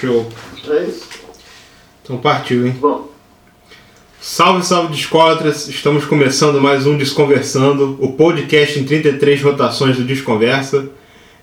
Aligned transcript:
Show. 0.00 0.28
É 0.68 0.84
isso. 0.84 1.08
Então 2.02 2.18
partiu, 2.18 2.66
hein? 2.66 2.76
Bom, 2.78 3.08
Salve, 4.20 4.64
salve 4.64 4.94
Discólatras! 4.94 5.68
Estamos 5.68 6.04
começando 6.04 6.60
mais 6.60 6.86
um 6.86 6.96
Desconversando, 6.96 7.96
o 8.00 8.12
podcast 8.12 8.78
em 8.78 8.84
33 8.84 9.42
rotações 9.42 9.96
do 9.96 10.04
Desconversa. 10.04 10.88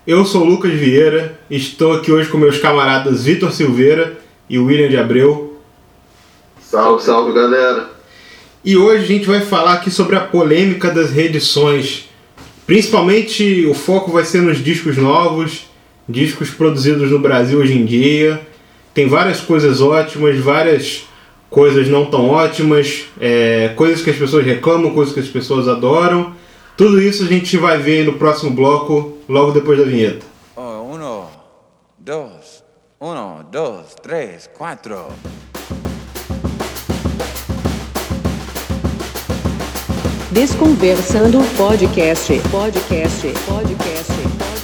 Eu 0.06 0.24
sou 0.24 0.42
o 0.42 0.44
Lucas 0.44 0.72
Vieira, 0.72 1.38
estou 1.50 1.92
aqui 1.92 2.10
hoje 2.10 2.30
com 2.30 2.38
meus 2.38 2.58
camaradas 2.58 3.24
Vitor 3.24 3.52
Silveira 3.52 4.18
e 4.48 4.58
William 4.58 4.88
de 4.88 4.96
Abreu. 4.96 5.60
salve, 6.60 7.02
salve 7.02 7.32
galera. 7.34 7.90
E 8.64 8.76
hoje 8.76 9.04
a 9.04 9.06
gente 9.06 9.26
vai 9.26 9.40
falar 9.40 9.74
aqui 9.74 9.90
sobre 9.90 10.16
a 10.16 10.20
polêmica 10.20 10.90
das 10.90 11.10
reedições. 11.10 12.08
Principalmente 12.66 13.66
o 13.66 13.74
foco 13.74 14.10
vai 14.10 14.24
ser 14.24 14.40
nos 14.40 14.64
discos 14.64 14.96
novos, 14.96 15.66
discos 16.08 16.50
produzidos 16.50 17.10
no 17.10 17.18
Brasil 17.18 17.58
hoje 17.58 17.74
em 17.74 17.84
dia. 17.84 18.40
Tem 18.94 19.08
várias 19.08 19.40
coisas 19.40 19.80
ótimas, 19.80 20.38
várias 20.38 21.06
coisas 21.50 21.88
não 21.88 22.06
tão 22.06 22.30
ótimas, 22.30 23.04
é, 23.20 23.72
coisas 23.76 24.02
que 24.02 24.10
as 24.10 24.16
pessoas 24.16 24.44
reclamam, 24.44 24.92
coisas 24.94 25.12
que 25.12 25.20
as 25.20 25.28
pessoas 25.28 25.68
adoram. 25.68 26.34
Tudo 26.76 27.00
isso 27.00 27.24
a 27.24 27.26
gente 27.26 27.56
vai 27.56 27.78
ver 27.78 28.04
no 28.04 28.14
próximo 28.14 28.50
bloco, 28.50 29.18
logo 29.28 29.52
depois 29.52 29.78
da 29.78 29.84
vinheta. 29.84 30.24
Oh, 30.54 30.94
uno, 30.94 31.26
dos, 31.98 32.62
uno, 33.00 33.44
dos, 33.50 33.94
tres, 34.02 34.48
cuatro. 34.56 35.06
Desconversando 40.30 41.38
podcast, 41.56 42.38
podcast, 42.50 43.26
podcast, 43.48 44.12
podcast. 44.18 44.55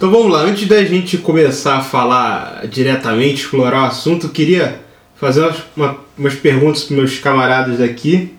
Então 0.00 0.10
vamos 0.10 0.32
lá, 0.32 0.40
antes 0.44 0.66
da 0.66 0.82
gente 0.82 1.18
começar 1.18 1.76
a 1.76 1.82
falar 1.82 2.66
diretamente, 2.66 3.42
explorar 3.42 3.82
o 3.82 3.86
assunto, 3.88 4.28
eu 4.28 4.30
queria 4.30 4.80
fazer 5.14 5.42
umas, 5.42 5.56
uma- 5.76 5.96
umas 6.16 6.34
perguntas 6.34 6.84
para 6.84 6.96
meus 6.96 7.18
camaradas 7.18 7.82
aqui. 7.82 8.34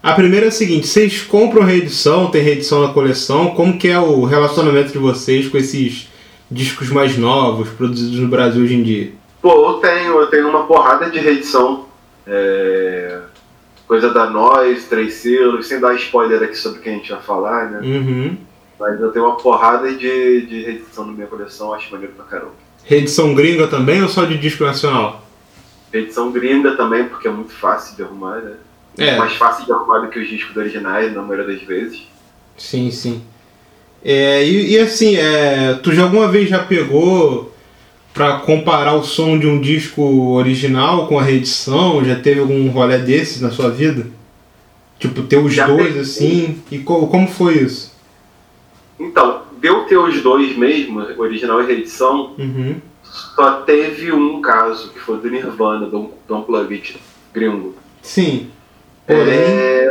A 0.00 0.12
primeira 0.12 0.46
é 0.46 0.48
a 0.50 0.52
seguinte, 0.52 0.86
vocês 0.86 1.20
compram 1.20 1.64
reedição, 1.64 2.30
tem 2.30 2.40
reedição 2.42 2.86
na 2.86 2.92
coleção, 2.92 3.56
como 3.56 3.76
que 3.76 3.88
é 3.88 3.98
o 3.98 4.22
relacionamento 4.22 4.92
de 4.92 4.98
vocês 4.98 5.48
com 5.48 5.58
esses 5.58 6.08
discos 6.48 6.88
mais 6.90 7.18
novos, 7.18 7.70
produzidos 7.70 8.20
no 8.20 8.28
Brasil 8.28 8.62
hoje 8.62 8.74
em 8.76 8.82
dia? 8.84 9.10
Pô, 9.42 9.70
eu 9.70 9.74
tenho, 9.80 10.20
eu 10.20 10.28
tenho 10.28 10.48
uma 10.48 10.62
porrada 10.62 11.10
de 11.10 11.18
reedição. 11.18 11.86
É, 12.24 13.18
Coisa 13.88 14.10
da 14.14 14.30
Nós, 14.30 14.84
Três 14.84 15.14
Selos, 15.14 15.66
sem 15.66 15.80
dar 15.80 15.92
spoiler 15.96 16.40
aqui 16.40 16.56
sobre 16.56 16.78
o 16.78 16.82
que 16.82 16.88
a 16.88 16.92
gente 16.92 17.10
vai 17.10 17.20
falar, 17.20 17.68
né? 17.72 17.80
Uhum. 17.82 18.36
Mas 18.84 19.00
eu 19.00 19.10
tenho 19.12 19.24
uma 19.24 19.36
porrada 19.38 19.90
de, 19.94 20.42
de 20.46 20.62
reedição 20.62 21.06
na 21.06 21.12
minha 21.14 21.26
coleção, 21.26 21.72
acho 21.72 21.90
maneiro 21.90 22.12
pra 22.12 22.26
caramba. 22.26 22.52
Reedição 22.84 23.34
gringa 23.34 23.66
também 23.66 24.02
ou 24.02 24.10
só 24.10 24.26
de 24.26 24.36
disco 24.36 24.62
nacional? 24.62 25.24
Reedição 25.90 26.30
gringa 26.30 26.76
também, 26.76 27.04
porque 27.08 27.26
é 27.26 27.30
muito 27.30 27.52
fácil 27.54 27.96
de 27.96 28.02
arrumar, 28.02 28.40
né? 28.42 28.52
É. 28.98 29.16
Mais 29.16 29.32
fácil 29.36 29.64
de 29.64 29.72
arrumar 29.72 30.00
do 30.00 30.08
que 30.08 30.18
os 30.18 30.28
discos 30.28 30.54
originais, 30.54 31.14
na 31.14 31.22
maioria 31.22 31.46
das 31.54 31.62
vezes. 31.66 32.02
Sim, 32.58 32.90
sim. 32.90 33.22
É, 34.04 34.44
e, 34.44 34.72
e 34.72 34.78
assim, 34.78 35.16
é, 35.16 35.78
tu 35.82 35.90
já 35.90 36.02
alguma 36.02 36.28
vez 36.28 36.50
já 36.50 36.58
pegou 36.58 37.54
pra 38.12 38.40
comparar 38.40 38.92
o 38.92 39.02
som 39.02 39.38
de 39.38 39.46
um 39.46 39.58
disco 39.58 40.02
original 40.34 41.06
com 41.06 41.18
a 41.18 41.22
reedição? 41.22 42.04
Já 42.04 42.16
teve 42.16 42.40
algum 42.40 42.68
rolê 42.68 42.98
desses 42.98 43.40
na 43.40 43.50
sua 43.50 43.70
vida? 43.70 44.06
Tipo, 44.98 45.22
ter 45.22 45.38
os 45.38 45.54
Já 45.54 45.66
dois 45.66 45.86
peguei. 45.86 46.00
assim? 46.02 46.62
E 46.70 46.80
co- 46.80 47.06
como 47.06 47.26
foi 47.26 47.54
isso? 47.54 47.93
Então, 48.98 49.42
deu 49.58 49.84
ter 49.84 49.96
os 49.98 50.20
dois 50.22 50.56
mesmo, 50.56 51.00
original 51.18 51.62
e 51.62 51.66
reedição, 51.66 52.34
Uhum. 52.38 52.76
só 53.02 53.62
teve 53.62 54.12
um 54.12 54.40
caso, 54.40 54.90
que 54.90 55.00
foi 55.00 55.18
do 55.18 55.28
Nirvana, 55.30 55.86
do, 55.86 56.10
do 56.26 56.36
Unplugged 56.36 56.96
gringo. 57.32 57.74
Sim. 58.02 58.50
Porém. 59.06 59.28
É, 59.28 59.88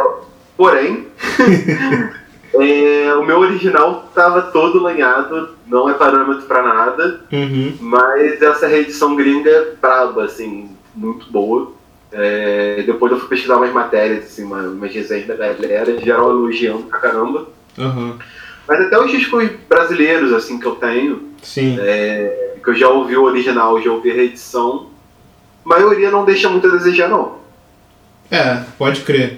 porém, 0.55 1.07
é, 2.55 3.13
o 3.15 3.25
meu 3.25 3.39
original 3.39 4.09
tava 4.13 4.41
todo 4.43 4.81
lanhado, 4.81 5.49
não 5.67 5.89
é 5.89 5.93
parâmetro 5.93 6.43
pra 6.45 6.61
nada, 6.61 7.21
Uhum. 7.31 7.73
mas 7.79 8.41
essa 8.41 8.67
reedição 8.67 9.15
gringa 9.15 9.49
é 9.49 9.73
braba, 9.81 10.23
assim, 10.25 10.69
muito 10.95 11.29
boa. 11.31 11.71
É, 12.11 12.83
depois 12.85 13.11
eu 13.11 13.19
fui 13.19 13.27
pesquisar 13.29 13.57
umas 13.57 13.73
matérias, 13.73 14.25
assim, 14.25 14.43
uma, 14.43 14.59
umas 14.61 14.93
resenhas 14.93 15.25
da 15.27 15.35
galera, 15.35 15.97
geral 15.99 16.29
elogiando 16.29 16.83
pra 16.83 16.99
caramba. 16.99 17.47
Aham. 17.77 18.17
Mas 18.67 18.79
até 18.81 18.97
os 18.99 19.11
discos 19.11 19.49
brasileiros, 19.67 20.31
assim, 20.33 20.59
que 20.59 20.65
eu 20.65 20.75
tenho, 20.75 21.29
Sim. 21.41 21.77
é, 21.79 22.55
que 22.63 22.69
eu 22.69 22.75
já 22.75 22.89
ouvi 22.89 23.15
o 23.17 23.23
original, 23.23 23.81
já 23.81 23.91
ouvi 23.91 24.11
a 24.11 24.13
reedição, 24.13 24.87
a 25.65 25.69
maioria 25.69 26.09
não 26.09 26.23
deixa 26.25 26.49
muito 26.49 26.67
a 26.67 26.71
desejar, 26.71 27.09
não. 27.09 27.35
É, 28.31 28.63
pode 28.77 29.01
crer. 29.01 29.37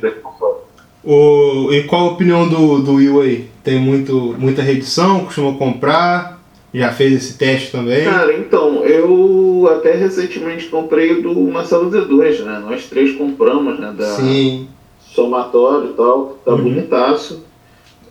O, 1.03 1.69
e 1.71 1.83
qual 1.83 2.01
a 2.09 2.11
opinião 2.11 2.47
do, 2.47 2.79
do 2.79 2.93
Will 2.93 3.21
aí? 3.21 3.49
Tem 3.63 3.79
muito, 3.79 4.35
muita 4.37 4.61
reedição? 4.61 5.25
Costuma 5.25 5.53
comprar? 5.57 6.35
Já 6.73 6.91
fez 6.91 7.13
esse 7.13 7.37
teste 7.37 7.71
também? 7.71 8.03
Cara, 8.03 8.33
então, 8.37 8.83
eu 8.83 9.69
até 9.77 9.93
recentemente 9.93 10.65
comprei 10.67 11.21
do 11.21 11.33
Marcelo 11.41 11.89
D2, 11.89 12.39
né? 12.43 12.61
Nós 12.65 12.85
três 12.87 13.15
compramos, 13.15 13.79
né? 13.79 13.93
Da 13.97 14.15
Sim. 14.15 14.67
Somatório 14.99 15.91
e 15.91 15.93
tal, 15.93 16.37
tá 16.43 16.51
Uhum. 16.51 16.63
bonitaço. 16.63 17.45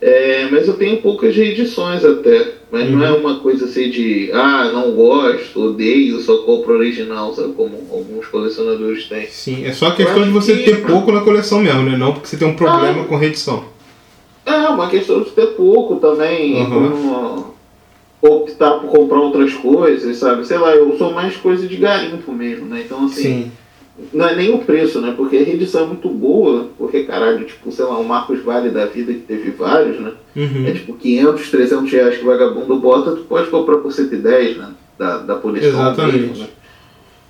É, 0.01 0.47
mas 0.51 0.67
eu 0.67 0.73
tenho 0.75 0.97
poucas 1.01 1.35
reedições 1.35 2.03
até. 2.03 2.53
Mas 2.71 2.89
não 2.91 3.03
é 3.05 3.11
Uhum. 3.11 3.19
uma 3.19 3.39
coisa 3.39 3.65
assim 3.65 3.89
de, 3.89 4.29
ah, 4.33 4.69
não 4.73 4.91
gosto, 4.91 5.61
odeio, 5.69 6.19
só 6.19 6.39
compro 6.39 6.73
original, 6.73 7.33
sabe? 7.33 7.53
Como 7.53 7.77
alguns 7.91 8.25
colecionadores 8.27 9.05
têm. 9.07 9.27
Sim, 9.27 9.65
é 9.65 9.71
só 9.71 9.91
questão 9.91 10.17
Eu 10.19 10.25
de 10.25 10.31
você 10.31 10.57
que- 10.57 10.63
ter 10.63 10.85
pouco 10.85 11.11
na 11.11 11.21
coleção 11.21 11.59
mesmo, 11.59 11.83
né? 11.83 11.95
Não 11.97 12.11
porque 12.13 12.27
você 12.27 12.35
tem 12.37 12.47
um 12.47 12.55
problema 12.55 13.03
Ah. 13.03 13.05
com 13.05 13.15
reedição. 13.15 13.63
É, 14.45 14.51
uma 14.69 14.89
questão 14.89 15.21
de 15.21 15.29
ter 15.31 15.47
pouco 15.55 15.95
também. 15.97 16.55
Uhum. 16.61 17.45
optar 18.21 18.79
por 18.79 18.89
comprar 18.89 19.19
outras 19.19 19.53
coisas, 19.53 20.17
sabe? 20.17 20.45
Sei 20.47 20.57
lá, 20.57 20.75
eu 20.75 20.97
sou 20.97 21.13
mais 21.13 21.35
coisa 21.37 21.67
de 21.67 21.75
garimpo 21.77 22.31
mesmo, 22.33 22.65
né? 22.65 22.81
Então, 22.83 23.05
assim, 23.05 23.21
Sim. 23.21 23.51
Não 24.13 24.27
é 24.27 24.35
nem 24.35 24.53
o 24.53 24.57
preço, 24.59 24.99
né? 24.99 25.13
Porque 25.15 25.37
a 25.37 25.43
reedição 25.43 25.83
é 25.83 25.87
muito 25.87 26.09
boa, 26.09 26.67
porque, 26.77 27.03
caralho, 27.03 27.45
tipo, 27.45 27.71
sei 27.71 27.85
lá, 27.85 27.97
o 27.97 28.03
Marcos 28.05 28.41
Vale 28.43 28.69
da 28.69 28.85
vida 28.85 29.13
que 29.13 29.19
teve 29.19 29.51
vários, 29.51 29.99
né? 29.99 30.11
É 30.35 30.39
Uhum. 30.41 30.73
tipo 30.73 30.93
500, 30.95 31.49
300 31.49 31.91
reais 31.91 32.17
que 32.17 32.23
o 32.23 32.27
vagabundo 32.27 32.75
bota, 32.77 33.11
tu 33.11 33.21
pode 33.23 33.49
comprar 33.49 33.77
por 33.77 33.91
110, 33.93 34.57
né? 34.57 34.69
Da, 34.99 35.17
da 35.19 35.35
punição 35.35 35.69
Exatamente. 35.69 36.17
mesmo, 36.19 36.37
né? 36.43 36.47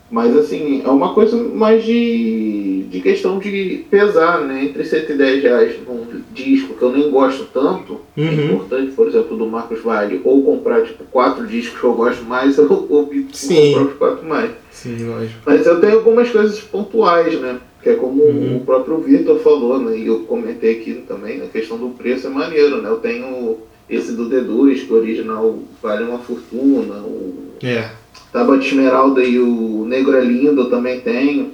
Mas, 0.09 0.35
assim, 0.37 0.83
é 0.85 0.89
uma 0.89 1.13
coisa 1.13 1.35
mais 1.35 1.83
de, 1.83 2.83
de 2.89 3.01
questão 3.01 3.39
de 3.39 3.85
pesar, 3.89 4.41
né? 4.41 4.65
Entre 4.65 4.85
110 4.85 5.41
reais 5.43 5.75
num 5.87 6.05
disco 6.31 6.75
que 6.75 6.81
eu 6.83 6.91
nem 6.91 7.09
gosto 7.09 7.45
tanto, 7.45 8.01
é 8.15 8.21
Uhum. 8.21 8.45
importante, 8.53 8.91
por 8.91 9.07
exemplo, 9.07 9.35
do 9.35 9.47
Marcos 9.47 9.81
Vale, 9.81 10.21
ou 10.23 10.43
comprar, 10.43 10.83
tipo, 10.83 11.03
quatro 11.05 11.47
discos 11.47 11.79
que 11.79 11.85
eu 11.85 11.93
gosto 11.93 12.23
mais, 12.23 12.55
eu 12.59 12.71
opto 12.71 13.35
Sim. 13.35 13.71
comprar 13.73 13.83
os 13.91 13.97
quatro 13.97 14.25
mais. 14.27 14.51
Sim, 14.71 15.05
lógico. 15.05 15.39
Mas 15.45 15.65
eu 15.65 15.81
tenho 15.81 15.95
algumas 15.95 16.29
coisas 16.29 16.59
pontuais, 16.59 17.39
né? 17.41 17.57
Que 17.81 17.89
é 17.89 17.95
como 17.95 18.21
Uhum. 18.21 18.57
o 18.57 18.59
próprio 18.65 18.99
Vitor 18.99 19.39
falou, 19.39 19.79
né? 19.79 19.97
E 19.97 20.05
eu 20.07 20.19
comentei 20.21 20.73
aqui 20.79 21.03
também, 21.07 21.41
a 21.41 21.47
questão 21.47 21.77
do 21.77 21.89
preço 21.89 22.27
é 22.27 22.29
maneiro, 22.29 22.79
né? 22.81 22.89
Eu 22.89 22.97
tenho 22.97 23.57
esse 23.89 24.13
do 24.13 24.29
D2, 24.29 24.85
que 24.85 24.93
o 24.93 24.97
original 24.97 25.59
vale 25.81 26.03
uma 26.03 26.19
fortuna, 26.19 26.95
o 27.01 27.53
É. 27.63 27.89
Tábua 28.35 28.57
de 28.57 28.67
Esmeralda 28.67 29.23
e 29.23 29.39
o 29.39 29.85
Negro 29.87 30.13
é 30.13 30.19
Lindo 30.19 30.63
eu 30.63 30.69
também 30.69 30.99
tenho. 30.99 31.53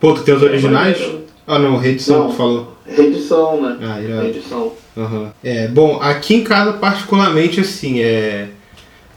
Pô, 0.00 0.14
tu 0.14 0.22
tem 0.22 0.34
os 0.34 0.42
originais? 0.42 0.98
É, 0.98 1.16
Ah, 1.46 1.58
não, 1.58 1.76
reedição 1.76 2.30
que 2.30 2.36
falou. 2.38 2.78
Reedição, 2.86 3.60
né? 3.60 3.76
Ah, 3.82 4.00
irado. 4.00 4.22
Reedição. 4.22 4.72
Aham. 4.96 5.34
É, 5.44 5.68
bom, 5.68 5.98
aqui 6.00 6.36
em 6.36 6.42
casa, 6.42 6.72
particularmente, 6.72 7.60
assim, 7.60 8.00
é. 8.00 8.48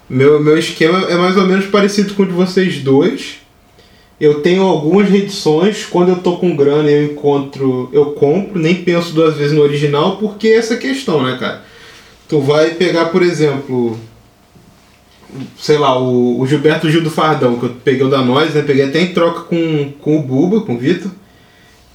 Meu, 0.10 0.44
meu 0.44 0.58
esquema 0.58 1.10
é 1.10 1.16
mais 1.16 1.38
ou 1.38 1.48
menos 1.48 1.68
parecido 1.68 2.14
com 2.14 2.24
o 2.24 2.26
de 2.26 2.34
vocês 2.34 2.80
dois. 2.80 3.38
Eu 4.20 4.42
tenho 4.42 4.64
algumas 4.64 5.08
reedições, 5.08 5.86
quando 5.86 6.10
eu 6.10 6.18
tô 6.18 6.36
com 6.36 6.58
grana 6.58 6.90
eu 6.90 7.06
encontro, 7.06 7.90
eu 7.94 8.08
compro, 8.08 8.60
nem 8.60 8.76
penso 8.84 9.14
duas 9.14 9.38
vezes 9.38 9.54
no 9.54 9.62
original, 9.62 10.18
porque 10.18 10.50
é 10.50 10.58
essa 10.58 10.76
questão, 10.76 11.24
né, 11.24 11.38
cara? 11.40 11.64
Tu 12.28 12.38
vai 12.42 12.72
pegar, 12.72 13.06
por 13.06 13.22
exemplo, 13.22 13.98
sei 15.58 15.78
lá, 15.78 15.98
o, 16.00 16.40
o 16.40 16.48
Gilberto 16.48 16.90
Gil 16.90 17.04
do 17.04 17.12
Fardão, 17.12 17.58
que 17.58 17.66
eu 17.66 17.76
peguei 17.84 18.06
o 18.06 18.10
da 18.10 18.22
Nós, 18.22 18.54
né? 18.54 18.62
Peguei 18.62 18.86
até 18.86 19.02
em 19.02 19.14
troca 19.14 19.42
com, 19.42 19.92
com 20.02 20.18
o 20.18 20.22
Buba, 20.22 20.62
com 20.62 20.76
o 20.76 20.78
Vitor. 20.78 21.12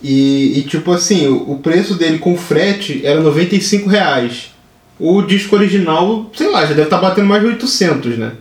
E, 0.03 0.59
e, 0.59 0.63
tipo 0.63 0.93
assim, 0.93 1.29
o, 1.29 1.53
o 1.53 1.59
preço 1.59 1.95
dele 1.95 2.19
com 2.19 2.37
frete 2.37 3.01
era 3.05 3.21
95 3.21 3.89
reais. 3.89 4.51
O 4.99 5.23
disco 5.23 5.57
original, 5.57 6.31
sei 6.35 6.51
lá, 6.51 6.63
já 6.63 6.75
deve 6.75 6.83
estar 6.83 6.99
batendo 6.99 7.29
mais 7.29 7.43
de 7.43 7.49
800, 7.49 8.19
né? 8.19 8.33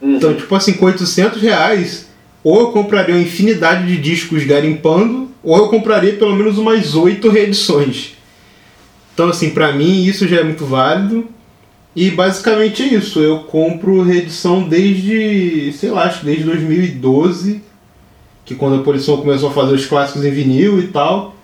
Uhum. 0.00 0.16
Então, 0.16 0.34
tipo 0.34 0.54
assim, 0.54 0.72
com 0.72 0.86
800 0.86 1.40
reais, 1.40 2.08
ou 2.42 2.60
eu 2.60 2.66
compraria 2.68 3.14
uma 3.14 3.22
infinidade 3.22 3.86
de 3.86 3.96
discos 3.98 4.44
garimpando, 4.44 5.30
ou 5.42 5.56
eu 5.56 5.68
compraria 5.68 6.14
pelo 6.14 6.34
menos 6.34 6.58
umas 6.58 6.94
oito 6.94 7.28
reedições. 7.28 8.14
Então, 9.14 9.28
assim, 9.28 9.50
pra 9.50 9.72
mim 9.72 10.04
isso 10.04 10.26
já 10.26 10.40
é 10.40 10.44
muito 10.44 10.64
válido. 10.64 11.28
E 11.94 12.10
basicamente 12.10 12.82
é 12.82 12.86
isso. 12.86 13.20
Eu 13.20 13.40
compro 13.40 14.02
reedição 14.02 14.66
desde, 14.66 15.72
sei 15.74 15.90
lá, 15.90 16.04
acho 16.04 16.20
que 16.20 16.26
desde 16.26 16.44
2012, 16.44 17.62
que 18.44 18.54
quando 18.54 18.76
a 18.76 18.82
Polição 18.82 19.18
começou 19.18 19.50
a 19.50 19.52
fazer 19.52 19.74
os 19.74 19.86
clássicos 19.86 20.24
em 20.24 20.30
vinil 20.30 20.78
e 20.78 20.88
tal. 20.88 21.34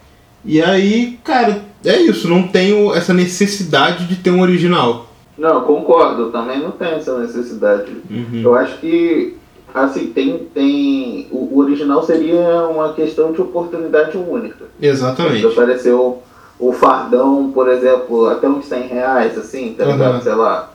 E 0.44 0.62
aí, 0.62 1.18
cara, 1.22 1.62
é 1.84 1.98
isso. 1.98 2.28
Não 2.28 2.48
tenho 2.48 2.94
essa 2.94 3.12
necessidade 3.12 4.06
de 4.06 4.16
ter 4.16 4.30
um 4.30 4.40
original. 4.40 5.06
Não, 5.36 5.60
concordo, 5.62 6.22
eu 6.22 6.32
também 6.32 6.58
não 6.58 6.72
tenho 6.72 6.96
essa 6.96 7.16
necessidade. 7.18 7.92
Uhum. 8.10 8.40
Eu 8.42 8.54
acho 8.56 8.78
que, 8.78 9.36
assim, 9.72 10.08
tem. 10.08 10.48
tem 10.52 11.28
o, 11.30 11.54
o 11.54 11.58
original 11.58 12.02
seria 12.02 12.66
uma 12.66 12.92
questão 12.94 13.32
de 13.32 13.40
oportunidade 13.40 14.16
única. 14.16 14.64
Exatamente. 14.80 15.46
Apareceu 15.46 16.22
o 16.58 16.72
fardão, 16.72 17.50
por 17.52 17.68
exemplo, 17.68 18.26
até 18.26 18.48
uns 18.48 18.66
100 18.66 18.88
reais, 18.88 19.38
assim, 19.38 19.74
tá 19.76 19.84
ligado? 19.84 20.14
Aham. 20.14 20.20
Sei 20.20 20.34
lá. 20.34 20.70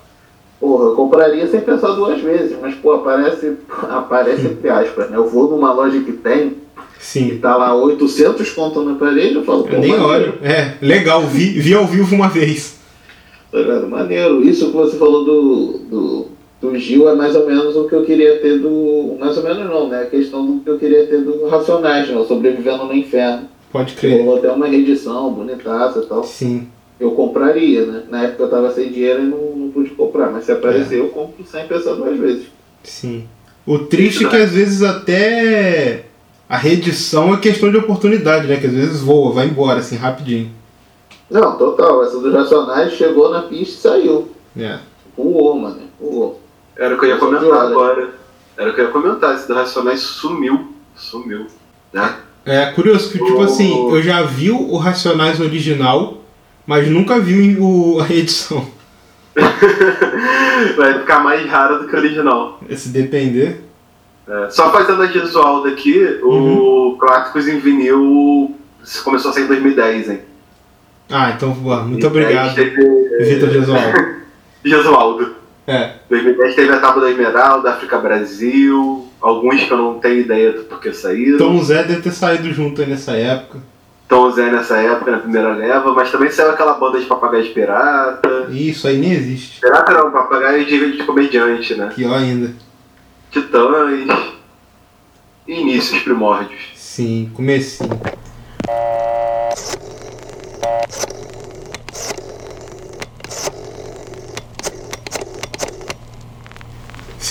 Porra, 0.60 0.86
eu 0.86 0.96
compraria 0.96 1.46
sem 1.48 1.60
pensar 1.60 1.90
duas 1.90 2.22
vezes, 2.22 2.58
mas, 2.62 2.74
pô, 2.76 2.94
aparece, 2.94 3.58
aparece 3.90 4.48
entre 4.48 4.70
aspas, 4.70 5.10
né? 5.10 5.18
Eu 5.18 5.28
vou 5.28 5.50
numa 5.50 5.74
loja 5.74 6.00
que 6.00 6.14
tem 6.14 6.56
Sim. 7.04 7.38
tá 7.42 7.58
lá 7.58 7.76
800 7.76 8.50
conto 8.52 8.82
no 8.82 8.94
aparelho, 8.94 9.42
eu 9.42 9.44
falo, 9.44 9.64
pô, 9.64 9.74
Eu 9.74 9.80
nem 9.80 9.90
maneiro, 9.90 10.10
olho. 10.10 10.34
É, 10.42 10.76
legal. 10.82 11.22
Vi, 11.24 11.60
vi 11.60 11.74
ao 11.74 11.86
vivo 11.86 12.16
uma 12.16 12.30
vez. 12.30 12.80
Tá 13.52 13.58
ligado? 13.58 13.90
Maneiro. 13.90 14.42
Isso 14.42 14.68
que 14.68 14.72
você 14.72 14.98
falou 14.98 15.26
do, 15.26 15.80
do, 15.90 16.28
do 16.62 16.78
Gil 16.80 17.10
é 17.10 17.14
mais 17.14 17.36
ou 17.36 17.46
menos 17.46 17.76
o 17.76 17.90
que 17.90 17.94
eu 17.94 18.06
queria 18.06 18.40
ter 18.40 18.58
do. 18.58 19.18
Mais 19.20 19.38
ou 19.38 19.44
menos 19.44 19.70
não, 19.70 19.90
né? 19.90 20.04
A 20.04 20.06
questão 20.06 20.46
do 20.46 20.64
que 20.64 20.70
eu 20.70 20.80
queria 20.80 21.06
ter 21.06 21.20
do 21.20 21.46
Racionais, 21.48 22.10
né? 22.10 22.26
Sobrevivendo 22.26 22.86
no 22.86 22.96
Inferno. 22.96 23.50
Pode 23.74 23.96
crer. 23.96 24.20
Rolou 24.20 24.38
até 24.38 24.52
uma 24.52 24.68
reedição 24.68 25.34
bonitaça 25.34 26.00
e 26.00 26.06
tal. 26.06 26.24
Sim. 26.24 26.68
Eu 27.00 27.12
compraria, 27.12 27.86
né? 27.88 28.04
Na 28.10 28.24
época 28.24 28.44
eu 28.44 28.50
tava 28.50 28.72
sem 28.72 28.92
dinheiro 28.92 29.24
e 29.24 29.26
não, 29.26 29.56
não 29.58 29.72
pude 29.72 29.90
comprar, 29.90 30.32
mas 30.32 30.46
se 30.46 30.52
aparecer 30.52 30.96
É. 30.98 31.00
eu 31.00 31.10
compro 31.10 31.44
sem 31.46 31.68
pensar 31.68 31.96
duas 31.96 32.18
vezes. 32.18 32.46
Sim. 32.84 33.28
O 33.66 33.80
triste 33.80 34.26
é 34.26 34.30
que 34.30 34.36
às 34.36 34.52
vezes 34.52 34.84
até 34.84 36.06
a 36.48 36.56
reedição 36.56 37.34
é 37.34 37.38
questão 37.38 37.72
de 37.72 37.78
oportunidade, 37.78 38.48
né? 38.48 38.58
Que 38.58 38.68
às 38.68 38.74
vezes 38.74 39.02
voa, 39.02 39.32
vai 39.34 39.48
embora, 39.48 39.80
assim, 39.80 39.96
rapidinho. 39.96 40.52
Não, 41.32 41.58
total. 41.58 42.04
Essa 42.04 42.20
dos 42.20 42.32
Racionais 42.32 42.94
chegou 42.94 43.32
na 43.32 43.42
pista 43.42 43.74
e 43.74 43.82
saiu. 43.82 44.30
É. 44.56 44.78
Voou, 45.18 45.58
mano. 45.58 45.82
Voou. 46.00 46.40
Era 46.78 46.94
o 46.96 47.00
que 47.00 47.06
eu 47.06 47.10
ia 47.10 47.18
comentar 47.18 47.66
agora. 47.66 48.12
Era 48.56 48.70
o 48.70 48.74
que 48.76 48.82
eu 48.82 48.86
ia 48.86 48.92
comentar. 48.92 49.34
Esse 49.36 49.48
do 49.48 49.56
Racionais 49.56 50.02
sumiu. 50.02 50.74
Sumiu. 50.96 51.48
Né? 51.92 52.16
É 52.46 52.66
curioso 52.72 53.12
que, 53.12 53.18
tipo 53.20 53.38
O- 53.40 53.44
assim, 53.44 53.90
eu 53.90 54.02
já 54.02 54.22
vi 54.24 54.52
o 54.52 54.76
Racionais 54.78 55.40
original, 55.40 56.18
mas 56.68 56.88
nunca 56.90 57.20
vi 57.20 57.58
o, 57.60 58.00
a 58.00 58.04
reedição. 58.04 58.68
Vai 60.76 61.00
ficar 61.00 61.20
mais 61.20 61.50
raro 61.50 61.80
do 61.80 61.88
que 61.88 61.96
o 61.96 62.00
original. 62.00 62.60
Se 62.76 62.90
depender. 62.90 63.62
É, 64.28 64.50
Só 64.50 64.72
fazendo 64.72 65.02
a 65.04 65.06
visual 65.08 65.64
daqui, 65.64 66.20
Uhum. 66.22 66.58
o 66.94 66.98
Clássicos 66.98 67.48
em 67.48 67.60
vinil 67.60 68.56
começou 69.04 69.32
a 69.32 69.34
sair 69.34 69.44
em 69.44 69.48
2010, 69.48 70.10
hein? 70.10 70.20
Ah, 71.10 71.32
então, 71.36 71.52
boa. 71.52 71.84
Muito 71.84 72.08
2010 72.10 72.52
obrigado, 72.52 72.56
Teve... 72.56 73.34
Vitor 73.34 73.50
Gesualdo. 73.50 73.98
Gesualdo. 74.64 75.36
É, 75.66 75.94
2010 76.10 76.56
teve 76.56 76.74
a 76.74 76.80
Tábua 76.82 77.04
da 77.04 77.10
Esmeralda, 77.12 77.72
África 77.72 77.98
Brasil, 77.98 79.08
alguns 79.24 79.64
que 79.64 79.72
eu 79.72 79.78
não 79.78 80.00
tenho 80.00 80.20
ideia 80.20 80.52
do 80.52 80.64
porquê 80.66 80.94
saíram. 80.94 81.38
Tom 81.38 81.64
Zé 81.64 81.84
deve 81.84 82.02
ter 82.02 82.12
saído 82.12 82.54
junto 82.54 82.82
aí 82.82 82.88
nessa 82.88 83.14
época. 83.14 83.60
Tom 84.08 84.30
Zé 84.30 84.52
nessa 84.52 84.78
época, 84.78 85.12
na 85.12 85.20
primeira 85.20 85.56
leva, 85.56 85.94
mas 85.94 86.12
também 86.12 86.30
saiu 86.30 86.52
aquela 86.52 86.74
banda 86.74 87.00
de 87.00 87.06
papagaios 87.06 87.48
pirata. 87.48 88.48
Isso 88.52 88.88
aí 88.88 88.98
nem 88.98 89.14
existe. 89.14 89.62
Pirata 89.62 89.94
não, 89.94 90.12
papagaio 90.12 90.66
de, 90.66 90.98
de 90.98 91.04
comediante, 91.04 91.74
né? 91.74 91.90
Pior 91.96 92.18
ainda. 92.18 92.52
Titãs. 93.32 94.34
Inícios 95.48 96.04
primórdios. 96.04 96.72
Sim, 96.76 97.32
comecinho. 97.34 98.00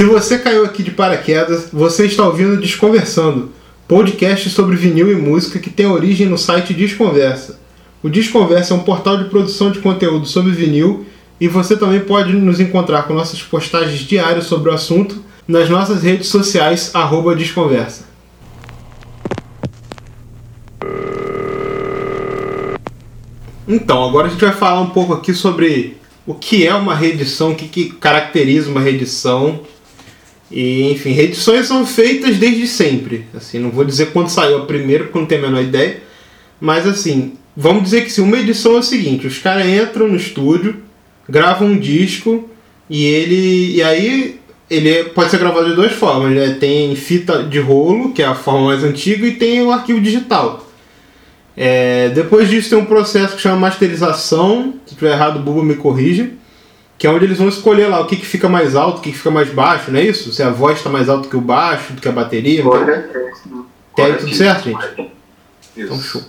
Se 0.02 0.06
você 0.06 0.36
caiu 0.36 0.64
aqui 0.64 0.82
de 0.82 0.90
paraquedas, 0.90 1.68
você 1.72 2.06
está 2.06 2.26
ouvindo 2.26 2.60
Desconversando, 2.60 3.52
podcast 3.86 4.50
sobre 4.50 4.74
vinil 4.74 5.12
e 5.12 5.14
música 5.14 5.60
que 5.60 5.70
tem 5.70 5.86
origem 5.86 6.26
no 6.26 6.36
site 6.36 6.74
Desconversa. 6.74 7.60
O 8.02 8.10
Desconversa 8.10 8.74
é 8.74 8.76
um 8.76 8.80
portal 8.80 9.16
de 9.16 9.30
produção 9.30 9.70
de 9.70 9.78
conteúdo 9.78 10.26
sobre 10.26 10.50
vinil 10.50 11.06
e 11.40 11.46
você 11.46 11.76
também 11.76 12.00
pode 12.00 12.32
nos 12.32 12.58
encontrar 12.58 13.04
com 13.04 13.14
nossas 13.14 13.40
postagens 13.44 14.00
diárias 14.00 14.46
sobre 14.46 14.70
o 14.70 14.74
assunto 14.74 15.22
nas 15.46 15.70
nossas 15.70 16.02
redes 16.02 16.26
sociais, 16.26 16.92
Desconversa. 17.38 18.02
Então, 23.68 24.08
agora 24.08 24.26
a 24.26 24.30
gente 24.30 24.44
vai 24.44 24.52
falar 24.52 24.80
um 24.80 24.90
pouco 24.90 25.12
aqui 25.12 25.32
sobre 25.32 25.96
o 26.26 26.34
que 26.34 26.66
é 26.66 26.74
uma 26.74 26.96
reedição, 26.96 27.52
o 27.52 27.54
que, 27.54 27.68
que 27.68 27.90
caracteriza 27.90 28.68
uma 28.68 28.80
reedição. 28.80 29.60
E, 30.52 30.92
enfim, 30.92 31.12
reedições 31.12 31.66
são 31.66 31.86
feitas 31.86 32.36
desde 32.36 32.66
sempre. 32.66 33.26
Assim, 33.34 33.58
não 33.58 33.70
vou 33.70 33.84
dizer 33.84 34.10
quando 34.12 34.28
saiu 34.28 34.58
a 34.58 34.66
primeira, 34.66 35.04
porque 35.04 35.18
não 35.18 35.26
tenho 35.26 35.44
a 35.44 35.48
menor 35.48 35.62
ideia. 35.62 36.02
Mas, 36.60 36.86
assim, 36.86 37.32
vamos 37.56 37.84
dizer 37.84 38.02
que 38.02 38.12
sim, 38.12 38.22
uma 38.22 38.38
edição 38.38 38.76
é 38.76 38.80
o 38.80 38.82
seguinte: 38.82 39.26
os 39.26 39.38
caras 39.38 39.66
entram 39.66 40.08
no 40.08 40.16
estúdio, 40.16 40.76
gravam 41.28 41.68
um 41.68 41.78
disco 41.78 42.48
e 42.88 43.04
ele. 43.04 43.76
E 43.76 43.82
aí 43.82 44.38
ele 44.68 44.88
é- 44.90 45.04
pode 45.04 45.30
ser 45.30 45.38
gravado 45.38 45.70
de 45.70 45.74
duas 45.74 45.92
formas. 45.92 46.32
Né? 46.34 46.56
Tem 46.60 46.94
fita 46.94 47.42
de 47.42 47.58
rolo, 47.58 48.12
que 48.12 48.22
é 48.22 48.26
a 48.26 48.34
forma 48.34 48.66
mais 48.66 48.84
antiga, 48.84 49.26
e 49.26 49.32
tem 49.32 49.62
o 49.62 49.70
arquivo 49.70 50.00
digital. 50.00 50.68
É, 51.56 52.08
depois 52.10 52.48
disso 52.48 52.70
tem 52.70 52.78
um 52.78 52.84
processo 52.84 53.36
que 53.36 53.42
chama 53.42 53.56
masterização. 53.56 54.74
Se 54.86 54.94
tiver 54.94 55.12
errado, 55.12 55.36
o 55.36 55.42
Buba 55.42 55.62
me 55.64 55.74
corrija. 55.74 56.30
Que 57.02 57.08
é 57.08 57.10
onde 57.10 57.24
eles 57.24 57.38
vão 57.38 57.48
escolher 57.48 57.88
lá 57.88 57.98
o 57.98 58.06
que, 58.06 58.14
que 58.14 58.24
fica 58.24 58.48
mais 58.48 58.76
alto, 58.76 58.98
o 58.98 59.00
que, 59.00 59.10
que 59.10 59.18
fica 59.18 59.30
mais 59.32 59.48
baixo, 59.50 59.90
não 59.90 59.98
é 59.98 60.04
isso? 60.04 60.32
Se 60.32 60.40
a 60.40 60.50
voz 60.50 60.76
está 60.78 60.88
mais 60.88 61.08
alta 61.08 61.28
que 61.28 61.36
o 61.36 61.40
baixo, 61.40 61.94
do 61.94 62.00
que 62.00 62.06
a 62.06 62.12
bateria. 62.12 62.62
tem- 62.62 62.70
Corretíssimo. 62.70 63.66
Tem 63.96 64.04
aí 64.04 64.14
tudo 64.14 64.32
certo, 64.32 64.64
gente? 64.66 65.10
Então, 65.76 65.96
Isso. 65.96 66.04
show. 66.04 66.22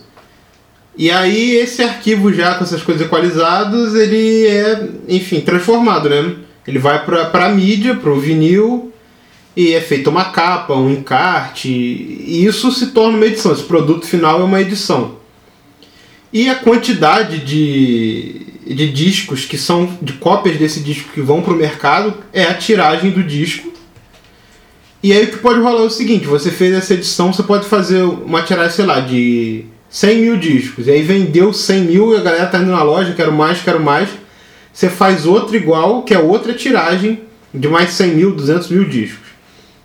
E 0.98 1.12
aí 1.12 1.54
esse 1.58 1.80
arquivo 1.80 2.32
já 2.32 2.56
com 2.56 2.64
essas 2.64 2.82
coisas 2.82 3.06
equalizadas, 3.06 3.94
ele 3.94 4.46
é, 4.48 4.88
enfim, 5.08 5.42
transformado, 5.42 6.08
né? 6.10 6.34
Ele 6.66 6.80
vai 6.80 7.04
para 7.04 7.46
a 7.46 7.48
mídia, 7.50 7.94
para 7.94 8.10
o 8.10 8.18
vinil, 8.18 8.92
e 9.54 9.74
é 9.74 9.80
feita 9.80 10.10
uma 10.10 10.24
capa, 10.24 10.74
um 10.74 10.90
encarte, 10.90 11.68
e 11.68 12.44
isso 12.44 12.72
se 12.72 12.88
torna 12.88 13.16
uma 13.16 13.26
edição. 13.26 13.52
Esse 13.52 13.62
produto 13.62 14.06
final 14.08 14.40
é 14.40 14.42
uma 14.44 14.60
edição. 14.60 15.18
E 16.32 16.48
a 16.48 16.56
quantidade 16.56 17.38
de, 17.44 18.53
de 18.66 18.90
discos 18.90 19.44
que 19.44 19.58
são 19.58 19.98
de 20.00 20.14
cópias 20.14 20.56
desse 20.56 20.80
disco 20.80 21.10
que 21.12 21.20
vão 21.20 21.42
para 21.42 21.52
o 21.52 21.56
mercado 21.56 22.14
é 22.32 22.44
a 22.44 22.54
tiragem 22.54 23.10
do 23.10 23.22
disco. 23.22 23.72
E 25.02 25.12
aí 25.12 25.24
o 25.24 25.28
que 25.28 25.36
pode 25.36 25.60
rolar 25.60 25.82
é 25.82 25.86
o 25.86 25.90
seguinte: 25.90 26.26
você 26.26 26.50
fez 26.50 26.72
essa 26.72 26.94
edição, 26.94 27.32
você 27.32 27.42
pode 27.42 27.66
fazer 27.66 28.02
uma 28.02 28.42
tiragem, 28.42 28.72
sei 28.72 28.86
lá, 28.86 29.00
de 29.00 29.66
100 29.90 30.18
mil 30.18 30.36
discos. 30.38 30.86
E 30.86 30.90
aí 30.90 31.02
vendeu 31.02 31.52
100 31.52 31.80
mil 31.82 32.14
e 32.14 32.16
a 32.16 32.20
galera 32.20 32.46
tá 32.46 32.58
indo 32.58 32.70
na 32.70 32.82
loja, 32.82 33.12
quero 33.12 33.32
mais, 33.32 33.60
quero 33.60 33.80
mais. 33.80 34.08
Você 34.72 34.88
faz 34.88 35.26
outra 35.26 35.56
igual, 35.56 36.02
que 36.02 36.14
é 36.14 36.18
outra 36.18 36.54
tiragem 36.54 37.20
de 37.52 37.68
mais 37.68 37.90
100 37.90 38.14
mil, 38.14 38.34
200 38.34 38.68
mil 38.70 38.88
discos. 38.88 39.28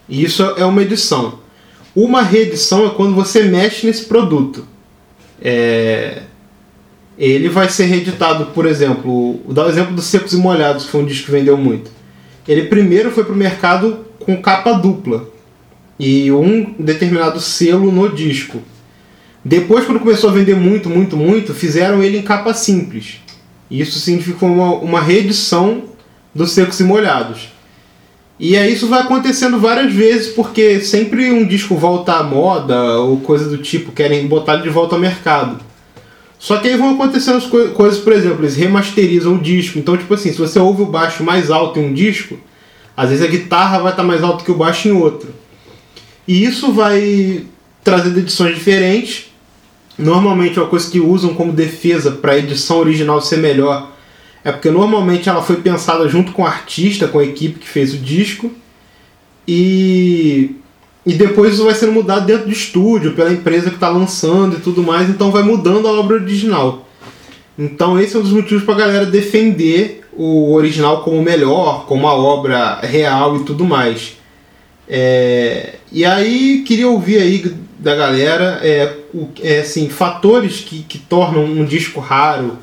E 0.08 0.24
isso 0.24 0.42
é 0.58 0.66
uma 0.66 0.82
edição. 0.82 1.40
Uma 1.96 2.22
reedição 2.22 2.88
é 2.88 2.90
quando 2.90 3.14
você 3.14 3.44
mexe 3.44 3.86
nesse 3.86 4.06
produto. 4.06 4.66
É, 5.42 6.24
Ele 7.20 7.50
vai 7.50 7.68
ser 7.68 7.84
reeditado, 7.84 8.46
por 8.48 8.66
exemplo, 8.66 9.42
vou 9.44 9.54
dar 9.54 9.66
o 9.66 9.70
exemplo 9.70 9.94
dos 9.94 10.06
Secos 10.06 10.32
e 10.32 10.38
Molhados, 10.38 10.86
que 10.86 10.92
foi 10.92 11.02
um 11.02 11.06
disco 11.06 11.26
que 11.26 11.32
vendeu 11.32 11.58
muito. 11.58 11.92
Ele 12.48 12.64
primeiro 12.64 13.12
foi 13.12 13.26
para 13.26 13.34
o 13.34 13.38
mercado 13.38 14.06
com 14.20 14.42
capa 14.42 14.72
dupla 14.72 15.30
e 16.00 16.32
um 16.32 16.74
determinado 16.80 17.42
selo 17.42 17.92
no 17.92 18.08
disco. 18.16 18.62
Depois, 19.44 19.86
quando 19.86 20.00
começou 20.00 20.30
a 20.30 20.34
vender 20.34 20.56
muito, 20.56 20.90
muito, 20.90 21.18
muito, 21.18 21.54
fizeram 21.54 22.02
ele 22.02 22.18
em 22.18 22.22
capa 22.22 22.54
simples. 22.54 23.18
Isso 23.70 24.00
significou 24.00 24.50
uma, 24.50 24.76
uma 24.76 25.02
reedição 25.02 25.84
dos 26.34 26.52
Secos 26.52 26.80
e 26.80 26.84
Molhados. 26.84 27.50
E 28.40 28.56
aí 28.56 28.72
isso 28.74 28.88
vai 28.88 29.02
acontecendo 29.02 29.60
várias 29.60 29.94
vezes, 29.94 30.34
porque 30.34 30.80
sempre 30.80 31.30
um 31.32 31.46
disco 31.46 31.76
volta 31.76 32.14
à 32.14 32.24
moda 32.24 32.98
ou 33.00 33.20
coisa 33.20 33.50
do 33.50 33.58
tipo, 33.58 33.92
querem 33.92 34.26
botar 34.28 34.54
ele 34.54 34.64
de 34.64 34.70
volta 34.70 34.96
ao 34.96 35.02
mercado. 35.02 35.69
Só 36.40 36.58
que 36.58 36.70
aí 36.70 36.78
vão 36.78 36.94
acontecendo 36.96 37.36
as 37.38 37.46
coi- 37.46 37.68
coisas, 37.70 38.00
por 38.00 38.14
exemplo, 38.14 38.40
eles 38.40 38.56
remasterizam 38.56 39.36
o 39.36 39.40
disco. 39.40 39.78
Então, 39.78 39.98
tipo 39.98 40.14
assim, 40.14 40.32
se 40.32 40.38
você 40.40 40.58
ouve 40.58 40.82
o 40.82 40.86
baixo 40.86 41.22
mais 41.22 41.52
alto 41.52 41.80
em 41.80 41.86
um 41.88 41.94
disco, 41.94 42.40
às 42.96 43.10
vezes 43.10 43.24
a 43.24 43.28
guitarra 43.28 43.80
vai 43.80 43.92
estar 43.92 44.04
mais 44.04 44.24
alta 44.24 44.44
que 44.46 44.52
o 44.52 44.56
baixo 44.56 44.88
em 44.88 44.92
outro. 44.92 45.30
E 46.26 46.44
isso 46.44 46.72
vai 46.72 47.44
trazendo 47.84 48.20
edições 48.20 48.56
diferentes. 48.56 49.26
normalmente 49.98 50.58
uma 50.58 50.68
coisa 50.70 50.90
que 50.90 51.00
usam 51.00 51.34
como 51.34 51.52
defesa 51.52 52.12
para 52.12 52.32
a 52.32 52.38
edição 52.38 52.80
original 52.80 53.22
ser 53.22 53.38
melhor 53.38 53.92
é 54.46 54.52
porque 54.52 54.72
normalmente 54.72 55.28
ela 55.28 55.42
foi 55.42 55.58
pensada 55.58 56.08
junto 56.08 56.32
com 56.32 56.44
o 56.44 56.46
artista, 56.46 57.06
com 57.10 57.20
a 57.20 57.24
equipe 57.26 57.60
que 57.60 57.68
fez 57.68 57.94
o 57.94 57.98
disco 57.98 58.50
e 59.46 60.56
e 61.10 61.16
depois 61.16 61.56
isso 61.56 61.64
vai 61.64 61.74
sendo 61.74 61.92
mudado 61.92 62.28
dentro 62.28 62.46
do 62.46 62.52
estúdio 62.52 63.14
pela 63.14 63.34
empresa 63.34 63.72
que 63.72 63.78
está 63.78 63.90
lançando 63.90 64.58
e 64.58 64.60
tudo 64.60 64.84
mais, 64.84 65.10
então 65.10 65.32
vai 65.32 65.42
mudando 65.42 65.88
a 65.88 65.92
obra 65.92 66.18
original. 66.18 66.88
Então 67.58 68.00
esse 68.00 68.16
é 68.16 68.20
um 68.20 68.22
dos 68.22 68.32
motivos 68.32 68.64
para 68.64 68.76
a 68.76 68.78
galera 68.78 69.06
defender 69.08 70.08
o 70.14 70.54
original 70.54 71.02
como 71.02 71.20
melhor, 71.24 71.88
como 71.88 72.08
a 72.08 72.14
obra 72.14 72.80
real 72.82 73.38
e 73.38 73.44
tudo 73.44 73.66
mais. 73.66 74.18
É, 74.88 75.78
e 75.92 76.06
aí 76.06 76.64
queria 76.64 76.88
ouvir 76.88 77.18
aí 77.18 77.56
da 77.80 77.96
galera 77.96 78.60
é, 78.62 78.94
o, 79.12 79.30
é, 79.42 79.62
assim, 79.62 79.90
fatores 79.90 80.60
que, 80.60 80.84
que 80.84 81.00
tornam 81.00 81.44
um 81.44 81.66
disco 81.66 82.00
raro. 82.00 82.60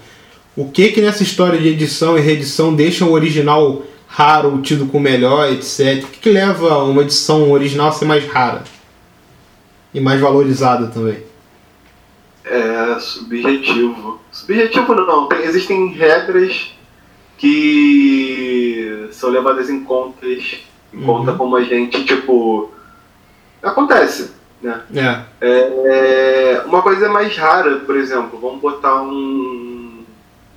O 0.57 0.67
que 0.69 0.93
que 0.93 1.01
nessa 1.01 1.25
história 1.25 1.59
de 1.59 1.67
edição 1.67 2.17
e 2.17 2.21
reedição 2.21 2.73
deixam 2.73 3.09
o 3.09 3.13
original 3.13 3.83
raro, 4.17 4.63
tido 4.63 4.87
como 4.87 5.05
melhor, 5.05 5.53
etc. 5.53 6.03
O 6.03 6.07
que, 6.07 6.21
que 6.21 6.31
leva 6.31 6.83
uma 6.85 7.03
edição 7.03 7.53
original 7.53 7.89
a 7.89 7.93
ser 7.93 8.07
mais 8.07 8.27
rara? 8.27 8.65
E 9.93 10.01
mais 10.01 10.19
valorizada 10.19 10.87
também. 10.87 11.23
É 12.43 12.99
subjetivo. 12.99 14.19
Subjetivo 14.33 14.95
não, 14.95 15.27
tem, 15.29 15.41
existem 15.41 15.93
regras 15.93 16.75
que 17.37 19.07
são 19.13 19.29
levadas 19.29 19.69
em 19.69 19.85
contas, 19.85 20.61
em 20.95 21.03
conta 21.03 21.33
Uhum. 21.33 21.37
como 21.37 21.57
a 21.57 21.63
gente, 21.63 22.03
tipo. 22.05 22.71
Acontece, 23.63 24.31
né? 24.63 24.81
É. 24.95 25.25
É, 25.43 26.63
uma 26.65 26.81
coisa 26.81 27.11
mais 27.11 27.37
rara, 27.37 27.81
por 27.81 27.97
exemplo, 27.97 28.39
vamos 28.41 28.63
botar 28.63 29.03
um. 29.03 30.05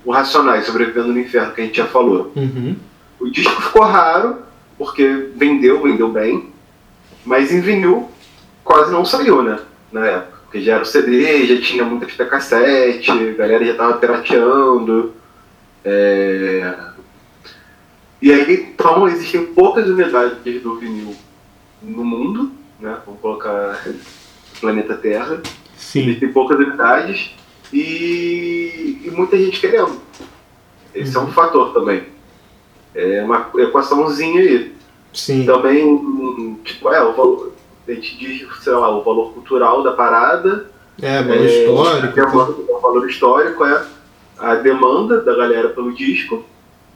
O 0.02 0.12
Racionais 0.12 0.64
sobrevivendo 0.64 1.08
no 1.08 1.18
inferno, 1.18 1.52
que 1.52 1.60
a 1.60 1.64
gente 1.64 1.76
já 1.76 1.86
falou. 1.86 2.32
Uhum. 2.34 2.74
O 3.20 3.30
disco 3.30 3.60
ficou 3.62 3.82
raro, 3.82 4.38
porque 4.78 5.30
vendeu, 5.36 5.82
vendeu 5.82 6.08
bem, 6.08 6.50
mas 7.24 7.52
em 7.52 7.60
vinil 7.60 8.10
quase 8.64 8.90
não 8.90 9.04
saiu, 9.04 9.42
né? 9.42 9.58
Na 9.92 10.06
época. 10.06 10.40
Porque 10.44 10.62
já 10.62 10.74
era 10.74 10.82
o 10.82 10.86
CD, 10.86 11.46
já 11.46 11.60
tinha 11.60 11.84
muita 11.84 12.06
fita 12.06 12.24
cassete, 12.24 13.10
a 13.10 13.32
galera 13.34 13.64
já 13.64 13.74
tava 13.74 13.98
pirateando. 13.98 15.14
é. 15.84 16.90
E 18.22 18.30
aí, 18.30 18.54
então, 18.54 19.08
existem 19.08 19.46
poucas 19.46 19.88
unidades 19.88 20.62
do 20.62 20.78
vinil 20.78 21.14
no 21.82 22.04
mundo, 22.04 22.52
né? 22.78 22.98
Vamos 23.06 23.20
colocar 23.20 23.82
o 23.86 24.60
planeta 24.60 24.94
Terra. 24.94 25.40
Sim. 25.76 26.02
Existem 26.02 26.30
poucas 26.30 26.58
unidades 26.58 27.34
e, 27.72 29.00
e 29.04 29.10
muita 29.10 29.38
gente 29.38 29.58
querendo. 29.58 30.00
Esse 30.94 31.16
é 31.16 31.20
um 31.20 31.32
fator 31.32 31.72
também. 31.72 32.04
É 32.94 33.22
uma 33.22 33.50
equaçãozinha 33.56 34.40
aí. 34.40 34.74
Sim. 35.12 35.44
Também, 35.46 36.58
tipo, 36.64 36.88
é, 36.92 37.02
o 37.02 37.12
valor, 37.12 37.52
a 37.86 37.92
gente 37.92 38.16
diz, 38.16 38.48
sei 38.62 38.72
lá, 38.72 38.96
o 38.96 39.02
valor 39.02 39.32
cultural 39.32 39.82
da 39.82 39.92
parada, 39.92 40.70
É, 41.00 41.22
valor 41.22 41.36
é, 41.36 41.46
histórico. 41.46 42.20
é 42.20 42.22
o 42.22 42.30
valor, 42.30 42.64
o 42.68 42.80
valor 42.80 43.08
histórico 43.08 43.64
é 43.64 43.86
a 44.38 44.54
demanda 44.56 45.20
da 45.20 45.36
galera 45.36 45.68
pelo 45.70 45.92
disco 45.92 46.44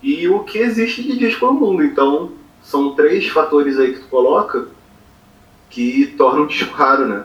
e 0.02 0.28
o 0.28 0.40
que 0.40 0.58
existe 0.58 1.02
de 1.02 1.18
disco 1.18 1.46
no 1.46 1.54
mundo. 1.54 1.82
Então, 1.84 2.32
são 2.62 2.94
três 2.94 3.28
fatores 3.28 3.78
aí 3.78 3.94
que 3.94 4.00
tu 4.00 4.06
coloca 4.08 4.68
que 5.70 6.14
tornam 6.16 6.44
o 6.44 6.46
disco 6.46 6.74
raro, 6.74 7.06
né? 7.06 7.24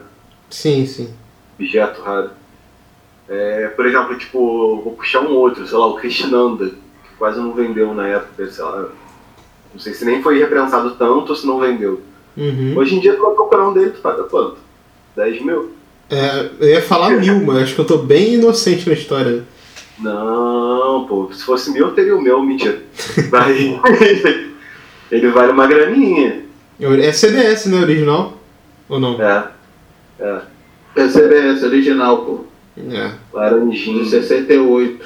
Sim, 0.49 0.85
sim. 0.85 1.13
objeto 1.59 2.01
raro. 2.01 2.31
É, 3.27 3.67
por 3.75 3.85
exemplo, 3.85 4.17
tipo, 4.17 4.81
vou 4.83 4.93
puxar 4.93 5.21
um 5.21 5.35
outro, 5.35 5.67
sei 5.67 5.77
lá, 5.77 5.85
o 5.85 5.93
Krishnanda, 5.95 6.69
que 6.69 6.75
quase 7.19 7.39
não 7.39 7.53
vendeu 7.53 7.93
na 7.93 8.07
época, 8.07 8.49
sei 8.49 8.63
lá. 8.63 8.89
Não 9.71 9.79
sei 9.79 9.93
se 9.93 10.03
nem 10.03 10.23
foi 10.23 10.39
reprensado 10.39 10.95
tanto 10.95 11.29
ou 11.29 11.35
se 11.35 11.45
não 11.45 11.59
vendeu. 11.59 12.01
Uhum. 12.35 12.73
Hoje 12.75 12.95
em 12.95 12.99
dia, 12.99 13.13
tu 13.13 13.21
vai 13.21 13.35
procurar 13.35 13.69
um 13.69 13.73
dele, 13.73 13.91
tu 13.91 14.01
paga 14.01 14.23
quanto? 14.23 14.57
10 15.15 15.41
mil? 15.43 15.71
É, 16.09 16.49
eu 16.59 16.69
ia 16.69 16.81
falar 16.81 17.11
mil, 17.11 17.45
mas 17.45 17.63
acho 17.63 17.75
que 17.75 17.81
eu 17.81 17.85
tô 17.85 17.97
bem 17.99 18.33
inocente 18.33 18.87
na 18.87 18.95
história. 18.95 19.43
Não, 19.99 21.05
pô, 21.07 21.29
se 21.31 21.43
fosse 21.43 21.71
mil, 21.71 21.87
eu 21.87 21.93
teria 21.93 22.15
o 22.15 22.21
meu, 22.21 22.41
mentira. 22.41 22.81
Vai. 23.29 23.79
Ele 25.11 25.27
vale 25.29 25.51
uma 25.51 25.67
graninha. 25.67 26.43
É 26.79 27.11
CDS, 27.11 27.65
né? 27.65 27.81
Original? 27.81 28.33
Ou 28.87 28.99
não? 28.99 29.21
É. 29.21 29.47
É. 30.19 30.41
PCBS 30.93 31.63
original, 31.63 32.25
pô. 32.25 32.39
É. 32.77 33.11
Laranjinha. 33.33 34.03
De 34.03 34.09
68. 34.09 35.05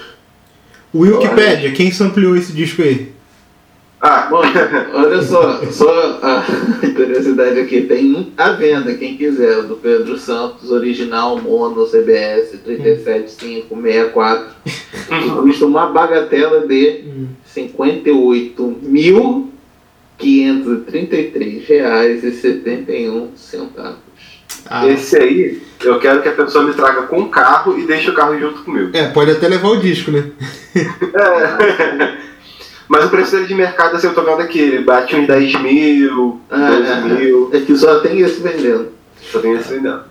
Wikipedia, 0.93 1.71
quem 1.71 1.91
sampleou 1.91 2.35
esse 2.35 2.51
disco 2.53 2.81
aí? 2.81 3.11
Ah, 4.05 4.27
Mano, 4.29 4.51
olha 4.95 5.21
só, 5.21 5.63
só 5.71 6.19
a 6.21 6.43
curiosidade 6.93 7.57
aqui, 7.57 7.83
tem 7.83 8.33
à 8.37 8.51
venda, 8.51 8.93
quem 8.95 9.15
quiser, 9.15 9.63
do 9.63 9.75
Pedro 9.77 10.17
Santos, 10.17 10.69
original 10.71 11.39
Mono 11.41 11.85
CBS 11.85 12.59
37564. 12.65 14.53
Custa 15.41 15.65
uma 15.65 15.85
bagatela 15.87 16.67
de 16.67 17.05
Hum. 17.07 17.27
58.533 20.19 21.65
reais 21.67 22.23
e 22.23 22.31
71 22.31 23.29
centavos. 23.35 24.12
Ah, 24.69 24.87
esse 24.87 25.17
aí, 25.17 25.61
eu 25.83 25.99
quero 25.99 26.21
que 26.21 26.29
a 26.29 26.33
pessoa 26.33 26.63
me 26.63 26.73
traga 26.73 27.03
com 27.03 27.19
o 27.21 27.29
carro 27.29 27.77
e 27.77 27.85
deixe 27.85 28.09
o 28.09 28.13
carro 28.13 28.39
junto 28.39 28.63
comigo. 28.63 28.89
é, 28.95 29.07
pode 29.09 29.31
até 29.31 29.47
levar 29.47 29.69
o 29.69 29.79
disco, 29.79 30.11
né? 30.11 30.25
É. 30.75 32.17
Mas 32.87 33.05
o 33.05 33.09
preço 33.09 33.31
dele 33.31 33.47
de 33.47 33.55
mercado, 33.55 33.95
assim, 33.95 34.07
eu 34.07 34.13
tô 34.13 34.21
vendo 34.23 34.41
aqui, 34.41 34.59
ele 34.59 34.83
bate 34.83 35.15
uns 35.15 35.25
10 35.27 35.61
mil, 35.61 36.41
Ah, 36.49 36.69
12 36.69 36.91
é, 36.91 37.01
mil, 37.01 37.49
é 37.53 37.59
que 37.61 37.75
só 37.77 37.99
tem 38.01 38.19
esse 38.19 38.41
vendendo. 38.41 38.89
só 39.31 39.39
tem 39.39 39.53
esse 39.53 39.73
vendendo. 39.73 40.01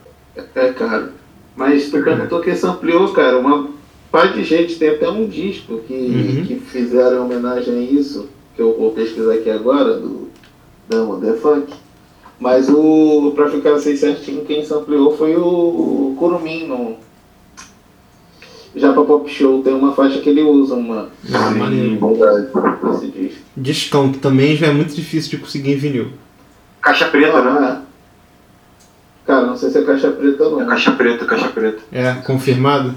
É 0.55 0.73
caro. 0.73 1.09
Mas 1.55 1.91
tu 1.91 2.03
perguntou 2.03 2.41
quem 2.41 2.57
sampleou, 2.57 3.09
cara. 3.13 3.39
Uma 3.39 3.69
parte 4.11 4.35
de 4.39 4.45
gente 4.45 4.77
tem 4.79 4.89
até 4.91 5.09
um 5.09 5.27
disco 5.29 5.81
que, 5.87 5.93
Uhum. 5.95 6.45
que 6.47 6.57
fizeram 6.71 7.17
em 7.19 7.21
homenagem 7.21 7.75
a 7.75 7.81
isso, 7.93 8.29
que 8.57 8.63
eu 8.63 8.77
vou 8.77 8.93
pesquisar 8.93 9.35
aqui 9.35 9.51
agora, 9.51 9.95
do 9.95 10.31
da 10.89 10.99
Mother 11.05 11.35
Funk. 11.37 11.73
Mas 12.41 12.69
o, 12.69 13.33
pra 13.37 13.49
ficar 13.51 13.75
assim 13.75 13.97
certinho, 13.97 14.45
quem 14.45 14.65
sampleou 14.65 15.17
foi 15.17 15.37
o, 15.37 15.45
o 15.45 16.17
Kurumin 16.19 16.67
no. 16.67 16.97
Já 18.75 18.93
pra 18.93 19.03
Pop 19.05 19.29
Show 19.31 19.63
tem 19.63 19.75
uma 19.75 19.93
faixa 19.93 20.19
que 20.21 20.31
ele 20.31 20.43
usa, 20.43 20.75
uma. 20.75 21.09
Ah, 21.33 21.51
maneiro. 21.51 21.99
Discão, 23.57 24.11
que 24.11 24.19
também 24.19 24.57
já 24.57 24.69
é 24.69 24.73
muito 24.73 24.95
difícil 24.95 25.31
de 25.33 25.37
conseguir 25.39 25.73
em 25.73 25.77
vinil. 25.77 26.09
Caixa 26.81 27.07
preta, 27.09 27.43
Não, 27.43 27.61
né? 27.61 27.83
é. 27.89 27.93
Cara, 29.27 29.47
não 29.47 29.57
sei 29.57 29.71
se 29.71 29.79
é 29.79 29.83
caixa 29.83 30.11
preta 30.11 30.43
ou 30.49 30.59
É 30.59 30.63
não. 30.63 30.71
caixa 30.71 30.91
preta, 30.93 31.25
caixa 31.27 31.49
preta. 31.49 31.79
É, 31.93 32.15
confirmado? 32.15 32.95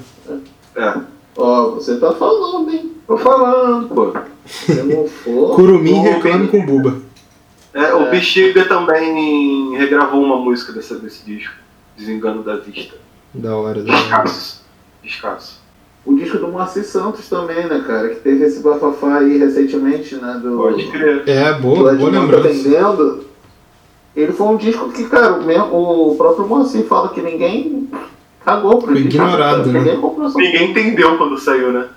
É. 0.76 0.94
Ó, 1.38 1.72
você 1.72 1.98
tá 1.98 2.14
falando, 2.14 2.72
hein? 2.72 2.92
Tô 3.06 3.18
falando, 3.18 3.90
pô. 3.90 4.14
Se 4.46 4.74
não 4.82 5.06
for. 5.08 5.56
Curumim 5.56 6.02
bem. 6.24 6.48
com 6.48 6.66
Buba. 6.66 7.02
É, 7.76 7.94
o 7.94 8.04
É. 8.04 8.10
Bexiga 8.12 8.64
também 8.66 9.76
regravou 9.76 10.24
uma 10.24 10.38
música 10.38 10.72
dessa, 10.72 10.96
desse 10.98 11.26
disco. 11.26 11.54
Desengano 11.98 12.42
da 12.42 12.56
Vista. 12.56 12.96
Da 13.34 13.56
hora, 13.56 13.84
da 13.84 13.92
hora. 13.94 14.02
Escasso. 14.02 14.66
Escasso. 15.04 15.62
O 16.06 16.16
disco 16.16 16.38
do 16.38 16.48
Moacir 16.48 16.86
Santos 16.86 17.28
também, 17.28 17.66
né, 17.68 17.84
cara? 17.86 18.10
Que 18.10 18.16
teve 18.16 18.46
esse 18.46 18.62
bafafá 18.62 19.18
aí 19.18 19.38
recentemente, 19.38 20.16
né? 20.16 20.40
Do, 20.42 20.58
Pode 20.58 20.88
crer. 20.90 21.28
É, 21.28 21.54
do 21.54 21.62
boa, 21.62 21.76
boa 21.76 21.94
Edmundo 21.94 22.20
lembrança. 22.22 23.20
Ele 24.16 24.32
foi 24.32 24.48
um 24.48 24.56
disco 24.56 24.90
que, 24.94 25.04
cara, 25.10 25.34
o, 25.34 26.16
próprio 26.16 26.48
Moacir 26.48 26.86
fala 26.86 27.10
que 27.10 27.22
ninguém 27.22 27.90
cagou 28.46 28.78
pro 28.78 28.94
Foi 28.94 29.04
disco. 29.04 29.10
ignorado, 29.10 29.58
cara. 29.66 29.72
né? 29.72 29.80
Ninguém 29.80 30.00
comprou 30.00 30.30
Ninguém 30.36 30.72
entendeu 30.72 31.18
quando 31.18 31.38
saiu, 31.38 31.74
né? 31.74 31.90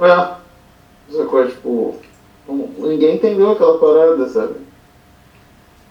É. 0.00 0.28
Essa 1.10 1.24
coisa, 1.24 1.50
tipo, 1.50 1.96
ninguém 2.78 3.16
entendeu 3.16 3.52
aquela 3.52 3.78
parada, 3.78 4.28
sabe? 4.28 4.54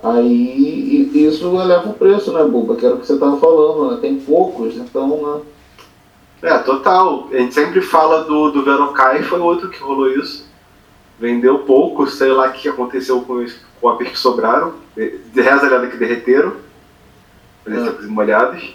Aí 0.04 1.10
isso 1.14 1.46
eleva 1.62 1.90
o 1.90 1.94
preço, 1.94 2.34
né, 2.34 2.44
Buba? 2.44 2.76
Que 2.76 2.86
era 2.86 2.96
o 2.96 3.00
que 3.00 3.08
você 3.08 3.18
tava 3.18 3.38
falando, 3.38 3.92
né? 3.92 3.98
Tem 4.02 4.20
poucos, 4.20 4.76
então, 4.76 5.44
né? 6.42 6.50
É, 6.50 6.58
total. 6.58 7.30
A 7.32 7.38
gente 7.38 7.54
sempre 7.54 7.82
fala 7.82 8.26
do, 8.26 8.52
do 8.52 8.64
Verocai, 8.64 9.24
foi 9.24 9.40
outro 9.40 9.70
que 9.70 9.80
rolou 9.80 10.12
isso. 10.12 10.46
Vendeu 11.18 11.60
pouco, 11.60 12.06
sei 12.06 12.34
lá 12.34 12.50
o 12.50 12.52
que 12.52 12.68
aconteceu 12.68 13.22
com, 13.22 13.36
os, 13.36 13.56
com 13.80 13.88
a 13.88 13.98
que 13.98 14.20
sobraram. 14.20 14.74
De, 14.94 15.42
reza 15.42 15.66
aliada 15.66 15.88
que 15.88 15.96
derreteram. 15.96 16.54
Eles 17.66 17.80
É. 17.80 17.86
secos 17.86 18.04
e 18.04 18.08
molhados. 18.10 18.74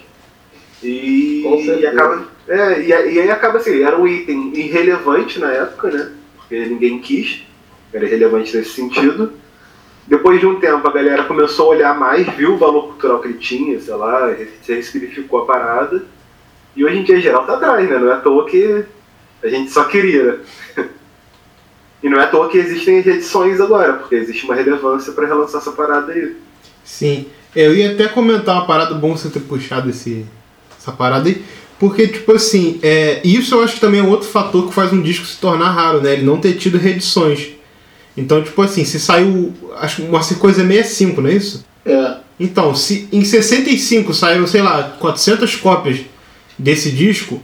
E, 0.81 1.43
e 1.79 1.85
acaba. 1.85 2.23
É, 2.47 2.81
e, 2.81 2.87
e 2.87 3.19
aí 3.19 3.29
acaba 3.29 3.59
assim, 3.59 3.83
era 3.83 3.99
um 3.99 4.07
item 4.07 4.51
irrelevante 4.55 5.37
na 5.37 5.51
época, 5.51 5.91
né? 5.91 6.11
Porque 6.37 6.65
ninguém 6.65 6.99
quis. 6.99 7.43
Era 7.93 8.05
irrelevante 8.05 8.57
nesse 8.57 8.71
sentido. 8.71 9.31
Depois 10.09 10.39
de 10.39 10.47
um 10.47 10.59
tempo 10.59 10.87
a 10.87 10.91
galera 10.91 11.23
começou 11.25 11.67
a 11.67 11.75
olhar 11.75 11.97
mais, 11.97 12.27
viu 12.35 12.55
o 12.55 12.57
valor 12.57 12.87
cultural 12.87 13.19
que 13.19 13.27
ele 13.27 13.37
tinha, 13.37 13.79
sei 13.79 13.93
lá, 13.93 14.33
ressignificou 14.67 15.43
a 15.43 15.45
parada. 15.45 16.03
E 16.75 16.83
hoje 16.83 16.97
em 16.97 17.03
dia 17.03 17.21
geral 17.21 17.45
tá 17.45 17.53
atrás, 17.53 17.87
né? 17.87 17.99
Não 17.99 18.09
é 18.09 18.13
à 18.13 18.19
toa 18.19 18.45
que 18.47 18.83
a 19.43 19.47
gente 19.47 19.71
só 19.71 19.83
queria. 19.85 20.41
E 22.01 22.07
não 22.07 22.17
é 22.17 22.23
à 22.23 22.27
toa 22.27 22.47
que 22.47 22.57
existem 22.57 22.99
edições 22.99 23.59
agora, 23.59 23.91
porque 23.91 24.15
existe 24.15 24.45
uma 24.45 24.55
relevância 24.55 25.11
para 25.11 25.27
relançar 25.27 25.59
essa 25.59 25.73
parada 25.73 26.13
aí. 26.13 26.33
Sim. 26.81 27.25
Eu 27.53 27.75
ia 27.75 27.91
até 27.91 28.07
comentar 28.07 28.55
uma 28.55 28.65
parada 28.65 28.95
bom 28.95 29.17
você 29.17 29.27
ter 29.27 29.41
puxado 29.41 29.89
esse, 29.89 30.25
essa 30.79 30.93
parada 30.93 31.27
aí. 31.27 31.43
Porque, 31.77 32.07
tipo 32.07 32.31
assim, 32.31 32.79
é, 32.81 33.19
isso 33.21 33.53
eu 33.53 33.61
acho 33.61 33.75
que 33.75 33.81
também 33.81 33.99
é 33.99 34.03
outro 34.03 34.29
fator 34.29 34.69
que 34.69 34.73
faz 34.73 34.93
um 34.93 35.01
disco 35.01 35.25
se 35.25 35.37
tornar 35.41 35.71
raro, 35.71 36.01
né? 36.01 36.13
Ele 36.13 36.23
não 36.23 36.39
ter 36.39 36.53
tido 36.53 36.77
reedições. 36.77 37.49
Então, 38.19 38.43
tipo 38.43 38.61
assim, 38.61 38.83
se 38.83 38.99
saiu. 38.99 39.53
Acho 39.77 39.97
que 39.97 40.01
uma 40.03 40.19
coisa 40.19 40.61
é 40.61 40.67
65, 40.67 41.21
não 41.21 41.29
é 41.29 41.33
isso? 41.33 41.65
É. 41.85 42.15
Então, 42.37 42.75
se 42.75 43.07
em 43.11 43.23
65 43.23 44.13
saíram, 44.13 44.45
sei 44.45 44.61
lá, 44.61 44.95
400 44.99 45.55
cópias 45.55 46.01
desse 46.57 46.91
disco, 46.91 47.41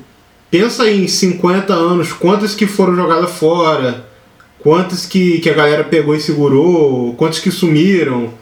pensa 0.51 0.89
em 0.89 1.07
50 1.07 1.73
anos, 1.73 2.11
quantas 2.11 2.53
que 2.53 2.67
foram 2.67 2.95
jogadas 2.95 3.31
fora, 3.31 4.05
quantas 4.59 5.05
que, 5.05 5.39
que 5.39 5.49
a 5.49 5.53
galera 5.53 5.83
pegou 5.83 6.13
e 6.13 6.19
segurou, 6.19 7.13
quantas 7.15 7.39
que 7.39 7.51
sumiram. 7.51 8.33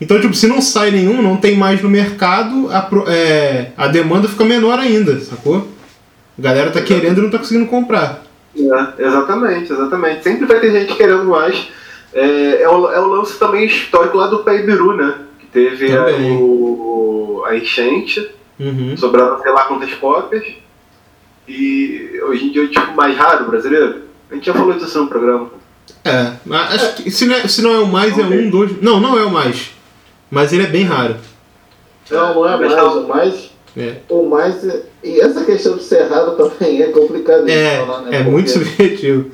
Então, 0.00 0.20
tipo, 0.20 0.34
se 0.34 0.46
não 0.46 0.60
sai 0.60 0.92
nenhum, 0.92 1.20
não 1.20 1.36
tem 1.36 1.56
mais 1.56 1.82
no 1.82 1.90
mercado, 1.90 2.68
a, 2.70 2.88
é, 3.08 3.72
a 3.76 3.88
demanda 3.88 4.28
fica 4.28 4.44
menor 4.44 4.78
ainda, 4.78 5.20
sacou? 5.20 5.68
A 6.38 6.42
galera 6.42 6.70
tá 6.70 6.80
querendo 6.80 7.18
e 7.18 7.22
não 7.22 7.30
tá 7.30 7.38
conseguindo 7.38 7.66
comprar. 7.66 8.24
É, 8.56 9.02
exatamente, 9.06 9.72
exatamente. 9.72 10.22
Sempre 10.22 10.46
vai 10.46 10.60
ter 10.60 10.70
gente 10.72 10.94
querendo 10.94 11.24
mais. 11.24 11.68
É, 12.12 12.62
é, 12.62 12.68
o, 12.68 12.90
é 12.92 13.00
o 13.00 13.06
lance 13.06 13.38
também 13.38 13.64
histórico 13.64 14.16
lá 14.18 14.26
do 14.26 14.40
Paibiru, 14.40 14.94
né? 14.96 15.14
Que 15.40 15.46
teve 15.46 15.96
a, 15.96 16.04
Também. 16.04 16.36
o, 16.36 17.42
a 17.46 17.56
enchente, 17.56 18.30
Uhum. 18.60 18.94
sobraram 18.96 19.40
sei 19.42 19.50
lá 19.50 19.64
quantas 19.64 19.92
cópias. 19.94 20.44
E 21.48 22.20
hoje 22.24 22.44
em 22.46 22.52
dia 22.52 22.64
é 22.64 22.68
tipo 22.68 22.92
mais 22.94 23.16
raro 23.16 23.46
brasileiro. 23.46 24.02
A 24.30 24.34
gente 24.34 24.46
já 24.46 24.52
falou 24.54 24.74
disso 24.74 25.00
no 25.00 25.08
programa. 25.08 25.50
É, 26.04 26.32
mas 26.44 26.74
acho 26.74 27.02
que 27.02 27.10
se 27.10 27.26
não 27.26 27.34
é, 27.34 27.48
se 27.48 27.62
não 27.62 27.72
é 27.74 27.78
o 27.78 27.86
mais, 27.86 28.16
é 28.18 28.22
um, 28.22 28.50
dois. 28.50 28.80
Não, 28.80 29.00
não 29.00 29.18
é 29.18 29.24
o 29.24 29.30
mais. 29.30 29.70
Mas 30.30 30.52
ele 30.52 30.62
é 30.64 30.66
bem 30.68 30.84
raro. 30.84 31.16
Não, 32.10 32.34
não 32.34 32.46
é 32.46 32.50
Mas 32.56 32.60
mais. 32.60 32.74
tá- 32.74 32.84
O 32.92 33.08
mais. 33.08 33.50
É, 33.76 33.96
O 34.08 34.28
mais. 34.28 34.68
é- 34.68 34.82
E 35.02 35.20
essa 35.20 35.44
questão 35.44 35.76
de 35.76 35.82
ser 35.82 36.02
raro 36.04 36.32
também 36.32 36.80
é 36.82 36.88
complicado 36.88 37.44
de 37.44 37.52
é, 37.52 37.78
falar, 37.78 38.02
né? 38.02 38.20
é 38.20 38.22
muito 38.22 38.52
Porque 38.52 38.64
subjetivo. 38.70 39.30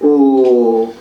O 0.00 0.92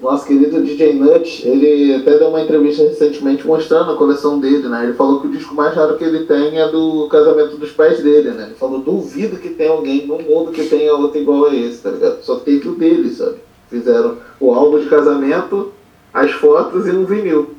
nosso 0.00 0.26
querido 0.26 0.62
DJ 0.62 0.94
Nut, 0.94 1.46
ele 1.46 1.94
até 1.94 2.18
deu 2.18 2.28
uma 2.28 2.42
entrevista 2.42 2.84
recentemente 2.84 3.46
mostrando 3.46 3.92
a 3.92 3.96
coleção 3.96 4.38
dele, 4.38 4.68
né? 4.68 4.84
Ele 4.84 4.92
falou 4.92 5.20
que 5.20 5.26
o 5.26 5.30
disco 5.30 5.54
mais 5.54 5.74
raro 5.74 5.96
que 5.96 6.04
ele 6.04 6.24
tem 6.24 6.58
é 6.58 6.68
do 6.68 7.08
casamento 7.08 7.56
dos 7.56 7.70
pais 7.72 8.02
dele, 8.02 8.30
né? 8.30 8.44
Ele 8.46 8.54
falou, 8.54 8.80
duvido 8.80 9.36
que 9.36 9.50
tenha 9.50 9.70
alguém 9.70 10.06
no 10.06 10.18
mundo 10.18 10.52
que 10.52 10.66
tenha 10.66 10.94
outro 10.94 11.18
igual 11.18 11.46
a 11.46 11.54
esse, 11.54 11.82
tá 11.82 11.90
ligado? 11.90 12.22
Só 12.22 12.36
teve 12.36 12.68
o 12.68 12.74
dele, 12.74 13.10
sabe? 13.10 13.36
Fizeram 13.68 14.16
o 14.38 14.54
álbum 14.54 14.78
de 14.78 14.86
casamento, 14.86 15.72
as 16.14 16.30
fotos 16.32 16.86
e 16.86 16.90
um 16.90 17.04
vinil. 17.04 17.57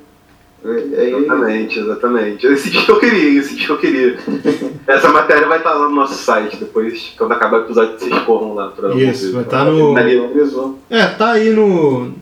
É, 0.65 0.69
é, 0.69 1.09
Exatamente, 1.17 1.79
exatamente. 1.79 2.45
Esse 2.47 2.69
disco 2.69 2.91
eu 2.91 2.99
queria, 2.99 3.39
esse 3.39 3.55
disco 3.55 3.73
eu 3.73 3.77
queria. 3.77 4.17
Essa 4.85 5.07
matéria 5.09 5.47
vai 5.47 5.59
estar 5.59 5.73
lá 5.73 5.87
no 5.87 5.95
nosso 5.95 6.15
site 6.15 6.57
depois, 6.57 7.13
quando 7.17 7.31
acabar 7.31 7.59
o 7.61 7.63
episódio, 7.65 7.97
vocês 7.99 8.19
corram 8.23 8.53
lá 8.55 8.69
pra 8.69 8.89
Isso, 8.95 9.25
ouvir. 9.27 9.35
vai 9.35 9.43
estar 9.43 9.65
no- 9.65 9.95
Ali. 9.97 10.25
Avisou. 10.25 10.77
É, 10.89 11.05
tá 11.05 11.31
aí 11.33 11.51
no. 11.51 12.13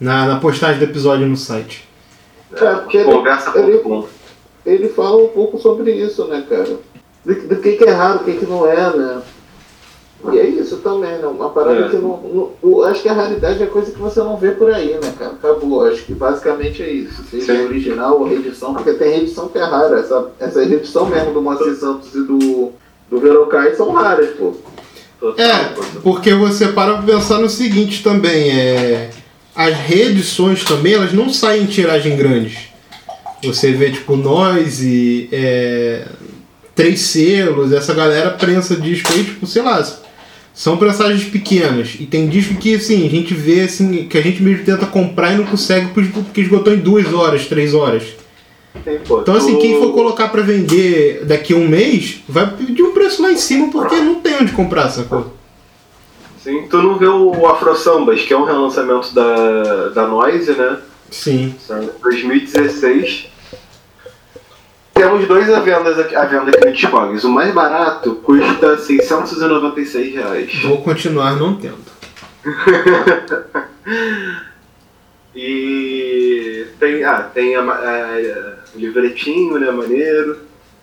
Na, 0.00 0.26
na 0.26 0.40
postagem 0.40 0.78
do 0.78 0.84
episódio 0.84 1.26
no 1.26 1.36
site. 1.36 1.86
É, 2.52 2.74
porque 2.76 2.96
ele- 2.98 3.04
Conversa.com. 3.12 4.06
ele 4.64 4.88
fala 4.88 5.22
um 5.22 5.28
pouco 5.28 5.58
sobre 5.58 5.92
isso, 5.92 6.24
né, 6.26 6.44
cara? 6.48 6.78
Do, 7.24 7.34
do 7.48 7.56
que, 7.56 7.72
que 7.72 7.84
é 7.84 7.90
raro, 7.92 8.20
o 8.20 8.24
que, 8.24 8.32
que 8.38 8.46
não 8.46 8.66
é, 8.66 8.96
né? 8.96 9.22
E 10.32 10.38
é 10.38 10.46
isso 10.48 10.78
também, 10.78 11.12
né? 11.18 11.26
Uma 11.26 11.50
parada 11.50 11.86
É. 11.86 11.88
que 11.88 11.96
não, 11.96 12.20
não- 12.22 12.50
eu 12.62 12.84
Acho 12.84 13.02
que 13.02 13.08
a 13.08 13.12
raridade 13.12 13.62
é 13.62 13.66
coisa 13.66 13.92
que 13.92 13.98
você 13.98 14.18
não 14.20 14.36
vê 14.36 14.50
por 14.50 14.72
aí, 14.72 14.94
né, 15.00 15.12
cara? 15.18 15.32
Acabou. 15.32 15.86
Acho 15.86 16.02
que 16.02 16.12
basicamente 16.12 16.82
é 16.82 16.90
isso. 16.90 17.22
Seja 17.30 17.54
Sim. 17.54 17.64
original 17.66 18.18
ou 18.18 18.26
reedição, 18.28 18.74
porque 18.74 18.94
tem 18.94 19.10
reedição 19.12 19.48
que 19.48 19.58
é 19.58 19.62
rara. 19.64 20.00
Essa, 20.00 20.26
essa 20.40 20.64
reedição 20.64 21.06
mesmo 21.06 21.32
do 21.32 21.40
Moacir 21.40 21.74
Santos 21.76 22.12
e 22.14 22.22
do, 22.24 22.72
do 23.08 23.20
Verocai 23.20 23.74
são 23.76 23.92
raras, 23.92 24.30
pô. 24.30 24.54
É, 25.36 25.74
porque 26.02 26.34
você 26.34 26.68
para 26.68 26.94
pra 26.98 27.02
pensar 27.14 27.38
no 27.38 27.48
seguinte 27.48 28.02
também, 28.02 28.50
é. 28.50 29.10
As 29.54 29.74
reedições 29.74 30.62
também, 30.64 30.94
elas 30.94 31.12
não 31.12 31.28
saem 31.30 31.62
em 31.62 31.66
tiragem 31.66 32.16
grande. 32.16 32.72
Você 33.42 33.72
vê, 33.72 33.90
tipo, 33.90 34.16
nós 34.16 34.80
e. 34.82 35.28
É, 35.32 36.04
três 36.74 37.00
selos, 37.00 37.72
essa 37.72 37.92
galera 37.94 38.30
prensa 38.30 38.76
disco 38.76 39.12
aí, 39.12 39.24
tipo, 39.24 39.46
sei 39.46 39.62
lá. 39.62 39.84
São 40.58 40.76
prensagens 40.76 41.22
pequenas. 41.22 41.94
E 42.00 42.04
tem 42.04 42.28
disco 42.28 42.56
que, 42.56 42.74
assim, 42.74 43.06
a 43.06 43.08
gente 43.08 43.32
vê, 43.32 43.60
assim, 43.60 44.08
que 44.08 44.18
a 44.18 44.20
gente 44.20 44.42
mesmo 44.42 44.64
tenta 44.64 44.86
comprar 44.86 45.32
e 45.32 45.36
não 45.36 45.44
consegue 45.46 45.90
porque 45.94 46.40
esgotou 46.40 46.74
em 46.74 46.78
duas 46.78 47.14
horas, 47.14 47.46
três 47.46 47.74
horas. 47.74 48.02
Pô, 49.06 49.20
Então, 49.20 49.36
assim, 49.36 49.52
tu- 49.54 49.60
quem 49.60 49.78
for 49.78 49.92
colocar 49.92 50.26
pra 50.28 50.42
vender 50.42 51.24
daqui 51.26 51.52
a 51.54 51.56
um 51.56 51.68
mês, 51.68 52.22
vai 52.28 52.50
pedir 52.56 52.82
um 52.82 52.90
preço 52.92 53.22
lá 53.22 53.30
em 53.30 53.36
cima 53.36 53.70
porque 53.70 53.94
não 54.00 54.16
tem 54.16 54.34
onde 54.34 54.50
comprar, 54.50 54.88
sacou? 54.90 55.32
Sim, 56.42 56.64
tu 56.68 56.78
não 56.82 56.98
vê 56.98 57.06
o 57.06 57.46
Afro 57.46 57.76
Sambas, 57.76 58.22
que 58.22 58.34
é 58.34 58.36
um 58.36 58.44
relançamento 58.44 59.14
da, 59.14 59.90
da 59.90 60.08
Noise, 60.08 60.50
né? 60.52 60.78
Sim. 61.08 61.54
São 61.64 61.88
2016. 62.02 63.28
Temos 64.98 65.26
dois 65.28 65.48
à 65.50 65.60
venda 65.60 65.90
aqui, 66.00 66.14
à 66.16 66.24
venda 66.24 66.50
aqui 66.50 66.66
no 66.66 66.72
Discogs. 66.72 67.24
O 67.24 67.30
mais 67.30 67.52
barato 67.54 68.16
custa 68.16 68.76
696 68.78 70.14
reais. 70.14 70.62
Vou 70.62 70.82
continuar 70.82 71.36
não 71.36 71.54
tendo. 71.56 71.78
E 75.34 76.66
tem, 76.80 77.04
ah, 77.04 77.18
tem 77.32 77.54
a, 77.54 77.60
a- 77.62 78.54
o 78.74 78.78
livretinho, 78.78 79.58
né, 79.58 79.70
maneiro. 79.70 80.38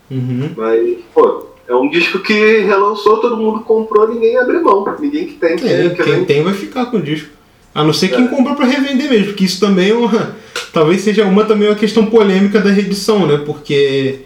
Uhum. 0.10 0.52
Mas, 0.56 0.98
pô, 1.14 1.48
é 1.68 1.76
um 1.76 1.90
disco 1.90 2.20
que 2.20 2.60
relançou, 2.60 3.18
todo 3.18 3.36
mundo 3.38 3.62
comprou, 3.62 4.08
ninguém 4.08 4.38
abre 4.38 4.60
mão. 4.60 4.86
Ninguém 5.00 5.28
que 5.28 5.34
tem, 5.34 5.54
É, 5.68 5.90
quem 5.90 6.24
tem 6.26 6.44
vai 6.44 6.54
ficar 6.54 6.86
com 6.86 6.98
o 6.98 7.02
disco. 7.02 7.30
A 7.74 7.84
não 7.84 7.92
ser 7.92 8.10
quem 8.10 8.26
É. 8.26 8.28
comprou 8.30 8.56
pra 8.56 8.66
revender 8.66 9.10
mesmo, 9.10 9.28
porque 9.28 9.44
isso 9.44 9.60
também 9.60 9.90
é 9.90 9.94
uma. 9.94 10.36
Talvez 10.76 11.04
seja 11.04 11.24
uma 11.24 11.46
também 11.46 11.70
uma 11.70 11.76
questão 11.76 12.06
polêmica 12.08 12.60
da 12.60 12.70
reedição, 12.70 13.26
né? 13.26 13.38
Porque. 13.46 14.20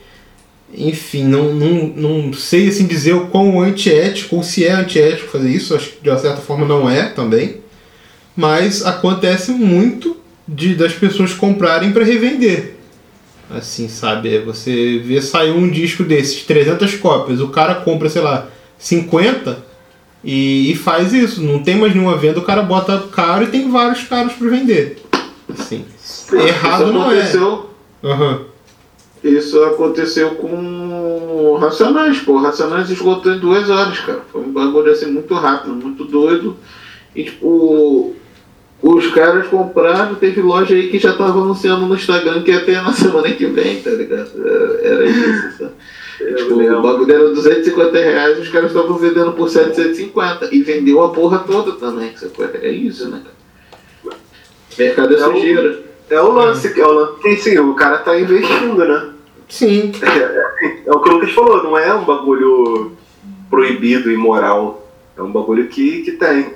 Enfim, 0.74 1.24
não, 1.24 1.54
não, 1.54 1.94
não 1.96 2.34
sei 2.34 2.70
assim 2.70 2.88
dizer 2.88 3.14
o 3.14 3.28
quão 3.28 3.62
antiético 3.62 4.36
ou 4.36 4.42
se 4.42 4.66
é 4.66 4.72
antiético 4.72 5.30
fazer 5.30 5.52
isso, 5.52 5.76
acho 5.76 5.92
que 5.92 6.02
de 6.02 6.10
uma 6.10 6.18
certa 6.18 6.42
forma 6.42 6.66
não 6.66 6.90
é 6.90 7.04
também. 7.04 7.58
Mas 8.36 8.84
acontece 8.84 9.52
muito 9.52 10.18
de 10.48 10.74
das 10.74 10.94
pessoas 10.94 11.34
comprarem 11.34 11.92
pra 11.92 12.04
revender. 12.04 12.78
Assim, 13.52 13.88
sabe? 13.88 14.36
É 14.36 14.42
Você 14.42 15.04
vê 15.06 15.22
sair 15.22 15.52
um 15.52 15.70
disco 15.70 16.04
desses, 16.04 16.44
300 16.46 16.96
cópias, 16.96 17.42
o 17.42 17.50
cara 17.50 17.76
compra, 17.76 18.10
sei 18.10 18.24
lá, 18.24 18.48
50 18.80 19.64
e, 20.24 20.72
e 20.72 20.76
faz 20.76 21.14
isso. 21.14 21.44
Não 21.44 21.62
tem 21.62 21.76
mais 21.76 21.94
nenhuma 21.94 22.18
venda, 22.18 22.40
o 22.40 22.44
cara 22.44 22.64
bota 22.64 22.98
caro 23.12 23.44
e 23.44 23.48
tem 23.48 23.70
vários 23.70 24.04
caros 24.06 24.34
pra 24.34 24.50
vender. 24.50 24.98
Assim. 25.48 25.86
Errado 26.34 26.84
isso 26.84 26.94
não 26.94 27.02
é. 27.12 27.16
aconteceu, 27.16 27.70
Aham. 28.04 28.42
Isso 29.24 29.62
aconteceu 29.64 30.32
com 30.36 31.58
Racionais, 31.60 32.20
pô. 32.20 32.38
Racionais 32.38 32.90
esgotou 32.90 33.34
em 33.34 33.40
duas 33.40 33.70
horas, 33.70 34.00
cara. 34.00 34.22
Foi 34.32 34.42
um 34.42 34.52
bagulho 34.52 34.92
assim 34.92 35.08
muito 35.12 35.34
rápido, 35.34 35.76
muito 35.76 36.06
doido. 36.06 36.56
E 37.14 37.26
tipo, 37.26 38.16
os 38.82 39.08
caras 39.08 39.48
compraram, 39.48 40.16
teve 40.16 40.42
loja 40.42 40.74
aí 40.74 40.88
que 40.90 40.98
já 41.00 41.12
tava 41.14 41.42
anunciando 41.42 41.86
no 41.86 41.96
Instagram 41.96 42.44
que 42.44 42.52
ia 42.52 42.64
ter 42.64 42.82
na 42.82 42.94
semana 42.94 43.30
que 43.32 43.46
vem, 43.48 43.82
tá 43.82 43.90
ligado? 43.90 44.32
Era- 44.48 44.80
Era 44.88 45.06
isso, 45.06 45.58
sabe? 45.58 45.72
Eu 46.22 46.36
Tipo, 46.36 46.56
o 46.62 46.82
bagulho 46.82 47.14
era 47.14 47.30
250 47.30 47.98
reais, 47.98 48.40
os 48.40 48.50
caras 48.50 48.72
estavam 48.72 48.98
vendendo 48.98 49.32
por 49.34 49.50
750. 49.50 50.50
E 50.54 50.62
vendeu 50.62 51.02
a 51.02 51.10
porra 51.14 51.40
toda 51.40 51.74
também. 51.74 52.14
É 52.62 52.70
isso, 52.72 53.10
né, 53.10 53.22
cara? 53.24 54.18
Mercado 54.78 55.14
é 55.14 55.18
É 55.18 55.20
sujeira. 55.24 55.89
É 56.10 56.22
o 56.22 56.32
lance, 56.32 56.80
é 56.80 56.86
o 56.86 56.92
lance 56.92 57.22
que 57.22 57.28
assim, 57.30 57.60
o 57.60 57.76
cara 57.76 58.00
tá 58.00 58.20
investindo, 58.20 58.84
né? 58.86 59.14
Sim. 59.48 59.92
É 60.86 60.92
o 60.92 61.00
que 61.00 61.10
o 61.10 61.14
Lucas 61.14 61.32
falou, 61.32 61.64
não 61.64 61.78
é 61.78 61.94
um 61.94 62.04
bagulho 62.04 62.98
proibido, 63.50 64.12
imoral. 64.12 64.88
É 65.18 65.22
um 65.22 65.32
bagulho 65.32 65.68
que, 65.68 66.02
que 66.02 66.14
tem. 66.14 66.54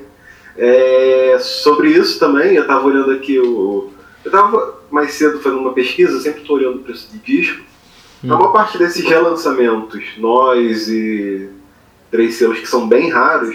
É, 0.56 1.36
sobre 1.40 1.88
isso 1.88 2.18
também, 2.18 2.54
eu 2.54 2.66
tava 2.66 2.86
olhando 2.86 3.10
aqui 3.10 3.38
o. 3.38 3.90
Eu 4.24 4.30
tava 4.30 4.80
mais 4.90 5.12
cedo 5.14 5.40
fazendo 5.40 5.60
uma 5.60 5.72
pesquisa, 5.72 6.20
sempre 6.20 6.42
tô 6.42 6.54
olhando 6.54 6.76
o 6.76 6.82
preço 6.82 7.10
de 7.12 7.18
disco. 7.18 7.62
A 8.22 8.26
maior 8.26 8.52
parte 8.52 8.78
desses 8.78 9.04
relançamentos, 9.04 10.02
nós 10.16 10.88
e 10.88 11.50
três 12.10 12.34
selos 12.36 12.58
que 12.58 12.66
são 12.66 12.88
bem 12.88 13.10
raros, 13.10 13.54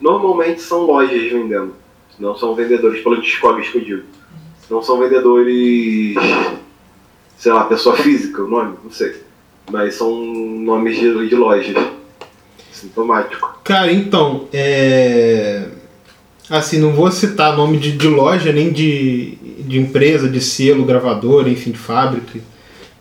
normalmente 0.00 0.60
são 0.60 0.82
lojas 0.82 1.20
vendendo. 1.22 1.74
Não 2.18 2.36
são 2.36 2.54
vendedores, 2.54 3.02
pelo 3.02 3.20
Discogs 3.20 3.68
que 3.68 3.78
eu 3.78 3.84
digo. 3.84 4.02
Não 4.70 4.82
são 4.82 4.98
vendedores, 4.98 6.16
sei 7.38 7.52
lá, 7.52 7.64
pessoa 7.64 7.96
física, 7.96 8.42
o 8.42 8.48
nome, 8.48 8.74
não 8.82 8.90
sei. 8.90 9.14
Mas 9.70 9.94
são 9.94 10.14
nomes 10.24 10.98
de, 10.98 11.28
de 11.28 11.34
lojas. 11.34 11.76
Sintomático. 12.72 13.58
Cara, 13.64 13.92
então, 13.92 14.48
é. 14.52 15.64
Assim, 16.48 16.78
não 16.78 16.92
vou 16.92 17.10
citar 17.10 17.56
nome 17.56 17.76
de, 17.78 17.92
de 17.96 18.06
loja, 18.06 18.52
nem 18.52 18.72
de, 18.72 19.36
de 19.66 19.78
empresa, 19.80 20.28
de 20.28 20.40
selo, 20.40 20.84
gravadora, 20.84 21.48
enfim, 21.48 21.72
de 21.72 21.78
fábrica 21.78 22.38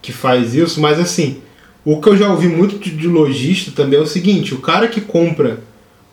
que 0.02 0.12
faz 0.12 0.54
isso, 0.56 0.80
mas 0.80 1.00
assim, 1.00 1.38
o 1.84 2.00
que 2.00 2.08
eu 2.10 2.16
já 2.18 2.30
ouvi 2.30 2.48
muito 2.48 2.78
de, 2.78 2.92
de 2.92 3.08
lojista 3.08 3.72
também 3.76 4.00
é 4.00 4.02
o 4.02 4.08
seguinte: 4.08 4.54
o 4.54 4.60
cara 4.60 4.88
que 4.88 5.02
compra 5.02 5.60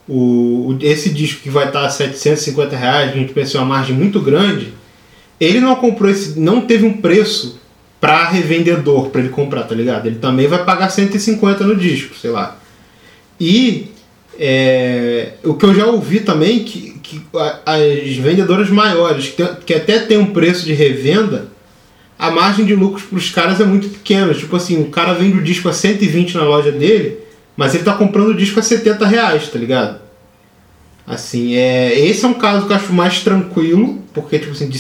o, 0.09 0.71
o- 0.73 0.79
esse 0.83 1.09
disco 1.11 1.41
que 1.43 1.49
vai 1.51 1.67
estar 1.67 1.85
a 1.87 1.91
750 1.91 2.77
reais, 2.77 3.11
a 3.13 3.15
gente 3.15 3.33
pensa 3.33 3.59
uma 3.59 3.67
margem 3.67 3.95
muito 3.97 4.21
grande, 4.21 4.73
ele 5.43 5.61
não 5.61 5.75
comprou 5.75 6.09
esse. 6.09 6.39
não 6.39 6.61
teve 6.61 6.87
um 6.87 6.95
preço 6.95 7.61
para 8.01 8.29
revendedor 8.29 9.11
para 9.11 9.21
ele 9.21 9.31
comprar, 9.31 9.65
tá 9.65 9.75
ligado? 9.75 10.07
Ele 10.07 10.17
também 10.17 10.47
vai 10.47 10.65
pagar 10.65 10.89
150 10.89 11.65
no 11.65 11.75
disco, 11.75 12.15
sei 12.17 12.31
lá. 12.31 12.59
E 13.41 13.89
é, 14.39 15.33
o 15.45 15.55
que 15.55 15.65
eu 15.65 15.75
já 15.75 15.87
ouvi 15.87 16.21
também 16.21 16.65
que, 16.65 16.99
que 17.03 17.23
as 17.67 18.17
vendedoras 18.17 18.71
maiores, 18.71 19.29
que, 19.29 19.45
que 19.67 19.75
até 19.75 19.99
tem 20.01 20.17
um 20.17 20.33
preço 20.33 20.65
de 20.65 20.73
revenda, 20.73 21.49
a 22.19 22.31
margem 22.31 22.65
de 22.65 22.75
lucros 22.75 23.03
para 23.03 23.19
os 23.19 23.31
caras 23.31 23.61
é 23.61 23.65
muito 23.65 23.89
pequena. 23.89 24.33
Tipo 24.33 24.55
assim, 24.55 24.81
o 24.81 24.91
cara 24.91 25.13
vende 25.13 25.39
o 25.39 25.43
disco 25.43 25.69
a 25.69 25.73
120 25.73 26.37
na 26.37 26.45
loja 26.45 26.71
dele, 26.71 27.19
mas 27.57 27.75
ele 27.75 27.83
tá 27.85 27.95
comprando 27.95 28.29
o 28.29 28.37
disco 28.37 28.61
a 28.61 28.63
70 28.63 29.07
reais, 29.07 29.49
tá 29.49 29.59
ligado? 29.59 30.01
Assim, 31.05 31.57
é, 31.57 31.99
esse 31.99 32.25
é 32.25 32.29
um 32.29 32.35
caso 32.35 32.67
que 32.67 32.73
eu 32.73 32.77
acho 32.77 32.93
mais 32.93 33.21
tranquilo, 33.21 34.03
porque, 34.15 34.39
tipo 34.39 34.53
assim, 34.53 34.69
de, 34.69 34.79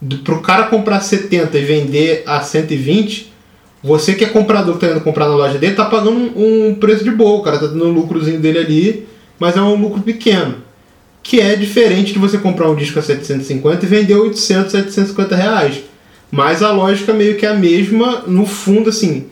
do, 0.00 0.18
pro 0.18 0.40
cara 0.40 0.64
comprar 0.64 1.00
70 1.00 1.58
e 1.58 1.64
vender 1.64 2.22
a 2.26 2.40
120, 2.40 3.32
você 3.82 4.14
que 4.14 4.24
é 4.24 4.28
comprador 4.28 4.74
que 4.74 4.86
tá 4.86 4.92
indo 4.92 5.00
comprar 5.00 5.28
na 5.28 5.36
loja 5.36 5.58
dele, 5.58 5.74
tá 5.74 5.84
pagando 5.84 6.10
um, 6.10 6.68
um 6.68 6.74
preço 6.74 7.04
de 7.04 7.10
boa, 7.10 7.38
o 7.38 7.42
cara 7.42 7.58
tá 7.58 7.66
dando 7.66 7.86
um 7.86 7.92
lucrozinho 7.92 8.40
dele 8.40 8.58
ali, 8.58 9.06
mas 9.38 9.56
é 9.56 9.60
um 9.60 9.80
lucro 9.80 10.02
pequeno. 10.02 10.56
Que 11.22 11.40
é 11.40 11.56
diferente 11.56 12.12
de 12.12 12.18
você 12.18 12.38
comprar 12.38 12.70
um 12.70 12.74
disco 12.74 12.98
a 12.98 13.02
750 13.02 13.84
e 13.84 13.88
vender 13.88 14.14
800, 14.14 14.72
750 14.72 15.36
reais. 15.36 15.82
Mas 16.30 16.62
a 16.62 16.72
lógica 16.72 17.12
meio 17.12 17.36
que 17.36 17.46
é 17.46 17.50
a 17.50 17.54
mesma, 17.54 18.22
no 18.26 18.46
fundo, 18.46 18.90
assim. 18.90 19.26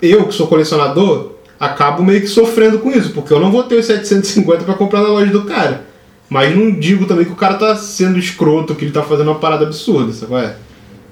Eu, 0.00 0.26
que 0.26 0.34
sou 0.34 0.46
colecionador, 0.46 1.32
acabo 1.58 2.04
meio 2.04 2.20
que 2.20 2.28
sofrendo 2.28 2.78
com 2.78 2.90
isso, 2.90 3.10
porque 3.10 3.32
eu 3.32 3.40
não 3.40 3.50
vou 3.50 3.64
ter 3.64 3.76
os 3.76 3.86
750 3.86 4.64
para 4.64 4.74
comprar 4.74 5.02
na 5.02 5.08
loja 5.08 5.32
do 5.32 5.44
cara. 5.44 5.87
Mas 6.28 6.54
não 6.54 6.70
digo 6.70 7.06
também 7.06 7.24
que 7.24 7.32
o 7.32 7.36
cara 7.36 7.54
tá 7.54 7.76
sendo 7.76 8.18
escroto, 8.18 8.74
que 8.74 8.84
ele 8.84 8.92
tá 8.92 9.02
fazendo 9.02 9.28
uma 9.28 9.38
parada 9.38 9.64
absurda, 9.64 10.12
sabe? 10.12 10.26
qual 10.28 10.40
é? 10.40 10.56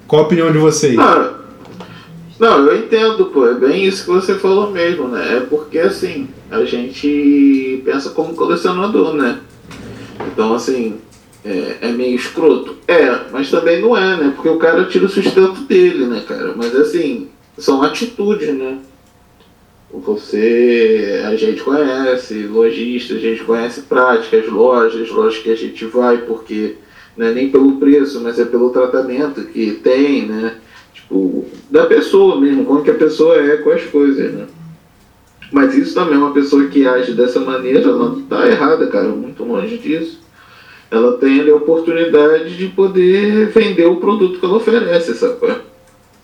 Qual 0.06 0.22
a 0.22 0.26
opinião 0.26 0.52
de 0.52 0.58
vocês? 0.58 0.94
Não, 0.94 1.34
não, 2.38 2.66
eu 2.66 2.78
entendo, 2.78 3.26
pô, 3.26 3.46
é 3.46 3.54
bem 3.54 3.84
isso 3.84 4.04
que 4.04 4.10
você 4.10 4.34
falou 4.34 4.70
mesmo, 4.70 5.08
né? 5.08 5.38
É 5.38 5.40
porque 5.40 5.78
assim, 5.78 6.28
a 6.50 6.64
gente 6.64 7.82
pensa 7.84 8.10
como 8.10 8.34
colecionador, 8.34 9.14
né? 9.14 9.40
Então 10.32 10.54
assim, 10.54 10.98
é, 11.42 11.78
é 11.80 11.92
meio 11.92 12.14
escroto. 12.14 12.76
É, 12.86 13.20
mas 13.32 13.50
também 13.50 13.80
não 13.80 13.96
é, 13.96 14.16
né? 14.16 14.32
Porque 14.34 14.48
o 14.50 14.58
cara 14.58 14.84
tira 14.84 15.06
o 15.06 15.08
sustento 15.08 15.62
dele, 15.62 16.06
né, 16.06 16.22
cara? 16.28 16.52
Mas 16.54 16.74
assim, 16.74 17.28
são 17.56 17.82
atitudes, 17.82 18.54
né? 18.54 18.78
Você, 19.92 21.22
a 21.26 21.36
gente 21.36 21.62
conhece 21.62 22.34
lojista, 22.46 23.14
a 23.14 23.18
gente 23.18 23.44
conhece 23.44 23.82
práticas, 23.82 24.48
lojas, 24.48 25.08
lojas 25.10 25.38
que 25.38 25.50
a 25.50 25.54
gente 25.54 25.84
vai 25.86 26.18
porque 26.18 26.76
não 27.16 27.26
é 27.26 27.32
nem 27.32 27.50
pelo 27.50 27.76
preço, 27.76 28.20
mas 28.20 28.38
é 28.38 28.44
pelo 28.44 28.70
tratamento 28.70 29.44
que 29.44 29.72
tem, 29.72 30.26
né? 30.26 30.56
Tipo, 30.92 31.46
da 31.70 31.86
pessoa 31.86 32.40
mesmo, 32.40 32.64
como 32.64 32.82
que 32.82 32.90
a 32.90 32.94
pessoa 32.94 33.36
é 33.36 33.58
com 33.58 33.70
as 33.70 33.84
coisas, 33.84 34.32
né? 34.32 34.46
Mas 35.52 35.74
isso 35.74 35.94
também 35.94 36.16
é 36.16 36.18
uma 36.18 36.34
pessoa 36.34 36.66
que 36.66 36.86
age 36.86 37.12
dessa 37.12 37.40
maneira, 37.40 37.80
ela 37.80 38.10
não 38.10 38.22
tá 38.22 38.46
errada, 38.48 38.88
cara, 38.88 39.08
muito 39.08 39.44
longe 39.44 39.78
disso. 39.78 40.20
Ela 40.90 41.16
tem 41.18 41.40
ali 41.40 41.50
a 41.50 41.56
oportunidade 41.56 42.56
de 42.56 42.66
poder 42.68 43.48
vender 43.48 43.86
o 43.86 43.96
produto 43.96 44.38
que 44.38 44.44
ela 44.44 44.56
oferece, 44.56 45.14
sabe? 45.14 45.36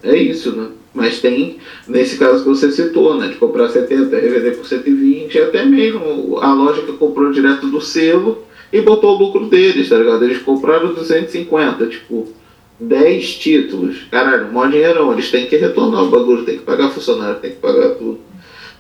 É 0.03 0.17
isso, 0.17 0.55
né? 0.55 0.69
Mas 0.95 1.21
tem, 1.21 1.57
nesse 1.89 2.19
caso 2.19 2.43
que 2.43 2.49
você 2.49 2.71
citou, 2.71 3.17
né? 3.17 3.29
De 3.29 3.37
comprar 3.37 3.69
70, 3.69 4.15
revender 4.15 4.57
por 4.57 4.67
120, 4.67 5.39
até 5.39 5.65
mesmo 5.65 6.39
a 6.39 6.53
loja 6.53 6.83
que 6.83 6.93
comprou 6.93 7.33
direto 7.33 7.69
do 7.69 7.81
selo 7.81 8.45
e 8.73 8.81
botou 8.81 9.15
o 9.15 9.19
lucro 9.19 9.47
deles, 9.47 9.89
tá 9.89 9.97
ligado? 9.97 10.25
Eles 10.25 10.39
compraram 10.39 10.93
250, 10.93 11.87
tipo, 11.87 12.29
10 12.79 13.35
títulos. 13.37 14.07
Caralho, 14.11 14.53
mó 14.53 14.67
dinheirão. 14.67 15.13
Eles 15.13 15.31
têm 15.31 15.47
que 15.47 15.57
retornar 15.57 16.05
o 16.05 16.11
bagulho, 16.11 16.45
tem 16.45 16.59
que 16.59 16.65
pagar 16.65 16.91
funcionário, 16.91 17.41
tem 17.41 17.53
que 17.53 17.59
pagar 17.59 17.91
tudo. 17.91 18.21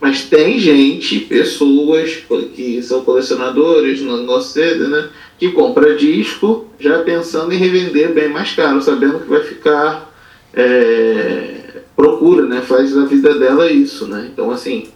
Mas 0.01 0.25
tem 0.25 0.59
gente, 0.59 1.20
pessoas 1.20 2.25
que 2.55 2.83
são 2.83 3.05
colecionadores 3.05 4.03
no 4.03 4.22
nosso 4.25 4.53
cedo, 4.53 4.88
né? 4.88 5.09
Que 5.38 5.53
compra 5.53 5.94
disco 5.94 6.66
já 6.79 6.98
pensando 6.98 7.53
em 7.53 7.57
revender 7.57 8.12
bem 8.12 8.29
mais 8.29 8.53
caro, 8.53 8.83
sabendo 8.83 9.20
que 9.20 9.29
vai 9.29 9.42
ficar. 9.44 10.12
é, 10.55 11.51
procura, 11.96 12.46
né? 12.46 12.61
Faz 12.62 12.94
da 12.94 13.05
vida 13.05 13.38
dela 13.38 13.70
isso, 13.70 14.07
né? 14.07 14.28
Então, 14.33 14.50
assim, 14.50 14.88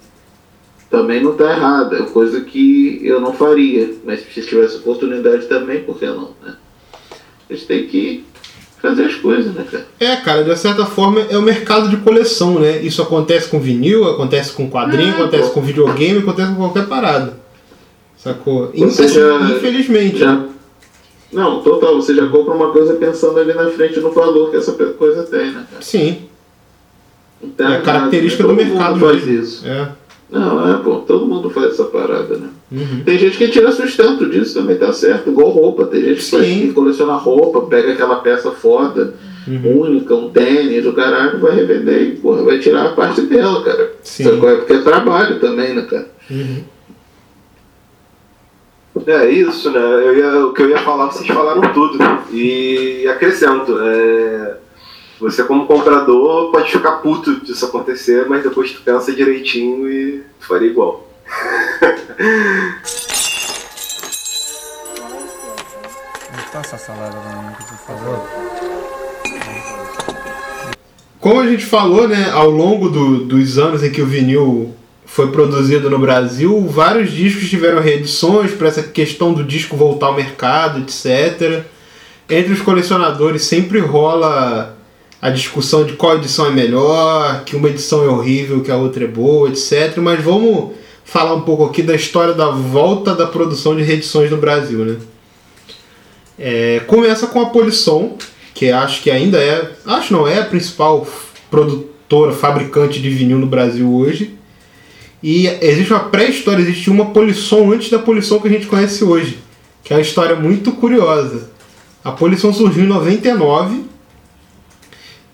também 0.90 1.22
não 1.22 1.34
tá 1.34 1.50
errado. 1.52 1.96
É 1.96 2.02
coisa 2.02 2.40
que 2.40 3.00
eu 3.02 3.20
não 3.20 3.32
faria. 3.32 3.94
Mas 4.04 4.20
se 4.32 4.42
tivesse 4.42 4.76
oportunidade 4.76 5.46
também, 5.46 5.82
por 5.82 5.98
que 5.98 6.06
não, 6.06 6.30
né? 6.44 6.54
A 7.48 7.52
gente 7.52 7.66
tem 7.66 7.86
que 7.86 8.24
fazer 8.82 9.04
as 9.04 9.14
coisas, 9.16 9.54
né, 9.54 9.64
cara? 9.70 9.86
É, 9.98 10.16
cara, 10.16 10.44
de 10.44 10.56
certa 10.58 10.84
forma 10.84 11.20
é 11.30 11.36
o 11.38 11.42
mercado 11.42 11.88
de 11.88 11.96
coleção, 11.98 12.58
né? 12.58 12.78
Isso 12.82 13.00
acontece 13.02 13.48
com 13.48 13.58
vinil, 13.60 14.04
acontece 14.08 14.52
com 14.52 14.68
quadrinho, 14.70 15.14
É, 15.14 15.20
acontece 15.20 15.48
pô. 15.48 15.54
com 15.54 15.62
videogame, 15.62 16.18
acontece 16.20 16.50
com 16.50 16.56
qualquer 16.56 16.86
parada. 16.86 17.38
Sacou? 18.16 18.70
Você 18.74 19.04
Infel- 19.04 19.08
já- 19.08 19.50
Infelizmente. 19.56 20.18
Já... 20.18 20.44
Não, 21.32 21.60
total, 21.62 21.96
você 21.96 22.14
já 22.14 22.26
compra 22.28 22.54
uma 22.54 22.70
coisa 22.72 22.94
pensando 22.94 23.38
ali 23.38 23.52
na 23.52 23.68
frente 23.70 23.98
no 24.00 24.10
valor 24.12 24.50
que 24.50 24.56
essa 24.56 24.72
coisa 24.72 25.24
tem, 25.24 25.50
né, 25.52 25.64
cara? 25.70 25.82
Sim. 25.82 26.25
Não 27.42 27.50
tem 27.50 27.66
É 27.66 27.80
característica 27.80 28.42
do 28.42 28.48
Todo 28.48 28.58
mundo 28.58 28.68
mercado 28.74 28.98
faz 29.00 29.24
mesmo. 29.24 29.42
isso. 29.42 29.66
É. 29.66 29.88
Não, 30.28 30.68
é, 30.74 30.78
pô, 30.82 30.96
todo 30.96 31.26
mundo 31.26 31.48
faz 31.50 31.72
essa 31.72 31.84
parada, 31.84 32.36
né? 32.36 32.48
Uhum. 32.72 33.02
Tem 33.04 33.16
gente 33.16 33.38
que 33.38 33.46
tira 33.48 33.70
sustento 33.70 34.28
disso 34.28 34.54
também, 34.58 34.76
tá 34.76 34.92
certo. 34.92 35.30
Igual 35.30 35.50
roupa, 35.50 35.84
tem 35.86 36.02
gente 36.02 36.24
que, 36.24 36.30
faz- 36.30 36.44
que 36.46 36.72
coleciona 36.72 37.14
roupa, 37.14 37.60
pega 37.62 37.92
aquela 37.92 38.16
peça 38.16 38.50
foda, 38.50 39.14
Uhum. 39.46 39.82
única, 39.82 40.12
um 40.16 40.28
tênis, 40.30 40.84
o 40.84 40.92
caralho, 40.92 41.38
vai 41.38 41.54
revender 41.54 42.02
e, 42.02 42.16
porra, 42.16 42.42
vai 42.42 42.58
tirar 42.58 42.86
a 42.86 42.92
parte 42.94 43.20
dela, 43.22 43.62
cara. 43.62 43.92
Sim. 44.02 44.24
Sabe 44.24 44.38
qual 44.38 44.52
é? 44.52 44.56
Porque 44.56 44.72
é 44.72 44.78
trabalho 44.82 45.38
também, 45.38 45.72
né, 45.74 45.82
cara? 45.82 46.08
Uhum. 46.28 46.64
É 49.06 49.30
isso, 49.30 49.70
né? 49.70 49.78
Eu 49.78 50.16
ia- 50.18 50.46
o 50.46 50.52
que 50.52 50.62
eu 50.62 50.70
ia 50.70 50.78
falar, 50.78 51.06
vocês 51.12 51.28
falaram 51.28 51.60
tudo. 51.72 51.98
E 52.32 53.06
acrescento, 53.08 53.78
é, 53.80 54.56
você 55.18 55.44
como 55.44 55.66
comprador 55.66 56.50
pode 56.50 56.70
ficar 56.70 56.92
puto 56.98 57.40
disso 57.40 57.64
acontecer, 57.66 58.26
mas 58.28 58.42
depois 58.42 58.72
tu 58.72 58.82
pensa 58.82 59.12
direitinho 59.12 59.88
e 59.90 60.22
faria 60.40 60.68
igual. 60.68 61.06
Passa 66.52 66.76
a 66.76 66.78
salada 66.78 67.16
pra 67.16 67.42
mim, 67.42 67.54
por 67.54 67.78
favor. 67.86 68.28
Como 71.20 71.40
a 71.40 71.46
gente 71.46 71.64
falou, 71.66 72.08
né, 72.08 72.30
ao 72.30 72.48
longo 72.48 72.88
do- 72.88 73.24
dos 73.24 73.58
anos 73.58 73.82
em 73.82 73.90
que 73.90 74.00
o 74.00 74.06
vinil 74.06 74.74
foi 75.04 75.30
produzido 75.30 75.90
no 75.90 75.98
Brasil, 75.98 76.66
vários 76.68 77.10
discos 77.10 77.50
tiveram 77.50 77.80
reedições 77.82 78.52
para 78.52 78.68
essa 78.68 78.82
questão 78.82 79.32
do 79.34 79.44
disco 79.44 79.76
voltar 79.76 80.06
ao 80.06 80.14
mercado, 80.14 80.80
etc. 80.80 81.64
Entre 82.28 82.52
os 82.52 82.62
colecionadores 82.62 83.42
sempre 83.44 83.78
rola 83.80 84.75
a 85.26 85.30
discussão 85.30 85.82
de 85.82 85.94
qual 85.94 86.14
edição 86.14 86.46
é 86.46 86.50
melhor, 86.50 87.42
que 87.44 87.56
uma 87.56 87.68
edição 87.68 88.04
é 88.04 88.06
horrível, 88.06 88.62
que 88.62 88.70
a 88.70 88.76
outra 88.76 89.02
é 89.02 89.08
boa, 89.08 89.48
etc. 89.48 89.96
Mas 89.96 90.22
vamos 90.22 90.70
falar 91.04 91.34
um 91.34 91.40
pouco 91.40 91.64
aqui 91.64 91.82
da 91.82 91.96
história 91.96 92.32
da 92.32 92.48
volta 92.50 93.12
da 93.12 93.26
produção 93.26 93.74
de 93.74 93.82
reedições 93.82 94.30
no 94.30 94.36
Brasil, 94.36 94.84
né? 94.84 94.96
É, 96.38 96.80
começa 96.86 97.26
com 97.26 97.40
a 97.40 97.46
Polisson, 97.46 98.16
que 98.54 98.70
acho 98.70 99.02
que 99.02 99.10
ainda 99.10 99.38
é, 99.38 99.72
acho 99.86 100.12
não 100.12 100.28
é 100.28 100.38
a 100.38 100.44
principal 100.44 101.04
produtora, 101.50 102.32
fabricante 102.32 103.02
de 103.02 103.10
vinil 103.10 103.40
no 103.40 103.48
Brasil 103.48 103.92
hoje. 103.92 104.32
E 105.20 105.48
existe 105.60 105.92
uma 105.92 106.04
pré-história, 106.04 106.62
existe 106.62 106.88
uma 106.88 107.06
Polisson 107.06 107.72
antes 107.72 107.90
da 107.90 107.98
Polisson 107.98 108.38
que 108.38 108.46
a 108.46 108.52
gente 108.52 108.68
conhece 108.68 109.02
hoje, 109.02 109.40
que 109.82 109.92
é 109.92 109.96
uma 109.96 110.02
história 110.02 110.36
muito 110.36 110.70
curiosa. 110.70 111.50
A 112.04 112.12
Polisson 112.12 112.52
surgiu 112.52 112.84
em 112.84 112.86
99 112.86 113.95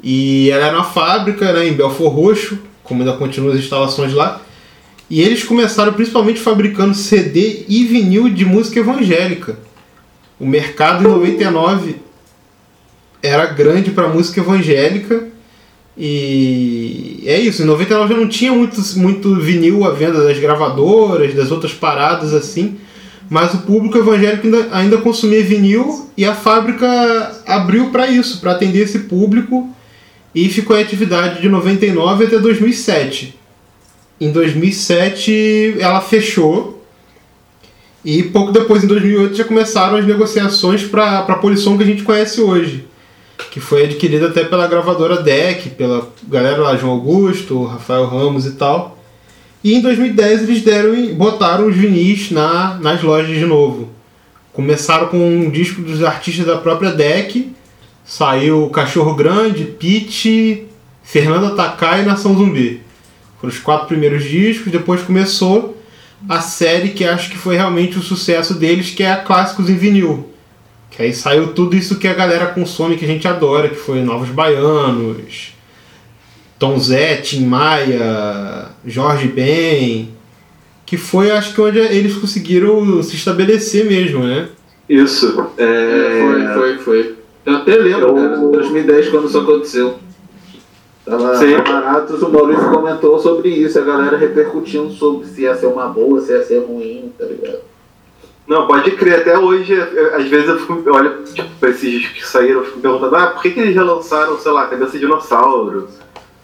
e 0.02 0.50
ela 0.50 0.66
era 0.66 0.76
uma 0.76 0.84
fábrica 0.84 1.52
né, 1.52 1.68
em 1.68 1.74
Belfor 1.74 2.12
Roxo, 2.12 2.58
como 2.82 3.02
ainda 3.02 3.16
continuam 3.16 3.52
as 3.52 3.60
instalações 3.60 4.12
lá. 4.12 4.42
E 5.08 5.20
eles 5.20 5.44
começaram 5.44 5.92
principalmente 5.92 6.40
fabricando 6.40 6.94
CD 6.94 7.64
e 7.68 7.84
vinil 7.84 8.28
de 8.30 8.44
música 8.44 8.80
evangélica. 8.80 9.58
O 10.40 10.46
mercado 10.46 11.04
em 11.04 11.08
99 11.08 11.96
era 13.22 13.46
grande 13.46 13.90
para 13.92 14.08
música 14.08 14.40
evangélica 14.40 15.28
E 15.96 17.22
é 17.26 17.38
isso, 17.38 17.62
em 17.62 17.66
99 17.66 18.14
já 18.14 18.20
não 18.20 18.28
tinha 18.28 18.52
muito, 18.52 18.80
muito 18.96 19.36
vinil 19.36 19.84
à 19.84 19.90
venda 19.90 20.24
das 20.24 20.38
gravadoras, 20.38 21.34
das 21.34 21.52
outras 21.52 21.72
paradas 21.72 22.32
assim, 22.32 22.78
mas 23.28 23.54
o 23.54 23.58
público 23.58 23.98
evangélico 23.98 24.46
ainda, 24.46 24.68
ainda 24.72 24.98
consumia 24.98 25.44
vinil 25.44 26.10
e 26.16 26.24
a 26.24 26.34
fábrica 26.34 27.42
abriu 27.46 27.90
para 27.90 28.08
isso, 28.08 28.40
para 28.40 28.52
atender 28.52 28.80
esse 28.80 29.00
público 29.00 29.68
e 30.35 30.49
ficou 30.49 30.77
em 30.77 30.83
atividade 30.83 31.40
de 31.40 31.49
99 31.49 32.25
até 32.25 32.38
2007. 32.38 33.38
Em 34.21 34.31
2007 34.31 35.77
ela 35.79 36.01
fechou 36.01 36.83
e 38.05 38.25
pouco 38.25 38.51
depois, 38.51 38.83
em 38.83 38.88
2008, 38.88 39.37
já 39.37 39.45
começaram 39.45 39.97
as 39.97 40.05
negociações 40.05 40.83
para 40.83 41.21
a 41.21 41.35
Polisson 41.37 41.77
que 41.77 41.85
a 41.85 41.87
gente 41.87 42.03
conhece 42.03 42.40
hoje, 42.40 42.85
que 43.51 43.61
foi 43.61 43.85
adquirida 43.85 44.27
até 44.27 44.45
pela 44.45 44.66
gravadora 44.66 45.23
DEC, 45.23 45.71
pela 45.71 46.09
galera 46.27 46.61
lá, 46.61 46.77
João 46.77 46.95
Augusto, 46.95 47.64
Rafael 47.64 48.07
Ramos 48.07 48.45
e 48.45 48.53
tal. 48.53 48.99
E 49.62 49.75
em 49.75 49.81
2010 49.81 50.42
eles 50.42 50.62
deram, 50.62 51.14
botaram 51.14 51.68
os 51.68 51.77
vinis 51.77 52.33
na, 52.33 52.75
nas 52.81 53.01
lojas 53.03 53.38
de 53.38 53.47
novo. 53.47 53.88
Começaram 54.53 55.07
com 55.07 55.18
um 55.18 55.49
disco 55.49 55.81
dos 55.81 56.03
artistas 56.03 56.45
da 56.45 56.59
própria 56.59 56.90
DEC, 56.90 57.53
saiu 58.12 58.68
Cachorro 58.68 59.14
Grande, 59.14 59.64
Pete, 59.64 60.66
Fernanda 61.03 61.57
Takai 61.57 62.03
e 62.03 62.05
Nação 62.05 62.37
Zumbi. 62.37 62.83
Foram 63.40 63.51
os 63.51 63.59
quatro 63.59 63.87
primeiros 63.87 64.25
discos, 64.25 64.70
depois 64.70 65.01
começou 65.01 65.83
a 66.29 66.42
série 66.42 66.90
que 66.90 67.07
acho 67.07 67.31
que 67.31 67.38
foi 67.38 67.57
realmente 67.57 67.98
o 67.98 68.03
sucesso 68.03 68.53
deles, 68.53 68.90
que 68.90 69.03
é 69.03 69.11
a 69.11 69.16
Clássicos 69.16 69.70
em 69.70 69.79
Vinil. 69.79 70.29
Que 70.90 71.05
aí 71.05 71.14
saiu 71.14 71.55
tudo 71.55 71.75
isso 71.75 71.98
que 71.98 72.07
a 72.07 72.12
galera 72.12 72.48
consome, 72.48 72.98
que 72.98 73.05
a 73.07 73.09
gente 73.09 73.27
adora, 73.27 73.70
que 73.70 73.77
foi 73.77 74.03
Novos 74.03 74.29
Baianos, 74.29 75.55
Tom 76.59 76.79
Zé, 76.79 77.16
Tim 77.16 77.46
Maia, 77.46 78.66
Jorge 78.85 79.29
Ben, 79.29 80.11
que 80.85 80.98
foi 80.98 81.31
acho 81.31 81.55
que 81.55 81.61
onde 81.62 81.79
eles 81.79 82.14
conseguiram 82.16 83.03
se 83.03 83.16
estabelecer 83.16 83.87
mesmo, 83.87 84.22
né? 84.22 84.51
Isso. 84.87 85.46
É... 85.57 85.64
É, 85.64 86.20
foi, 86.20 86.55
foi, 86.55 86.79
foi. 86.79 87.21
Eu 87.44 87.57
até 87.57 87.74
lembro, 87.76 88.09
Eu- 88.09 88.14
cara, 88.14 88.37
2010, 88.37 89.09
quando 89.09 89.28
isso 89.28 89.38
aconteceu. 89.38 89.96
Tava 91.05 91.35
Sim. 91.37 91.57
barato, 91.57 92.14
o 92.14 92.33
Maurício 92.33 92.70
comentou 92.70 93.18
sobre 93.18 93.48
isso, 93.48 93.76
a 93.78 93.83
galera 93.83 94.16
repercutindo 94.16 94.90
sobre 94.92 95.26
se 95.26 95.42
ia 95.42 95.55
ser 95.57 95.66
uma 95.66 95.87
boa, 95.88 96.20
se 96.20 96.31
ia 96.33 96.44
ser 96.44 96.59
ruim, 96.61 97.12
tá 97.18 97.24
ligado? 97.24 97.59
Não, 98.46 98.68
pode 98.68 98.92
crer, 98.92 99.20
até 99.20 99.37
hoje, 99.37 99.72
eu- 99.72 100.14
às 100.14 100.28
vezes 100.28 100.48
eu 100.48 100.59
fico, 100.61 100.81
eu 100.87 100.94
olho, 100.94 101.22
tipo, 101.24 101.48
pra 101.59 101.70
esses 101.70 101.90
discos 101.90 102.18
que 102.18 102.26
saíram, 102.26 102.61
eu 102.61 102.66
fico 102.66 102.78
perguntando, 102.81 103.16
ah, 103.16 103.26
por 103.28 103.42
que, 103.42 103.50
que 103.50 103.61
eles 103.61 103.74
relançaram, 103.74 104.38
sei 104.38 104.52
lá, 104.52 104.66
Cabeça 104.66 104.92
de 104.92 105.00
Dinossauro, 105.00 105.88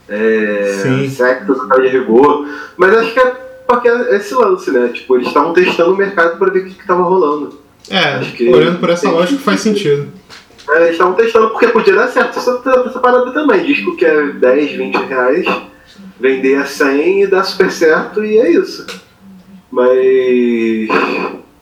é, 0.09 0.81
Sim. 0.83 1.09
Sexo, 1.09 1.55
de 1.81 1.89
Rigor, 1.89 2.47
mas 2.77 2.97
acho 2.97 3.13
que 3.13 3.21
é 3.21 3.37
porque 3.67 3.89
é 3.89 4.17
esse 4.17 4.35
lance, 4.35 4.71
né, 4.73 4.89
tipo, 4.89 5.15
eles 5.17 5.29
estavam 5.29 5.53
testando 5.53 5.93
o 5.93 5.97
mercado 5.97 6.37
pra 6.37 6.51
ver 6.51 6.61
o 6.61 6.65
que, 6.65 6.75
que 6.75 6.87
tava 6.87 7.03
rolando. 7.03 7.53
É, 7.91 8.15
Acho 8.17 8.33
que- 8.33 8.49
olhando 8.53 8.81
por 8.81 8.91
essa 8.91 9.09
lógica 9.11 9.41
faz 9.41 9.61
sentido. 9.61 10.09
É, 10.71 10.83
eles 10.83 10.93
estavam 10.93 11.15
testando 11.15 11.51
porque 11.51 11.69
podia 11.69 11.95
dar 11.95 12.09
certo 12.09 12.39
essa, 12.39 12.63
essa 12.87 12.99
parada 12.99 13.33
também, 13.33 13.65
disco 13.65 13.97
que 13.97 14.05
é 14.05 14.27
10, 14.33 14.73
20 14.73 14.95
reais, 14.97 15.47
vender 16.21 16.57
a 16.57 16.67
100 16.67 17.23
e 17.23 17.27
dar 17.27 17.45
super 17.45 17.71
certo 17.71 18.25
e 18.25 18.39
é 18.39 18.51
isso. 18.51 18.87
Mas 19.71 20.89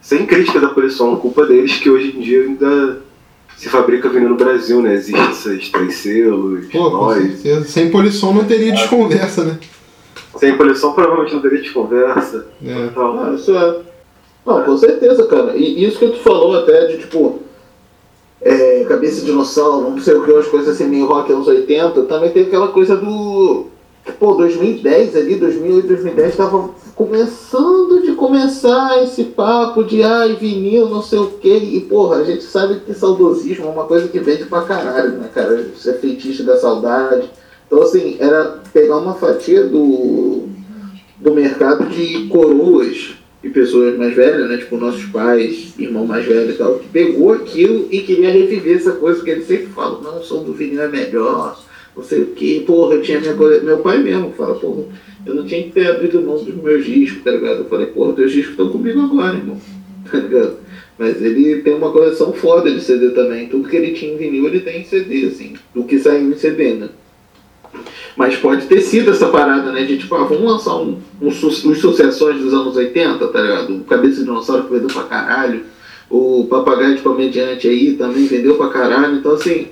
sem 0.01 0.25
crítica 0.27 0.61
da 0.61 0.69
Polisson, 0.69 1.17
culpa 1.17 1.45
deles 1.47 1.79
que 1.79 1.91
hoje 1.91 2.17
em 2.17 2.21
dia 2.21 2.43
ainda 2.43 3.03
se 3.57 3.69
fabrica 3.69 4.09
vinil 4.09 4.29
no 4.29 4.37
Brasil, 4.37 4.83
né? 4.83 4.95
Existem 4.95 5.31
esses 5.31 5.69
três 5.71 5.95
selos, 5.95 6.67
Pô, 6.67 6.91
com 6.91 6.97
nós. 7.07 7.23
certeza. 7.23 7.65
Sem 7.65 7.91
Polisson 7.91 8.33
não 8.33 8.45
teria 8.45 8.73
desconversa, 8.73 9.45
né? 9.45 9.59
Sem 10.37 10.57
Polisson 10.57 10.93
provavelmente 10.93 11.35
não 11.35 11.41
teria 11.43 11.63
de 11.63 11.71
conversa. 11.71 12.47
É. 12.65 12.89
Tal. 12.95 13.19
Ah, 13.19 13.35
isso 13.35 13.57
é. 13.57 13.77
Não, 14.45 14.63
com 14.63 14.77
certeza, 14.77 15.27
cara. 15.27 15.57
E 15.57 15.85
isso 15.85 15.99
que 15.99 16.09
tu 16.09 16.19
falou 16.19 16.57
até 16.57 16.87
de 16.87 16.99
tipo. 16.99 17.43
É, 18.47 18.85
cabeça 18.85 19.21
de 19.21 19.27
dinossauro, 19.27 19.91
não 19.91 20.01
sei 20.01 20.15
o 20.15 20.25
que, 20.25 20.31
umas 20.31 20.47
coisas 20.47 20.69
assim 20.69 20.87
meio 20.87 21.07
rock 21.07 21.33
anos 21.33 21.49
80, 21.49 22.03
também 22.03 22.31
tem 22.31 22.45
aquela 22.45 22.69
coisa 22.69 22.97
do. 22.97 23.67
Pô, 24.21 24.35
2010 24.35 25.17
ali, 25.17 25.35
2008, 25.35 25.89
2010, 25.89 26.37
tava 26.37 26.71
começando 26.95 28.03
de 28.03 28.13
começar 28.13 29.03
esse 29.03 29.25
papo 29.25 29.83
de 29.83 30.01
ai, 30.05 30.37
vinil, 30.37 30.89
não 30.89 31.03
sei 31.03 31.19
o 31.19 31.27
que, 31.27 31.49
e 31.49 31.81
porra, 31.81 32.19
a 32.19 32.25
gente 32.25 32.45
sabe 32.45 32.81
que 32.87 32.95
saudosismo 32.95 33.67
é 33.67 33.71
uma 33.71 33.85
coisa 33.85 34.07
que 34.07 34.21
vende 34.21 34.45
pra 34.45 34.63
caralho, 34.63 35.19
né, 35.19 35.29
cara? 35.35 35.61
Isso 35.61 35.91
é 35.91 35.95
feitiço 35.95 36.45
da 36.45 36.57
saudade. 36.57 37.29
Então, 37.67 37.83
assim, 37.83 38.17
era 38.21 38.61
pegar 38.73 38.99
uma 38.99 39.15
fatia 39.15 39.65
do, 39.65 40.45
do 41.19 41.35
mercado 41.35 41.87
de 41.87 42.29
coroas 42.29 43.16
e 43.47 43.51
pessoas 43.51 43.97
mais 43.97 44.15
velhas, 44.15 44.49
né? 44.49 44.57
Tipo 44.57 44.77
nossos 44.77 45.05
pais, 45.07 45.75
irmão 45.79 46.05
mais 46.05 46.27
velho 46.27 46.51
e 46.51 46.55
tal, 46.55 46.79
que 46.79 46.89
pegou 46.89 47.33
aquilo 47.33 47.89
e 47.91 48.01
queria 48.01 48.31
reviver 48.31 48.77
essa 48.77 48.93
coisa 48.93 49.23
que 49.23 49.31
eles 49.31 49.47
sempre 49.47 49.67
falam, 49.67 50.03
não, 50.03 50.19
o 50.19 50.23
som 50.23 50.43
do 50.43 50.53
vinil 50.53 50.83
é 50.83 50.89
melhor, 50.89 51.63
não 51.97 52.03
sei 52.03 52.23
o 52.23 52.27
que, 52.27 52.61
porra, 52.61 52.95
eu 52.95 53.03
tinha 53.03 53.21
minha 53.21 53.35
cole... 53.35 53.61
meu 53.61 53.79
pai 53.79 54.03
mesmo 54.03 54.33
fala, 54.33 54.57
porra, 54.57 54.85
eu 55.25 55.35
não 55.35 55.45
tinha 55.45 55.63
que 55.63 55.71
ter 55.71 55.87
abrido 55.89 56.21
mão 56.21 56.43
dos 56.43 56.55
meus 56.55 56.85
discos, 56.85 57.23
tá 57.23 57.31
ligado? 57.31 57.59
Eu 57.59 57.65
falei, 57.67 57.87
porra, 57.87 58.15
teus 58.15 58.33
discos 58.33 58.51
estão 58.51 58.69
comigo 58.69 59.01
agora, 59.01 59.37
irmão, 59.37 59.61
tá 60.11 60.19
ligado? 60.19 60.57
Mas 60.99 61.23
ele 61.23 61.63
tem 61.63 61.75
uma 61.75 61.93
coleção 61.93 62.33
foda 62.33 62.71
de 62.71 62.81
CD 62.81 63.11
também, 63.11 63.49
tudo 63.49 63.69
que 63.69 63.77
ele 63.77 63.93
tinha 63.93 64.13
em 64.13 64.17
vinil 64.17 64.47
ele 64.47 64.61
tem 64.61 64.81
em 64.81 64.85
CD, 64.85 65.27
assim, 65.27 65.55
do 65.75 65.85
que 65.85 65.99
saiu 65.99 66.31
em 66.31 66.37
CD, 66.37 66.75
né? 66.75 66.89
Mas 68.17 68.37
pode 68.37 68.67
ter 68.67 68.81
sido 68.81 69.11
essa 69.11 69.29
parada, 69.29 69.73
né? 69.73 69.85
De 69.85 69.99
tipo, 69.99 70.15
ah, 70.15 70.25
vamos 70.25 70.45
lançar 70.45 70.77
um, 70.77 70.99
um 71.21 71.29
os 71.29 71.81
sucessões 71.81 72.41
dos 72.41 72.53
anos 72.53 72.77
80, 72.77 73.27
tá 73.29 73.41
ligado? 73.41 73.77
O 73.77 73.85
Cabeça 73.85 74.17
de 74.17 74.25
Dinossauro 74.25 74.65
que 74.65 74.73
vendeu 74.73 74.89
pra 74.89 75.05
caralho. 75.05 75.65
O 76.09 76.47
Papagaio 76.49 76.97
de 76.97 77.03
Comediante 77.03 77.69
aí 77.69 77.93
também 77.93 78.27
vendeu 78.27 78.57
pra 78.57 78.69
caralho. 78.69 79.17
Então, 79.17 79.33
assim, 79.33 79.69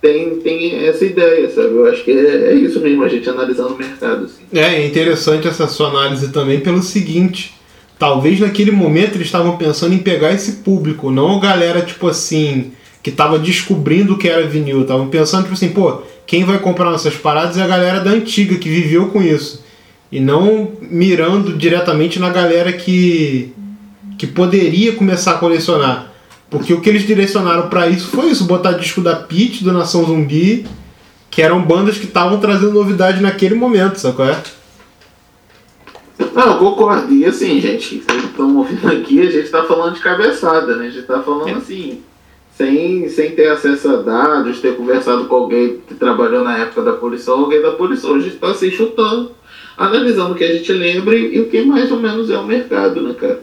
tem, 0.00 0.36
tem 0.36 0.86
essa 0.86 1.04
ideia, 1.04 1.50
sabe? 1.50 1.74
Eu 1.74 1.86
acho 1.86 2.02
que 2.02 2.10
é, 2.10 2.52
é 2.52 2.54
isso 2.54 2.80
mesmo, 2.80 3.04
a 3.04 3.08
gente 3.08 3.28
analisando 3.28 3.74
o 3.74 3.78
mercado, 3.78 4.24
assim. 4.24 4.42
É, 4.52 4.76
é 4.76 4.86
interessante 4.86 5.46
essa 5.46 5.68
sua 5.68 5.88
análise 5.88 6.32
também 6.32 6.60
pelo 6.60 6.82
seguinte. 6.82 7.54
Talvez 7.98 8.40
naquele 8.40 8.70
momento 8.70 9.16
eles 9.16 9.26
estavam 9.26 9.58
pensando 9.58 9.94
em 9.94 9.98
pegar 9.98 10.32
esse 10.32 10.52
público, 10.62 11.10
não 11.10 11.36
a 11.36 11.40
galera, 11.40 11.82
tipo 11.82 12.08
assim, 12.08 12.72
que 13.02 13.10
tava 13.10 13.38
descobrindo 13.38 14.14
o 14.14 14.18
que 14.18 14.26
era 14.26 14.46
vinil. 14.46 14.80
Estavam 14.80 15.08
pensando, 15.08 15.42
tipo 15.42 15.54
assim, 15.54 15.68
pô, 15.68 16.00
quem 16.30 16.44
vai 16.44 16.60
comprar 16.60 16.92
nossas 16.92 17.16
paradas 17.16 17.58
é 17.58 17.62
a 17.62 17.66
galera 17.66 17.98
da 17.98 18.12
antiga, 18.12 18.54
que 18.54 18.68
viveu 18.68 19.08
com 19.08 19.20
isso. 19.20 19.64
E 20.12 20.20
não 20.20 20.70
mirando 20.80 21.58
diretamente 21.58 22.20
na 22.20 22.30
galera 22.30 22.72
que, 22.72 23.52
que 24.16 24.28
poderia 24.28 24.92
começar 24.92 25.32
a 25.32 25.38
colecionar. 25.38 26.12
Porque 26.48 26.72
o 26.72 26.80
que 26.80 26.88
eles 26.88 27.04
direcionaram 27.04 27.68
pra 27.68 27.88
isso 27.88 28.06
foi 28.06 28.30
isso, 28.30 28.44
botar 28.44 28.74
disco 28.74 29.00
da 29.00 29.16
Pit, 29.16 29.64
do 29.64 29.72
Nação 29.72 30.04
Zumbi, 30.04 30.68
que 31.28 31.42
eram 31.42 31.60
bandas 31.60 31.98
que 31.98 32.06
estavam 32.06 32.38
trazendo 32.38 32.74
novidade 32.74 33.20
naquele 33.20 33.56
momento, 33.56 33.98
sacou? 33.98 34.26
É? 34.26 34.40
Não, 36.32 36.46
eu 36.46 36.58
concordo. 36.58 37.12
E 37.12 37.24
assim, 37.24 37.60
gente, 37.60 38.04
vocês 38.04 38.24
estão 38.24 38.56
ouvindo 38.56 38.86
aqui, 38.86 39.20
a 39.20 39.30
gente 39.32 39.50
tá 39.50 39.64
falando 39.64 39.96
de 39.96 40.00
cabeçada, 40.00 40.76
né? 40.76 40.86
A 40.86 40.90
gente 40.90 41.06
tá 41.08 41.20
falando 41.24 41.56
assim, 41.56 41.98
sem, 42.60 43.08
sem 43.08 43.30
ter 43.30 43.48
acesso 43.48 43.88
a 43.88 44.02
dados, 44.02 44.60
ter 44.60 44.76
conversado 44.76 45.24
com 45.24 45.34
alguém 45.34 45.80
que 45.88 45.94
trabalhou 45.94 46.44
na 46.44 46.58
época 46.58 46.82
da 46.82 46.92
poluição, 46.92 47.40
alguém 47.40 47.62
da 47.62 47.70
poluição. 47.70 48.16
A 48.16 48.20
gente 48.20 48.36
tá 48.36 48.50
assim 48.50 48.70
chutando, 48.70 49.30
analisando 49.78 50.34
o 50.34 50.34
que 50.34 50.44
a 50.44 50.52
gente 50.52 50.70
lembra 50.70 51.16
e, 51.16 51.36
e 51.36 51.40
o 51.40 51.48
que 51.48 51.62
mais 51.62 51.90
ou 51.90 51.98
menos 51.98 52.28
é 52.28 52.36
o 52.36 52.44
mercado, 52.44 53.00
né, 53.00 53.14
cara? 53.18 53.40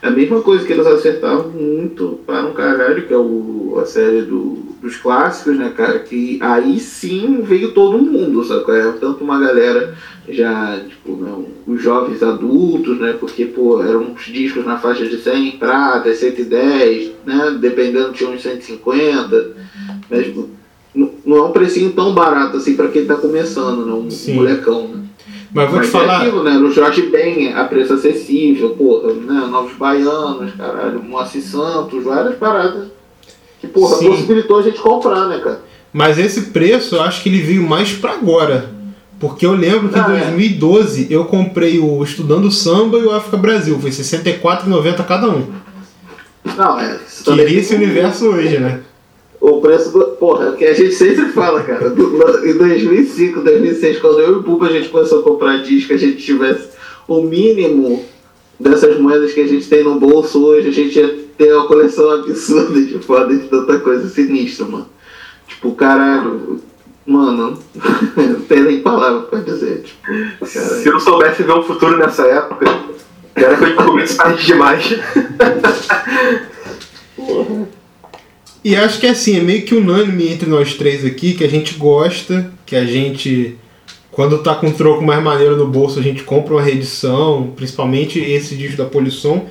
É 0.00 0.06
a 0.06 0.10
mesma 0.12 0.40
coisa 0.42 0.64
que 0.64 0.72
eles 0.72 0.86
acertavam 0.86 1.48
muito 1.48 2.20
para 2.24 2.44
um 2.44 2.52
caralho, 2.52 3.04
que 3.04 3.12
é 3.12 3.16
o, 3.16 3.78
a 3.82 3.84
série 3.84 4.22
do, 4.22 4.71
dos 4.82 4.96
clássicos, 4.96 5.56
né, 5.56 5.72
cara? 5.74 6.00
Que 6.00 6.38
aí 6.42 6.80
sim 6.80 7.40
veio 7.42 7.72
todo 7.72 7.98
mundo, 7.98 8.42
sabe? 8.44 8.64
É 8.72 8.92
tanto 9.00 9.22
uma 9.22 9.38
galera 9.38 9.94
já, 10.28 10.80
tipo, 10.88 11.16
não, 11.16 11.46
os 11.66 11.80
jovens 11.80 12.22
adultos, 12.22 12.98
né? 12.98 13.14
Porque, 13.18 13.44
pô, 13.44 13.80
eram 13.82 14.02
uns 14.12 14.24
discos 14.26 14.66
na 14.66 14.76
faixa 14.76 15.06
de 15.06 15.18
100 15.18 15.52
prata, 15.52 16.12
110, 16.12 17.12
né? 17.24 17.56
Dependendo, 17.60 18.12
tinha 18.12 18.28
uns 18.28 18.42
150. 18.42 19.56
Mas, 20.10 20.26
tipo, 20.26 20.48
não 21.24 21.36
é 21.36 21.42
um 21.42 21.52
precinho 21.52 21.92
tão 21.92 22.12
barato 22.12 22.56
assim 22.56 22.74
para 22.74 22.88
quem 22.88 23.06
tá 23.06 23.14
começando, 23.14 23.86
não, 23.86 24.00
um 24.00 24.10
Sim. 24.10 24.34
molecão, 24.34 24.88
né? 24.88 25.02
Mas 25.54 25.68
vou 25.68 25.78
Mas 25.78 25.86
te 25.86 25.92
falar. 25.92 26.14
é 26.14 26.16
aquilo, 26.16 26.42
né? 26.42 26.52
No 26.52 26.70
Jorge 26.70 27.02
Ben, 27.02 27.52
a 27.52 27.64
preço 27.64 27.92
acessível, 27.94 28.70
porra, 28.70 29.12
né? 29.12 29.46
Novos 29.50 29.74
Baianos, 29.74 30.52
caralho, 30.52 31.02
Moacir 31.02 31.42
Santos, 31.42 32.02
várias 32.02 32.36
paradas. 32.36 32.88
Que, 33.62 33.68
porra, 33.68 33.96
Sim. 33.96 34.08
possibilitou 34.10 34.58
a 34.58 34.62
gente 34.62 34.78
comprar, 34.80 35.26
né, 35.28 35.38
cara? 35.38 35.62
Mas 35.92 36.18
esse 36.18 36.42
preço 36.50 36.96
eu 36.96 37.02
acho 37.02 37.22
que 37.22 37.28
ele 37.30 37.40
veio 37.40 37.62
mais 37.62 37.92
pra 37.92 38.12
agora. 38.12 38.70
Porque 39.20 39.46
eu 39.46 39.52
lembro 39.54 39.88
que 39.88 39.98
Ah, 39.98 40.08
em 40.10 40.16
é. 40.16 40.24
2012 40.24 41.06
eu 41.08 41.24
comprei 41.26 41.78
o 41.78 42.02
Estudando 42.02 42.50
Samba 42.50 42.98
e 42.98 43.04
o 43.04 43.12
África 43.12 43.36
Brasil. 43.36 43.78
Foi 43.80 43.90
R$ 43.90 43.96
64,90 43.96 45.04
cada 45.06 45.30
um. 45.30 45.46
Não, 46.56 46.78
é. 46.80 46.98
Queria 47.24 47.60
esse 47.60 47.74
universo 47.74 48.26
hoje, 48.26 48.58
né? 48.58 48.80
o 49.40 49.60
preço 49.60 49.90
do. 49.92 50.04
Porra, 50.16 50.52
que 50.52 50.64
a 50.64 50.72
gente 50.74 50.94
sempre 50.94 51.26
fala, 51.32 51.62
cara. 51.62 51.90
do- 51.90 52.46
em 52.48 52.56
2005, 52.56 53.40
2006, 53.40 53.98
quando 54.00 54.20
eu 54.20 54.32
e 54.34 54.36
o 54.36 54.42
Buba 54.42 54.66
a 54.66 54.72
gente 54.72 54.88
começou 54.88 55.20
a 55.20 55.22
comprar 55.22 55.58
disco, 55.62 55.92
a 55.92 55.96
gente 55.96 56.16
tivesse 56.22 56.68
o 57.08 57.22
mínimo 57.22 58.04
dessas 58.62 58.98
moedas 58.98 59.32
que 59.32 59.40
a 59.40 59.46
gente 59.46 59.68
tem 59.68 59.82
no 59.82 59.98
bolso 59.98 60.44
hoje, 60.44 60.68
a 60.68 60.72
gente 60.72 60.98
ia 60.98 61.18
ter 61.36 61.52
uma 61.52 61.66
coleção 61.66 62.10
absurda 62.12 62.80
de 62.80 62.98
foda 63.00 63.36
de 63.36 63.48
tanta 63.48 63.78
coisa 63.80 64.08
sinistra, 64.08 64.66
mano. 64.66 64.88
Tipo, 65.46 65.72
caralho. 65.72 66.60
Mano, 67.04 67.58
não 68.16 68.40
tem 68.42 68.62
nem 68.62 68.80
palavra 68.80 69.22
pra 69.22 69.40
dizer. 69.40 69.82
Tipo, 69.82 70.46
Se 70.46 70.88
eu 70.88 71.00
soubesse 71.00 71.42
ver 71.42 71.52
um 71.52 71.62
futuro 71.64 71.96
nessa 71.96 72.22
época, 72.22 72.64
era 73.34 73.56
que 73.56 73.64
eu 73.64 73.74
descobrisse 73.74 74.16
tarde 74.16 74.46
demais. 74.46 74.94
E 78.64 78.76
acho 78.76 79.00
que 79.00 79.08
assim, 79.08 79.36
é 79.36 79.40
meio 79.40 79.64
que 79.64 79.74
unânime 79.74 80.28
entre 80.28 80.48
nós 80.48 80.74
três 80.74 81.04
aqui, 81.04 81.34
que 81.34 81.42
a 81.42 81.48
gente 81.48 81.74
gosta, 81.74 82.52
que 82.64 82.76
a 82.76 82.84
gente, 82.84 83.58
quando 84.12 84.42
tá 84.42 84.54
com 84.54 84.66
um 84.66 84.72
troco 84.72 85.02
mais 85.02 85.22
maneiro 85.22 85.56
no 85.56 85.66
bolso, 85.66 85.98
a 85.98 86.02
gente 86.02 86.22
compra 86.22 86.54
uma 86.54 86.62
reedição, 86.62 87.50
principalmente 87.56 88.20
esse 88.20 88.54
disco 88.54 88.76
da 88.76 88.84
Polição. 88.84 89.46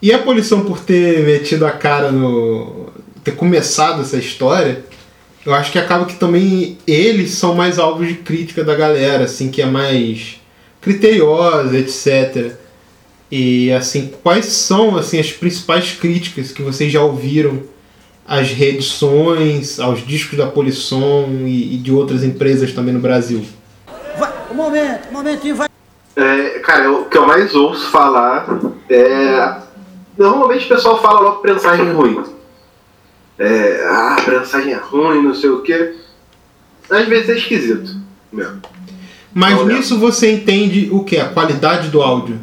E 0.00 0.12
a 0.12 0.18
Polição, 0.18 0.64
por 0.64 0.80
ter 0.80 1.20
metido 1.24 1.66
a 1.66 1.70
cara 1.70 2.10
no. 2.10 2.86
ter 3.22 3.32
começado 3.32 4.00
essa 4.00 4.16
história, 4.16 4.82
eu 5.44 5.54
acho 5.54 5.70
que 5.70 5.78
acaba 5.78 6.06
que 6.06 6.16
também 6.16 6.78
eles 6.86 7.32
são 7.32 7.54
mais 7.54 7.78
alvos 7.78 8.08
de 8.08 8.14
crítica 8.14 8.64
da 8.64 8.74
galera, 8.74 9.24
assim, 9.24 9.50
que 9.50 9.60
é 9.60 9.66
mais 9.66 10.40
criteriosa, 10.80 11.78
etc. 11.78 12.52
E 13.30 13.70
assim, 13.72 14.10
quais 14.22 14.46
são 14.46 14.96
assim 14.96 15.18
as 15.18 15.32
principais 15.32 15.92
críticas 15.92 16.50
que 16.50 16.62
vocês 16.62 16.90
já 16.90 17.02
ouviram 17.02 17.60
às 18.26 18.48
reedições, 18.48 19.78
aos 19.78 20.06
discos 20.06 20.38
da 20.38 20.46
Polisson 20.46 21.28
e, 21.44 21.74
e 21.74 21.76
de 21.76 21.92
outras 21.92 22.24
empresas 22.24 22.72
também 22.72 22.94
no 22.94 23.00
Brasil? 23.00 23.44
Momento, 24.58 25.08
um 25.08 25.12
momentinho, 25.12 25.54
vai. 25.54 25.68
É, 26.16 26.58
cara, 26.58 26.90
o 26.90 27.04
que 27.04 27.16
eu 27.16 27.24
mais 27.24 27.54
ouço 27.54 27.88
falar 27.92 28.44
é. 28.90 29.56
Normalmente 30.16 30.66
o 30.66 30.68
pessoal 30.68 31.00
fala 31.00 31.20
logo 31.20 31.36
prensagem 31.36 31.92
ruim. 31.92 32.24
É, 33.38 33.86
ah, 33.88 34.16
prensagem 34.24 34.72
é 34.72 34.76
ruim, 34.76 35.22
não 35.22 35.32
sei 35.32 35.50
o 35.50 35.62
quê. 35.62 35.94
Às 36.90 37.06
vezes 37.06 37.28
é 37.28 37.36
esquisito 37.36 37.94
mesmo. 38.32 38.60
Mas 39.32 39.56
Olha. 39.60 39.74
nisso 39.74 39.96
você 39.96 40.32
entende 40.32 40.88
o 40.90 41.04
que? 41.04 41.18
A 41.18 41.28
qualidade 41.28 41.88
do 41.88 42.02
áudio. 42.02 42.40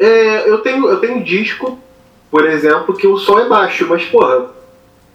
É, 0.00 0.50
eu 0.50 0.58
tenho, 0.58 0.88
eu 0.88 0.98
tenho 0.98 1.18
um 1.18 1.22
disco, 1.22 1.78
por 2.32 2.44
exemplo, 2.44 2.96
que 2.96 3.06
o 3.06 3.16
som 3.16 3.38
é 3.38 3.48
baixo, 3.48 3.86
mas 3.88 4.04
porra, 4.06 4.46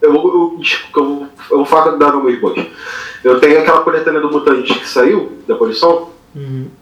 eu 0.01 0.11
vou, 0.13 0.27
eu, 0.27 0.59
que 0.59 0.99
eu, 0.99 1.05
vou- 1.05 1.27
eu 1.51 1.57
vou 1.57 1.65
falar 1.65 1.91
da 1.97 2.11
nome 2.11 2.31
depois. 2.33 2.65
Eu 3.23 3.39
tenho 3.39 3.59
aquela 3.59 3.81
coletânea 3.81 4.19
do 4.21 4.31
Mutante 4.31 4.73
que 4.73 4.87
saiu, 4.87 5.33
da 5.47 5.55
Polição, 5.55 6.09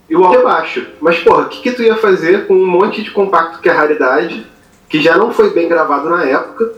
e 0.10 0.16
o 0.16 0.24
áudio 0.24 0.40
é 0.42 0.44
baixo. 0.44 0.86
Mas 1.02 1.20
porra, 1.20 1.44
o 1.44 1.50
que, 1.50 1.62
que 1.62 1.72
tu 1.72 1.82
ia 1.84 1.96
fazer 1.98 2.48
com 2.48 2.54
um 2.54 2.68
monte 2.68 3.02
de 3.04 3.12
compacto 3.12 3.60
que 3.60 3.68
é 3.68 3.72
raridade, 3.72 4.46
que 4.88 5.02
já 5.02 5.18
não 5.18 5.32
foi 5.34 5.50
bem 5.54 5.68
gravado 5.68 6.10
na 6.10 6.24
época? 6.24 6.72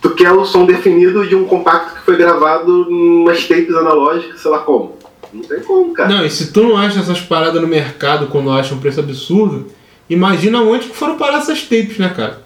Tu 0.00 0.10
quer 0.10 0.30
o 0.30 0.44
som 0.44 0.64
definido 0.66 1.26
de 1.26 1.34
um 1.34 1.44
compacto 1.46 1.94
que 1.96 2.02
foi 2.04 2.16
gravado 2.16 2.86
umas 2.88 3.42
tapes 3.48 3.74
analógicas, 3.74 4.40
sei 4.40 4.50
lá 4.50 4.58
como. 4.60 4.94
Não 5.32 5.42
tem 5.42 5.60
como, 5.60 5.92
cara. 5.92 6.08
Não, 6.08 6.24
e 6.24 6.30
se 6.30 6.52
tu 6.52 6.62
não 6.62 6.76
acha 6.76 7.00
essas 7.00 7.20
paradas 7.20 7.60
no 7.60 7.66
mercado 7.66 8.26
quando 8.28 8.50
acha 8.52 8.74
um 8.74 8.78
preço 8.78 9.00
absurdo, 9.00 9.66
imagina 10.08 10.60
onde 10.62 10.88
que 10.88 10.96
foram 10.96 11.16
parar 11.16 11.38
essas 11.38 11.62
tapes, 11.62 11.98
né, 11.98 12.12
cara? 12.14 12.42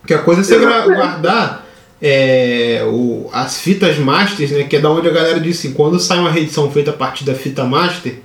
Porque 0.00 0.14
a 0.14 0.22
coisa 0.22 0.40
é 0.40 0.44
você 0.44 0.58
guardar 0.94 1.61
é, 2.02 2.82
o- 2.84 3.30
as 3.32 3.60
fitas 3.60 3.96
masters, 3.96 4.50
né? 4.50 4.64
Que 4.64 4.76
é 4.76 4.80
da 4.80 4.90
onde 4.90 5.08
a 5.08 5.12
galera 5.12 5.38
disse, 5.38 5.68
quando 5.70 6.00
sai 6.00 6.18
uma 6.18 6.30
reedição 6.30 6.68
feita 6.70 6.90
a 6.90 6.94
partir 6.94 7.22
da 7.24 7.32
fita 7.34 7.62
master, 7.64 8.16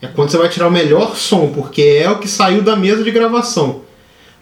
é 0.00 0.06
quando 0.06 0.30
você 0.30 0.38
vai 0.38 0.48
tirar 0.48 0.68
o 0.68 0.70
melhor 0.70 1.14
som, 1.16 1.52
porque 1.54 1.82
é 2.02 2.08
o 2.10 2.18
que 2.18 2.26
saiu 2.28 2.62
da 2.62 2.74
mesa 2.74 3.04
de 3.04 3.10
gravação. 3.10 3.82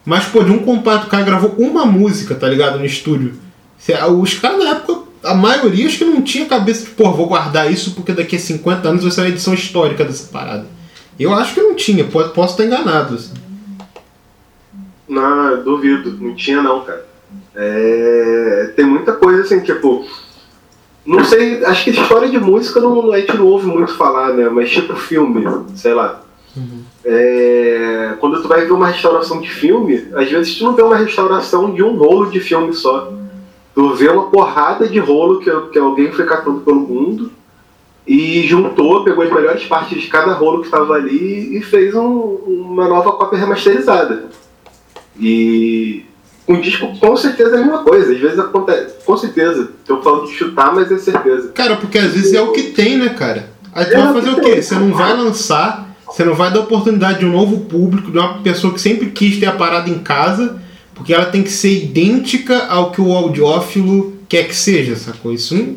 Mas, 0.04 0.26
pô, 0.26 0.44
de 0.44 0.52
um 0.52 0.60
compacto, 0.60 1.08
o 1.08 1.10
cara 1.10 1.24
gravou 1.24 1.50
uma 1.58 1.84
música, 1.84 2.34
tá 2.36 2.48
ligado? 2.48 2.78
No 2.78 2.84
estúdio. 2.84 3.34
Cê- 3.76 3.98
Os 4.04 4.34
caras 4.34 4.58
na 4.62 4.70
época, 4.70 5.02
a 5.24 5.34
maioria 5.34 5.86
acho 5.86 5.98
que 5.98 6.04
não 6.04 6.22
tinha 6.22 6.46
cabeça 6.46 6.84
de, 6.84 6.90
pô, 6.92 7.10
vou 7.10 7.26
guardar 7.26 7.70
isso 7.72 7.90
porque 7.92 8.12
daqui 8.12 8.36
a 8.36 8.38
50 8.38 8.88
anos 8.88 9.02
vai 9.02 9.10
ser 9.10 9.22
uma 9.22 9.28
edição 9.30 9.52
histórica 9.52 10.04
dessa 10.04 10.28
parada. 10.28 10.66
Eu 11.18 11.34
acho 11.34 11.54
que 11.54 11.60
não 11.60 11.74
tinha, 11.74 12.04
posso 12.04 12.52
estar 12.52 12.64
enganado. 12.64 13.16
assim. 13.16 13.32
Não, 15.08 15.62
duvido, 15.64 16.12
não 16.20 16.34
tinha 16.34 16.62
não, 16.62 16.84
cara. 16.84 17.05
É, 17.54 18.72
tem 18.76 18.84
muita 18.84 19.12
coisa 19.12 19.42
assim, 19.42 19.60
tipo. 19.60 20.04
Não 21.04 21.24
sei, 21.24 21.64
acho 21.64 21.84
que 21.84 21.90
história 21.90 22.28
de 22.28 22.38
música 22.38 22.80
não, 22.80 23.12
a 23.12 23.20
gente 23.20 23.36
não 23.36 23.46
ouve 23.46 23.66
muito 23.66 23.94
falar, 23.94 24.32
né? 24.32 24.48
Mas 24.48 24.70
tipo 24.70 24.96
filme, 24.96 25.44
sei 25.76 25.94
lá. 25.94 26.22
É, 27.04 28.14
quando 28.18 28.42
tu 28.42 28.48
vai 28.48 28.64
ver 28.64 28.72
uma 28.72 28.88
restauração 28.88 29.40
de 29.40 29.48
filme, 29.48 30.08
às 30.14 30.28
vezes 30.28 30.56
tu 30.56 30.64
não 30.64 30.74
vê 30.74 30.82
uma 30.82 30.96
restauração 30.96 31.72
de 31.72 31.82
um 31.82 31.96
rolo 31.96 32.30
de 32.30 32.40
filme 32.40 32.72
só. 32.72 33.12
Tu 33.74 33.94
vê 33.94 34.08
uma 34.08 34.30
porrada 34.30 34.88
de 34.88 34.98
rolo 34.98 35.38
que, 35.38 35.50
que 35.70 35.78
alguém 35.78 36.10
foi 36.10 36.24
catando 36.24 36.60
pelo 36.62 36.80
mundo 36.80 37.30
e 38.06 38.42
juntou, 38.48 39.04
pegou 39.04 39.22
as 39.22 39.30
melhores 39.30 39.64
partes 39.66 40.00
de 40.00 40.08
cada 40.08 40.32
rolo 40.32 40.60
que 40.60 40.66
estava 40.66 40.94
ali 40.94 41.58
e 41.58 41.62
fez 41.62 41.94
um- 41.94 42.38
uma 42.46 42.88
nova 42.88 43.12
cópia 43.12 43.38
remasterizada. 43.38 44.24
E 45.20 46.05
com 46.46 46.60
disco 46.60 46.96
com 46.98 47.16
certeza 47.16 47.56
é 47.56 47.58
a 47.58 47.62
mesma 47.62 47.82
coisa. 47.82 48.12
Às 48.12 48.20
vezes 48.20 48.38
acontece. 48.38 48.94
Com 49.04 49.16
certeza. 49.16 49.70
Tô 49.84 50.00
falando 50.00 50.26
de 50.26 50.32
chutar, 50.32 50.72
mas 50.74 50.90
é 50.90 50.98
certeza. 50.98 51.48
Cara, 51.48 51.76
porque 51.76 51.98
às 51.98 52.12
vezes 52.12 52.32
é 52.32 52.40
o 52.40 52.52
que 52.52 52.70
tem, 52.70 52.96
né, 52.96 53.08
cara? 53.10 53.50
Aí 53.74 53.84
tu 53.84 53.94
É 53.94 54.02
vai 54.02 54.12
fazer 54.14 54.30
o 54.30 54.40
quê? 54.40 54.62
Você 54.62 54.74
não 54.76 54.92
vai 54.92 55.14
lançar, 55.14 55.94
você 56.06 56.24
não 56.24 56.34
vai 56.34 56.52
dar 56.52 56.60
oportunidade 56.60 57.18
de 57.18 57.26
um 57.26 57.32
novo 57.32 57.60
público, 57.64 58.10
de 58.10 58.16
uma 58.16 58.38
pessoa 58.38 58.72
que 58.72 58.80
sempre 58.80 59.10
quis 59.10 59.38
ter 59.38 59.46
a 59.46 59.52
parada 59.52 59.90
em 59.90 59.98
casa, 59.98 60.56
porque 60.94 61.12
ela 61.12 61.26
tem 61.26 61.42
que 61.42 61.50
ser 61.50 61.84
idêntica 61.84 62.66
ao 62.68 62.90
que 62.90 63.00
o 63.00 63.12
audiófilo 63.12 64.16
quer 64.28 64.44
que 64.44 64.54
seja, 64.54 64.96
sacou? 64.96 65.32
Isso 65.32 65.54
não, 65.54 65.76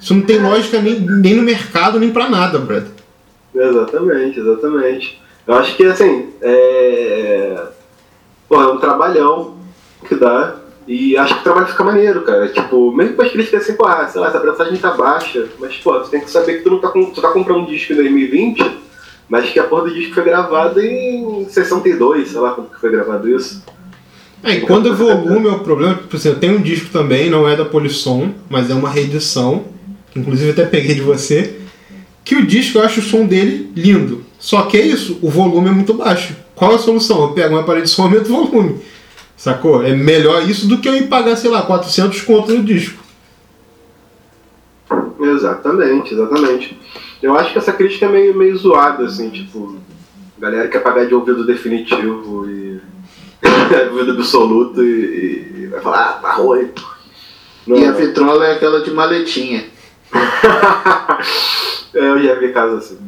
isso 0.00 0.14
não 0.14 0.22
tem 0.22 0.38
lógica 0.38 0.80
nem, 0.80 1.00
nem 1.00 1.34
no 1.34 1.42
mercado, 1.42 1.98
nem 1.98 2.10
pra 2.10 2.28
nada, 2.28 2.58
brother. 2.58 2.88
Exatamente, 3.54 4.38
exatamente. 4.38 5.20
Eu 5.46 5.54
acho 5.54 5.76
que 5.76 5.84
assim, 5.84 6.28
é. 6.40 7.62
Pô, 8.48 8.60
é 8.60 8.72
um 8.72 8.78
trabalhão 8.78 9.59
que 10.06 10.14
dá. 10.14 10.56
E 10.86 11.16
acho 11.16 11.34
que 11.34 11.40
o 11.40 11.44
trabalho 11.44 11.66
fica 11.66 11.84
maneiro, 11.84 12.22
cara. 12.22 12.48
Tipo, 12.48 12.92
mesmo 12.92 13.14
com 13.14 13.22
as 13.22 13.30
críticas 13.30 13.62
assim, 13.62 13.74
pô, 13.74 13.86
ah, 13.86 14.08
sei 14.08 14.20
lá, 14.20 14.28
essa 14.28 14.40
prensagem 14.40 14.76
tá 14.76 14.92
baixa. 14.92 15.46
Mas, 15.58 15.76
pô, 15.76 15.98
tu 16.00 16.10
tem 16.10 16.20
que 16.20 16.30
saber 16.30 16.58
que 16.58 16.64
tu 16.64 16.70
não 16.70 16.80
tá, 16.80 16.88
com, 16.88 17.10
tu 17.10 17.20
tá 17.20 17.28
comprando 17.28 17.60
um 17.60 17.66
disco 17.66 17.92
em 17.92 17.96
2020, 17.96 18.78
mas 19.28 19.50
que 19.50 19.60
a 19.60 19.64
porra 19.64 19.84
do 19.84 19.94
disco 19.94 20.14
foi 20.14 20.24
gravada 20.24 20.84
em 20.84 21.46
62, 21.48 22.30
sei 22.30 22.40
lá 22.40 22.52
como 22.52 22.68
que 22.68 22.80
foi 22.80 22.90
gravado 22.90 23.28
isso. 23.28 23.62
É, 24.42 24.54
e 24.56 24.60
quando 24.62 24.86
o 24.86 24.96
volume 24.96 25.48
é 25.48 25.52
o 25.52 25.60
problema, 25.60 25.94
tipo 25.94 26.16
assim, 26.16 26.30
eu 26.30 26.38
tenho 26.38 26.58
um 26.58 26.62
disco 26.62 26.88
também, 26.90 27.28
não 27.28 27.46
é 27.46 27.54
da 27.54 27.64
Polisson, 27.64 28.32
mas 28.48 28.70
é 28.70 28.74
uma 28.74 28.88
reedição, 28.88 29.64
inclusive 30.16 30.50
até 30.50 30.64
peguei 30.64 30.94
de 30.94 31.02
você, 31.02 31.58
que 32.24 32.34
o 32.34 32.46
disco 32.46 32.78
eu 32.78 32.82
acho 32.82 33.00
o 33.00 33.02
som 33.02 33.26
dele 33.26 33.70
lindo. 33.76 34.24
Só 34.38 34.62
que 34.62 34.78
é 34.78 34.86
isso, 34.86 35.18
o 35.20 35.28
volume 35.28 35.68
é 35.68 35.72
muito 35.72 35.92
baixo. 35.92 36.34
Qual 36.54 36.74
a 36.74 36.78
solução? 36.78 37.22
Eu 37.22 37.28
pego 37.28 37.54
uma 37.54 37.62
parede 37.62 37.86
de 37.86 37.90
som 37.90 38.02
e 38.02 38.04
aumento 38.06 38.32
o 38.32 38.46
volume. 38.46 38.80
Sacou? 39.40 39.82
É 39.82 39.96
melhor 39.96 40.42
isso 40.42 40.68
do 40.68 40.76
que 40.76 40.86
eu 40.86 40.94
ir 40.94 41.08
pagar, 41.08 41.34
sei 41.34 41.50
lá, 41.50 41.62
400 41.62 42.20
conto 42.20 42.52
no 42.52 42.62
disco. 42.62 43.02
Exatamente, 45.18 46.12
exatamente. 46.12 46.78
Eu 47.22 47.34
acho 47.34 47.50
que 47.50 47.56
essa 47.56 47.72
crítica 47.72 48.04
é 48.04 48.08
meio, 48.10 48.36
meio 48.36 48.54
zoada, 48.58 49.06
assim, 49.06 49.30
tipo, 49.30 49.78
a 50.36 50.40
galera 50.42 50.68
quer 50.68 50.80
pagar 50.80 51.06
de 51.06 51.14
ouvido 51.14 51.46
definitivo 51.46 52.46
e. 52.50 52.82
ouvido 53.90 54.12
absoluto 54.12 54.82
e, 54.82 55.62
e 55.62 55.66
vai 55.68 55.80
falar, 55.80 56.02
ah, 56.02 56.12
tá 56.20 56.32
ruim. 56.32 56.68
Não, 57.66 57.78
E 57.78 57.86
a 57.86 57.92
vitrola 57.92 58.46
é 58.46 58.56
aquela 58.56 58.82
de 58.82 58.90
maletinha. 58.90 59.64
Eu 61.94 62.22
já 62.22 62.34
vi 62.34 62.52
casos 62.52 62.84
assim. 62.84 62.98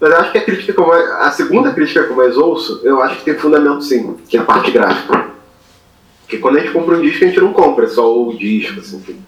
Mas 0.00 0.10
eu 0.10 0.16
acho 0.16 0.32
que 0.32 0.38
a 0.38 0.42
crítica 0.42 0.72
que 0.72 0.80
eu 0.80 0.86
mais, 0.86 1.10
a 1.10 1.30
segunda 1.30 1.74
crítica 1.74 2.04
que 2.04 2.10
eu 2.10 2.16
mais 2.16 2.34
ouço, 2.34 2.80
eu 2.82 3.02
acho 3.02 3.18
que 3.18 3.24
tem 3.24 3.34
fundamento 3.34 3.84
sim, 3.84 4.16
que 4.26 4.38
é 4.38 4.40
a 4.40 4.44
parte 4.44 4.70
gráfica. 4.70 5.30
Porque 6.30 6.38
quando 6.38 6.58
a 6.58 6.60
gente 6.60 6.72
compra 6.72 6.96
um 6.96 7.02
disco, 7.02 7.24
a 7.24 7.26
gente 7.26 7.40
não 7.40 7.52
compra 7.52 7.88
só 7.88 8.22
o 8.22 8.32
disco, 8.36 8.78
assim. 8.78 9.00
Tipo, 9.00 9.20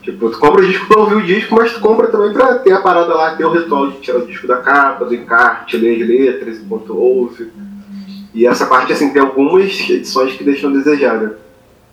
tipo, 0.00 0.30
tu 0.30 0.38
compra 0.38 0.62
o 0.62 0.66
disco 0.66 0.86
pra 0.86 1.00
ouvir 1.00 1.16
o 1.16 1.22
disco, 1.22 1.56
mas 1.56 1.72
tu 1.72 1.80
compra 1.80 2.06
também 2.06 2.32
pra 2.32 2.54
ter 2.60 2.70
a 2.70 2.80
parada 2.80 3.12
lá, 3.12 3.34
ter 3.34 3.44
o 3.44 3.50
ritual 3.50 3.90
de 3.90 3.98
tirar 3.98 4.18
o 4.18 4.26
disco 4.28 4.46
da 4.46 4.58
capa, 4.58 5.04
do 5.04 5.12
encarte, 5.12 5.76
ler 5.76 6.00
as 6.00 6.08
letras 6.08 6.58
enquanto 6.58 6.96
ouve. 6.96 7.50
E 8.32 8.46
essa 8.46 8.64
parte, 8.66 8.92
assim, 8.92 9.12
tem 9.12 9.20
algumas 9.20 9.72
edições 9.90 10.34
que 10.34 10.44
deixam 10.44 10.70
a 10.70 10.74
desejar, 10.74 11.20
né? 11.20 11.32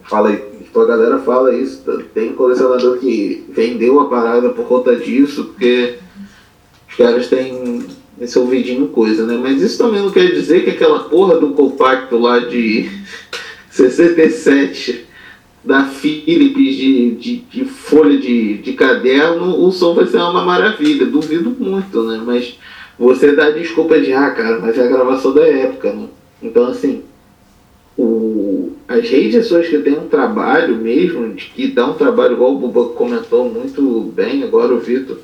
Fala 0.04 0.30
aí. 0.30 0.38
Tipo, 0.38 0.82
a 0.82 0.86
galera 0.86 1.18
fala 1.18 1.56
isso, 1.56 1.82
tem 2.14 2.34
colecionador 2.34 3.00
que 3.00 3.48
vendeu 3.50 4.02
a 4.02 4.08
parada 4.08 4.50
por 4.50 4.68
conta 4.68 4.96
disso, 4.96 5.46
porque 5.46 5.96
os 6.88 6.96
caras 6.96 7.28
têm 7.28 7.88
esse 8.22 8.38
ouvidinho 8.38 8.90
coisa, 8.90 9.26
né? 9.26 9.36
Mas 9.42 9.64
isso 9.64 9.80
também 9.80 10.04
não 10.04 10.12
quer 10.12 10.32
dizer 10.32 10.64
que 10.64 10.70
aquela 10.70 11.06
porra 11.06 11.40
do 11.40 11.54
compacto 11.54 12.20
lá 12.20 12.38
de 12.38 12.88
67 13.74 15.08
da 15.64 15.86
Philips 15.86 16.76
de, 16.76 17.12
de, 17.16 17.38
de 17.38 17.66
folha 17.66 18.18
de, 18.20 18.60
de 18.60 18.74
caderno, 18.74 19.66
o 19.66 19.72
som 19.72 19.96
vai 19.96 20.06
ser 20.06 20.18
uma 20.18 20.46
maravilha. 20.46 21.08
Duvido 21.08 21.50
muito, 21.58 22.04
né? 22.04 22.22
Mas 22.24 22.60
você 23.00 23.36
dá 23.36 23.50
desculpa 23.50 24.00
de, 24.00 24.14
ah, 24.14 24.30
cara, 24.30 24.60
mas 24.60 24.78
é 24.78 24.84
a 24.84 24.88
gravação 24.88 25.34
da 25.34 25.48
época, 25.48 25.92
né? 25.92 26.08
Então, 26.42 26.68
assim, 26.68 27.02
o, 27.98 28.74
as 28.88 29.10
redes 29.10 29.48
sociais 29.48 29.70
que 29.70 29.80
tem 29.80 29.98
um 29.98 30.08
trabalho 30.08 30.76
mesmo, 30.76 31.34
que 31.34 31.68
dá 31.68 31.88
um 31.88 31.94
trabalho, 31.94 32.34
igual 32.34 32.54
o 32.54 32.60
Buba 32.60 32.94
comentou 32.94 33.50
muito 33.50 34.12
bem 34.14 34.44
agora, 34.44 34.72
o 34.72 34.80
Vitor, 34.80 35.18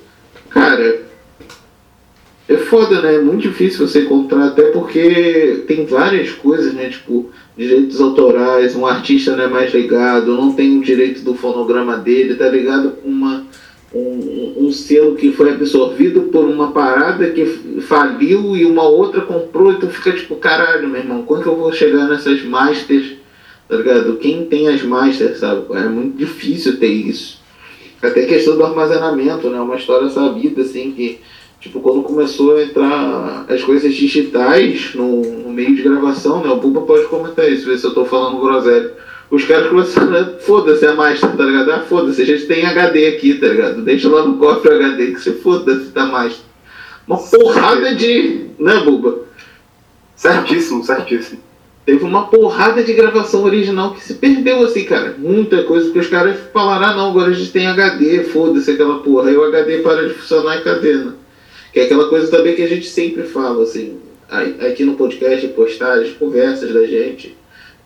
cara, 0.50 1.04
é 2.50 2.58
foda, 2.58 3.00
né? 3.00 3.16
É 3.16 3.22
muito 3.22 3.44
difícil 3.44 3.88
você 3.88 4.02
encontrar, 4.02 4.48
até 4.48 4.64
porque 4.72 5.64
tem 5.68 5.86
várias 5.86 6.32
coisas, 6.32 6.74
né? 6.74 6.90
Tipo, 6.90 7.30
direitos 7.56 8.02
autorais, 8.02 8.76
um 8.76 8.88
artista 8.88 9.36
não 9.36 9.44
é 9.44 9.48
mais 9.48 9.72
ligado, 9.72 10.34
não 10.34 10.52
tem 10.52 10.80
o 10.80 10.82
direito 10.82 11.22
do 11.22 11.36
fonograma 11.36 11.96
dele, 11.98 12.34
tá 12.34 12.50
ligado 12.50 12.94
com 12.94 13.08
uma, 13.08 13.46
um, 13.94 14.66
um 14.66 14.72
selo 14.72 15.16
que 15.16 15.32
foi 15.32 15.52
absorvido 15.52 16.24
por 16.24 16.44
uma 16.46 16.72
parada 16.72 17.30
que 17.30 17.46
faliu 17.82 18.58
e 18.58 18.66
uma 18.66 18.84
outra 18.84 19.22
comprou, 19.22 19.72
então 19.72 19.88
fica 19.88 20.12
tipo, 20.12 20.36
caralho, 20.38 20.90
meu 20.90 21.02
irmão, 21.02 21.22
quando 21.22 21.44
que 21.44 21.50
eu 21.50 21.56
vou 21.56 21.72
chegar 21.72 22.08
nessas 22.08 22.44
masters, 22.44 23.14
tá 23.68 23.76
ligado? 23.76 24.18
Quem 24.18 24.46
tem 24.46 24.68
as 24.68 24.82
masters, 24.82 25.38
sabe? 25.38 25.66
É 25.76 25.88
muito 25.88 26.18
difícil 26.18 26.80
ter 26.80 26.88
isso. 26.88 27.38
Até 28.02 28.26
questão 28.26 28.56
do 28.56 28.66
armazenamento, 28.66 29.52
né? 29.52 29.60
Uma 29.60 29.76
história 29.76 30.10
sabida, 30.10 30.62
assim, 30.62 30.92
que 30.92 31.20
Tipo, 31.60 31.82
quando 31.82 32.04
começou 32.04 32.56
a 32.56 32.64
entrar 32.64 33.46
as 33.50 33.62
coisas 33.64 33.94
digitais 33.94 34.94
no, 34.96 35.22
no 35.22 35.50
meio 35.52 35.76
de 35.76 35.82
gravação, 35.82 36.42
né? 36.42 36.50
O 36.50 36.56
Buba 36.56 36.82
pode 36.82 37.06
comentar 37.08 37.52
isso, 37.52 37.66
ver 37.66 37.78
se 37.78 37.86
eu 37.86 37.94
tô 37.94 38.06
falando 38.06 38.40
groselha. 38.40 38.94
Os 39.30 39.44
caras 39.44 39.68
começaram 39.68 40.16
a. 40.16 40.26
Foda-se 40.40 40.86
a 40.86 40.96
Master, 40.96 41.36
tá 41.36 41.44
ligado? 41.44 41.72
Ah, 41.72 41.80
foda-se, 41.82 42.22
a 42.22 42.26
gente 42.26 42.46
tem 42.46 42.66
HD 42.66 43.08
aqui, 43.08 43.34
tá 43.36 43.48
ligado? 43.48 43.82
Deixa 43.82 44.08
lá 44.08 44.26
no 44.26 44.38
cofre 44.38 44.72
o 44.72 44.76
HD 44.76 45.08
que 45.08 45.20
você 45.20 45.34
foda-se 45.34 45.92
da 45.92 46.06
Master. 46.06 46.46
Uma 47.06 47.18
porrada 47.18 47.94
de. 47.94 48.48
Né, 48.58 48.80
Buba? 48.80 49.20
Certíssimo, 50.16 50.84
certíssimo. 50.84 51.42
Teve 51.86 52.04
uma 52.04 52.28
porrada 52.28 52.84
de 52.84 52.94
gravação 52.94 53.44
original 53.44 53.94
que 53.94 54.04
se 54.04 54.14
perdeu, 54.14 54.64
assim, 54.64 54.86
cara. 54.86 55.16
Muita 55.18 55.64
coisa, 55.64 55.86
porque 55.86 56.00
os 56.00 56.08
caras 56.08 56.38
falaram, 56.54 56.86
ah, 56.86 56.96
não, 56.96 57.10
agora 57.10 57.32
a 57.32 57.34
gente 57.34 57.52
tem 57.52 57.68
HD, 57.68 58.24
foda-se 58.26 58.72
aquela 58.72 59.00
porra. 59.00 59.30
Aí 59.30 59.36
o 59.36 59.44
HD 59.44 59.80
para 59.80 60.08
de 60.08 60.14
funcionar 60.14 60.58
e 60.58 60.64
cadê, 60.64 60.94
né? 60.94 61.14
Que 61.72 61.82
é 61.82 61.84
aquela 61.84 62.10
coisa 62.10 62.30
também 62.30 62.56
que 62.56 62.62
a 62.62 62.68
gente 62.68 62.88
sempre 62.88 63.24
fala, 63.24 63.64
assim, 63.64 63.98
aqui 64.30 64.84
no 64.84 64.96
podcast, 64.96 65.48
postagens, 65.50 66.16
conversas 66.16 66.74
da 66.74 66.86
gente. 66.86 67.36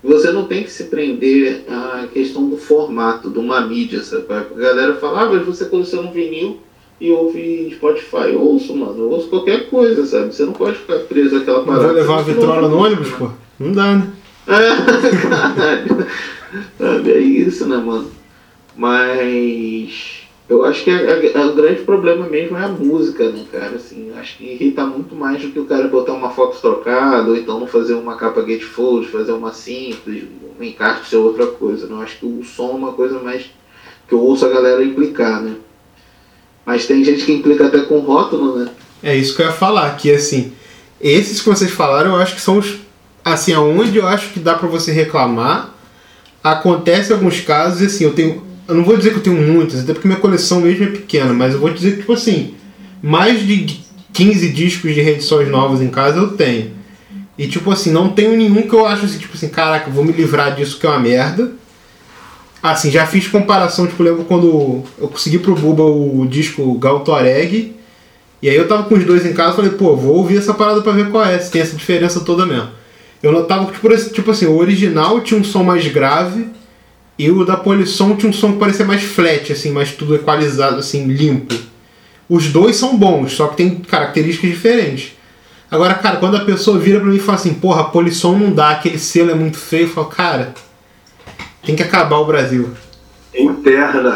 Você 0.04 0.32
não 0.32 0.46
tem 0.46 0.64
que 0.64 0.72
se 0.72 0.86
prender 0.86 1.64
à 1.68 2.08
questão 2.12 2.50
do 2.50 2.58
formato, 2.58 3.30
de 3.30 3.40
uma 3.40 3.62
mídia, 3.62 4.04
sabe? 4.04 4.26
A 4.30 4.60
galera 4.60 4.96
fala, 4.96 5.22
ah, 5.22 5.30
mas 5.30 5.46
você 5.46 5.66
coleciona 5.66 6.10
um 6.10 6.12
vinil 6.12 6.60
e 7.00 7.10
ouve 7.12 7.72
Spotify. 7.76 8.34
Eu 8.34 8.42
ouço, 8.42 8.76
mano, 8.76 9.00
eu 9.00 9.10
ouço 9.10 9.30
qualquer 9.30 9.70
coisa, 9.70 10.06
sabe? 10.06 10.36
Você 10.36 10.46
não 10.46 10.54
pode 10.54 10.78
ficar 10.78 11.00
preso 11.00 11.38
àquela 11.38 11.64
parada. 11.64 11.86
Vou 11.86 11.96
levar 11.96 12.14
uma 12.14 12.24
vitrola 12.24 12.68
no 12.68 12.78
ônibus, 12.78 13.10
pô? 13.12 13.30
Não 13.58 13.72
dá, 13.72 13.96
né? 13.96 14.12
É, 14.48 15.16
caralho. 15.22 16.08
Sabe, 16.78 17.12
é 17.12 17.20
isso, 17.20 17.66
né, 17.66 17.78
mano? 17.78 18.12
Mas 18.76 20.23
eu 20.54 20.64
acho 20.66 20.84
que 20.84 20.92
a, 20.92 21.42
a, 21.42 21.48
o 21.48 21.56
grande 21.56 21.82
problema 21.82 22.28
mesmo 22.28 22.56
é 22.56 22.64
a 22.64 22.68
música, 22.68 23.28
né, 23.30 23.44
cara? 23.52 23.76
Assim, 23.76 24.12
acho 24.16 24.38
que 24.38 24.46
irrita 24.46 24.86
muito 24.86 25.16
mais 25.16 25.42
do 25.42 25.50
que 25.50 25.60
o 25.60 25.66
cara 25.66 25.88
botar 25.88 26.14
uma 26.14 26.30
foto 26.30 26.60
trocada, 26.62 27.28
ou 27.28 27.36
então 27.36 27.60
não 27.60 27.66
fazer 27.66 27.96
uma 27.96 28.16
capa 28.16 28.42
gatefold, 28.42 29.08
fazer 29.08 29.32
uma 29.32 29.52
simples, 29.52 30.26
um 30.60 30.64
encarte 30.64 31.10
ser 31.10 31.16
outra 31.16 31.48
coisa. 31.48 31.88
Né? 31.88 31.94
Eu 31.94 32.02
acho 32.02 32.20
que 32.20 32.26
o 32.28 32.44
som 32.44 32.70
é 32.70 32.76
uma 32.76 32.94
coisa 32.94 33.20
mais 33.20 33.50
que 34.08 34.14
eu 34.14 34.20
ouço 34.20 34.46
a 34.46 34.50
galera 34.50 34.84
implicar, 34.84 35.42
né? 35.42 35.56
Mas 36.64 36.86
tem 36.86 37.04
gente 37.04 37.26
que 37.26 37.34
implica 37.34 37.66
até 37.66 37.80
com 37.80 38.00
rótulo, 38.00 38.60
né? 38.60 38.70
É 39.02 39.16
isso 39.16 39.36
que 39.36 39.42
eu 39.42 39.48
ia 39.48 39.52
falar, 39.52 39.98
que 39.98 40.12
assim, 40.12 40.54
esses 41.02 41.42
que 41.42 41.50
vocês 41.50 41.72
falaram, 41.72 42.12
eu 42.12 42.18
acho 42.18 42.36
que 42.36 42.42
são 42.42 42.60
os. 42.60 42.78
Assim, 43.26 43.54
aonde 43.54 43.98
eu 43.98 44.08
acho 44.08 44.32
que 44.32 44.40
dá 44.40 44.54
para 44.54 44.68
você 44.68 44.92
reclamar. 44.92 45.74
Acontece 46.44 47.12
alguns 47.12 47.40
casos, 47.40 47.82
assim, 47.82 48.04
eu 48.04 48.14
tenho 48.14 48.44
eu 48.68 48.76
não 48.76 48.84
vou 48.84 48.96
dizer 48.98 49.12
que 49.12 49.18
eu 49.18 49.24
tenho 49.24 49.42
muitas, 49.42 49.82
até 49.82 49.94
porque 49.94 50.08
minha 50.08 50.20
coleção 50.20 50.62
mesmo 50.62 50.86
é 50.86 50.88
pequena, 50.88 51.34
mas 51.34 51.54
eu 51.54 51.60
vou 51.60 51.70
dizer 51.70 51.92
que, 51.92 51.98
tipo 51.98 52.14
assim, 52.14 52.54
mais 53.02 53.46
de 53.46 53.82
15 54.14 54.50
discos 54.50 54.94
de 54.94 55.02
reedições 55.02 55.50
novas 55.50 55.82
em 55.82 55.90
casa 55.90 56.20
eu 56.20 56.30
tenho. 56.30 56.72
E, 57.38 57.48
tipo 57.48 57.72
assim, 57.72 57.92
não 57.92 58.10
tenho 58.10 58.38
nenhum 58.38 58.62
que 58.62 58.74
eu 58.74 58.86
acho 58.86 59.06
assim, 59.06 59.18
tipo 59.18 59.36
assim, 59.36 59.50
caraca, 59.50 59.90
vou 59.90 60.06
me 60.06 60.12
livrar 60.12 60.56
disso 60.56 60.80
que 60.80 60.86
é 60.86 60.90
uma 60.90 61.00
merda. 61.00 61.52
Assim, 62.62 62.90
já 62.90 63.06
fiz 63.06 63.28
comparação, 63.28 63.88
tipo, 63.88 64.02
lembro 64.04 64.24
quando 64.24 64.84
eu 64.98 65.08
consegui 65.10 65.40
pro 65.40 65.56
Buba 65.56 65.84
o 65.84 66.26
disco 66.30 66.78
Galtoreg. 66.78 67.76
E 68.42 68.50
aí 68.50 68.56
eu 68.56 68.68
tava 68.68 68.84
com 68.84 68.96
os 68.96 69.04
dois 69.04 69.26
em 69.26 69.34
casa 69.34 69.54
e 69.54 69.56
falei, 69.56 69.72
pô, 69.72 69.96
vou 69.96 70.18
ouvir 70.18 70.38
essa 70.38 70.54
parada 70.54 70.82
pra 70.82 70.94
ver 70.94 71.10
qual 71.10 71.26
é, 71.26 71.38
se 71.40 71.52
tem 71.52 71.62
essa 71.62 71.76
diferença 71.76 72.22
toda 72.22 72.46
mesmo. 72.46 72.70
Eu 73.22 73.32
notava 73.32 73.66
que, 73.66 73.74
tipo, 73.74 74.14
tipo 74.14 74.32
assim, 74.32 74.46
o 74.46 74.58
original 74.58 75.20
tinha 75.22 75.40
um 75.40 75.44
som 75.44 75.64
mais 75.64 75.86
grave 75.88 76.48
e 77.18 77.30
o 77.30 77.46
da 77.46 77.56
Polisson 77.56 78.16
tinha 78.16 78.30
um 78.30 78.34
som 78.34 78.54
que 78.54 78.60
parecia 78.60 78.86
mais 78.86 79.04
flat, 79.04 79.52
assim, 79.52 79.72
mais 79.72 79.92
tudo 79.92 80.16
equalizado, 80.16 80.78
assim, 80.78 81.06
limpo. 81.06 81.56
Os 82.28 82.48
dois 82.48 82.76
são 82.76 82.98
bons, 82.98 83.34
só 83.34 83.48
que 83.48 83.58
tem 83.58 83.76
características 83.76 84.50
diferentes. 84.50 85.14
Agora, 85.70 85.94
cara, 85.96 86.18
quando 86.18 86.38
a 86.38 86.46
pessoa 86.46 86.80
vira 86.80 87.00
pra 87.00 87.10
mim 87.10 87.18
e 87.18 87.20
fala 87.20 87.38
assim, 87.38 87.54
porra, 87.54 87.82
a 87.82 87.86
Polisson 87.86 88.38
não 88.38 88.52
dá, 88.52 88.72
aquele 88.72 88.98
selo 88.98 89.32
é 89.32 89.36
muito 89.36 89.58
feio, 89.58 89.84
eu 89.84 89.90
falo, 89.90 90.08
cara, 90.08 90.54
tem 91.64 91.76
que 91.76 91.84
acabar 91.84 92.18
o 92.18 92.26
Brasil. 92.26 92.70
Interna. 93.34 94.12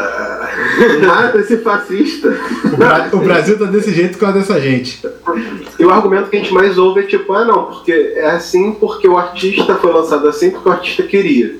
Mata 1.04 1.38
esse 1.38 1.58
fascista. 1.58 2.28
O, 2.64 2.76
Bra 2.76 3.08
o, 3.12 3.18
Brasil 3.18 3.58
tá 3.58 3.64
desse 3.64 3.92
jeito 3.92 4.12
por 4.12 4.20
causa 4.20 4.38
dessa 4.38 4.60
gente. 4.60 5.04
E 5.78 5.84
o 5.84 5.90
argumento 5.90 6.30
que 6.30 6.36
a 6.36 6.40
gente 6.40 6.52
mais 6.52 6.78
ouve 6.78 7.00
é 7.00 7.06
tipo, 7.06 7.32
ah 7.32 7.44
não, 7.44 7.64
porque 7.64 7.92
é 7.92 8.30
assim 8.30 8.72
porque 8.72 9.08
o 9.08 9.16
artista 9.16 9.74
foi 9.76 9.92
lançado 9.92 10.28
assim 10.28 10.50
porque 10.50 10.68
o 10.68 10.72
artista 10.72 11.02
queria. 11.02 11.56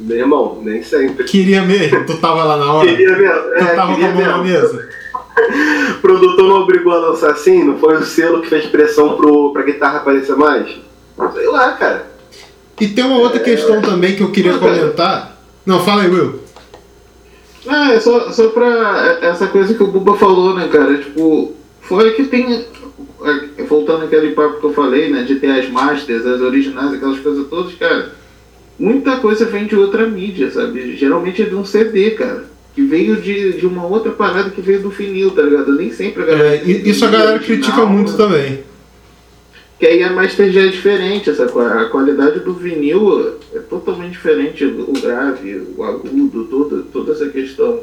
Meu 0.00 0.16
irmão, 0.16 0.58
nem 0.62 0.82
sempre. 0.82 1.24
Queria 1.24 1.62
mesmo? 1.62 2.06
Tu 2.06 2.16
tava 2.16 2.42
lá 2.42 2.56
na 2.56 2.72
hora? 2.72 2.88
Queria 2.88 3.16
mesmo. 3.18 3.42
Tu 3.42 3.64
é, 3.64 3.74
tava 3.74 3.94
com 3.94 4.04
a 4.04 4.08
mão 4.08 4.22
na 4.22 4.38
mesa? 4.38 4.88
o 5.96 6.00
produtor 6.00 6.48
não 6.48 6.62
obrigou 6.62 6.92
a 6.92 7.10
lançar 7.10 7.32
assim? 7.32 7.62
Não 7.64 7.78
foi 7.78 7.96
o 7.96 8.04
selo 8.04 8.40
que 8.40 8.48
fez 8.48 8.64
pressão 8.66 9.16
pro, 9.16 9.52
pra 9.52 9.62
guitarra 9.62 9.98
aparecer 9.98 10.34
mais? 10.36 10.74
Sei 11.34 11.46
lá, 11.48 11.72
cara. 11.72 12.06
E 12.80 12.88
tem 12.88 13.04
uma 13.04 13.18
outra 13.18 13.40
é... 13.40 13.42
questão 13.42 13.82
também 13.82 14.16
que 14.16 14.22
eu 14.22 14.30
queria 14.30 14.56
comentar. 14.56 15.38
Não, 15.66 15.84
fala 15.84 16.02
aí, 16.02 16.08
Will. 16.08 16.40
Ah, 17.68 17.92
é 17.92 18.00
só, 18.00 18.30
só 18.30 18.48
pra 18.48 19.18
essa 19.20 19.46
coisa 19.48 19.74
que 19.74 19.82
o 19.82 19.86
Buba 19.86 20.16
falou, 20.16 20.54
né, 20.54 20.66
cara? 20.68 20.96
Tipo, 20.96 21.52
foi 21.82 22.12
que 22.12 22.24
tem. 22.24 22.66
é, 23.22 23.62
Voltando 23.64 24.06
aquele 24.06 24.32
papo 24.32 24.60
que 24.60 24.64
eu 24.64 24.72
falei, 24.72 25.10
né? 25.10 25.24
De 25.24 25.34
ter 25.34 25.50
as 25.50 25.68
masters, 25.68 26.24
as 26.24 26.40
originais, 26.40 26.94
aquelas 26.94 27.18
coisas 27.18 27.46
todas, 27.48 27.74
cara 27.74 28.19
muita 28.80 29.18
coisa 29.18 29.44
vem 29.44 29.66
de 29.66 29.76
outra 29.76 30.06
mídia, 30.08 30.50
sabe? 30.50 30.96
Geralmente 30.96 31.42
é 31.42 31.44
de 31.44 31.54
um 31.54 31.64
CD, 31.64 32.12
cara. 32.12 32.46
Que 32.74 32.82
veio 32.82 33.16
de, 33.16 33.52
de 33.58 33.66
uma 33.66 33.86
outra 33.86 34.10
parada 34.10 34.48
que 34.48 34.62
veio 34.62 34.80
do 34.80 34.88
vinil, 34.88 35.32
tá 35.32 35.42
ligado? 35.42 35.76
Nem 35.76 35.92
sempre 35.92 36.22
a 36.22 36.26
galera. 36.26 36.54
É, 36.56 36.64
isso 36.64 37.04
a 37.04 37.08
galera 37.08 37.34
original, 37.34 37.58
critica 37.58 37.86
muito 37.86 38.12
né? 38.12 38.16
também. 38.16 38.58
Que 39.78 39.86
aí 39.86 40.02
a 40.02 40.12
master 40.12 40.50
já 40.50 40.62
é 40.62 40.68
diferente, 40.68 41.30
essa, 41.30 41.44
a 41.44 41.84
qualidade 41.86 42.40
do 42.40 42.54
vinil 42.54 43.34
é 43.54 43.58
totalmente 43.58 44.12
diferente, 44.12 44.64
o 44.64 44.92
grave, 45.00 45.62
o 45.76 45.82
agudo, 45.82 46.44
toda, 46.44 46.82
toda 46.92 47.12
essa 47.12 47.28
questão 47.28 47.80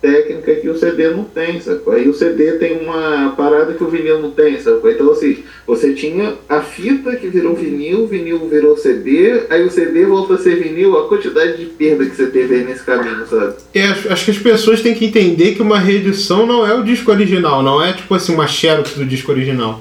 técnica 0.00 0.54
que 0.54 0.68
o 0.68 0.78
CD 0.78 1.10
não 1.10 1.24
tem, 1.24 1.60
sacou? 1.60 1.92
Aí 1.92 2.08
o 2.08 2.14
CD 2.14 2.52
tem 2.52 2.78
uma 2.78 3.34
parada 3.36 3.74
que 3.74 3.84
o 3.84 3.88
vinil 3.88 4.20
não 4.20 4.30
tem, 4.30 4.58
sacou? 4.58 4.90
Então, 4.90 5.10
assim, 5.10 5.44
você 5.66 5.92
tinha 5.92 6.34
a 6.48 6.60
fita 6.60 7.14
que 7.16 7.28
virou 7.28 7.54
vinil, 7.54 8.06
vinil 8.06 8.48
virou 8.48 8.76
CD, 8.76 9.42
aí 9.50 9.64
o 9.64 9.70
CD 9.70 10.04
volta 10.06 10.34
a 10.34 10.38
ser 10.38 10.56
vinil, 10.56 10.98
a 10.98 11.08
quantidade 11.08 11.58
de 11.58 11.66
perda 11.66 12.06
que 12.06 12.16
você 12.16 12.26
teve 12.26 12.54
aí 12.54 12.64
nesse 12.64 12.82
caminho, 12.82 13.26
sabe? 13.26 13.54
É, 13.74 13.86
acho 13.86 14.24
que 14.24 14.30
as 14.30 14.38
pessoas 14.38 14.80
têm 14.80 14.94
que 14.94 15.06
entender 15.06 15.54
que 15.54 15.62
uma 15.62 15.78
reedição 15.78 16.46
não 16.46 16.66
é 16.66 16.74
o 16.74 16.82
disco 16.82 17.10
original, 17.10 17.62
não 17.62 17.84
é 17.84 17.92
tipo 17.92 18.14
assim, 18.14 18.34
uma 18.34 18.46
xerox 18.46 18.94
do 18.94 19.04
disco 19.04 19.30
original. 19.30 19.80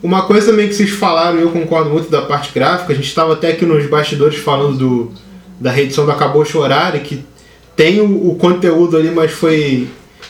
Uma 0.00 0.26
coisa 0.26 0.52
também 0.52 0.68
que 0.68 0.74
vocês 0.74 0.90
falaram, 0.90 1.40
e 1.40 1.42
eu 1.42 1.50
concordo 1.50 1.90
muito 1.90 2.08
da 2.08 2.22
parte 2.22 2.52
gráfica, 2.54 2.92
a 2.92 2.96
gente 2.96 3.08
estava 3.08 3.32
até 3.32 3.48
aqui 3.48 3.66
nos 3.66 3.84
bastidores 3.86 4.38
falando 4.38 4.78
do, 4.78 5.12
da 5.58 5.72
reedição 5.72 6.04
do 6.04 6.12
Acabou 6.12 6.44
Chorar, 6.44 6.94
e 6.94 7.00
que 7.00 7.24
tem 7.78 8.00
o, 8.00 8.30
o, 8.30 8.34
conteúdo 8.34 8.96
ali, 8.96 9.08
mas 9.08 9.30
foi 9.30 9.86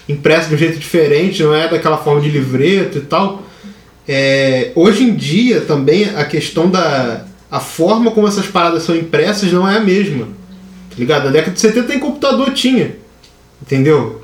impresso 0.07 0.51
de 0.51 0.55
um 0.55 0.59
jeito 0.59 0.79
diferente, 0.79 1.43
não 1.43 1.55
é 1.55 1.67
daquela 1.67 1.97
forma 1.97 2.21
de 2.21 2.29
livreto 2.29 2.99
e 2.99 3.01
tal. 3.01 3.43
É, 4.07 4.71
hoje 4.75 5.05
em 5.05 5.15
dia 5.15 5.63
também 5.63 6.11
a 6.15 6.27
questão 6.27 6.69
da 6.69 7.25
a 7.51 7.59
forma 7.59 8.11
como 8.11 8.29
essas 8.29 8.47
paradas 8.47 8.83
são 8.83 8.95
impressas 8.95 9.51
não 9.51 9.67
é 9.67 9.79
a 9.79 9.81
mesma. 9.81 10.27
Tá 10.91 10.97
ligado? 10.99 11.25
Na 11.25 11.31
década 11.31 11.53
de 11.53 11.61
70 11.61 11.87
tem 11.87 11.99
computador, 11.99 12.53
tinha. 12.53 12.97
Entendeu? 13.63 14.21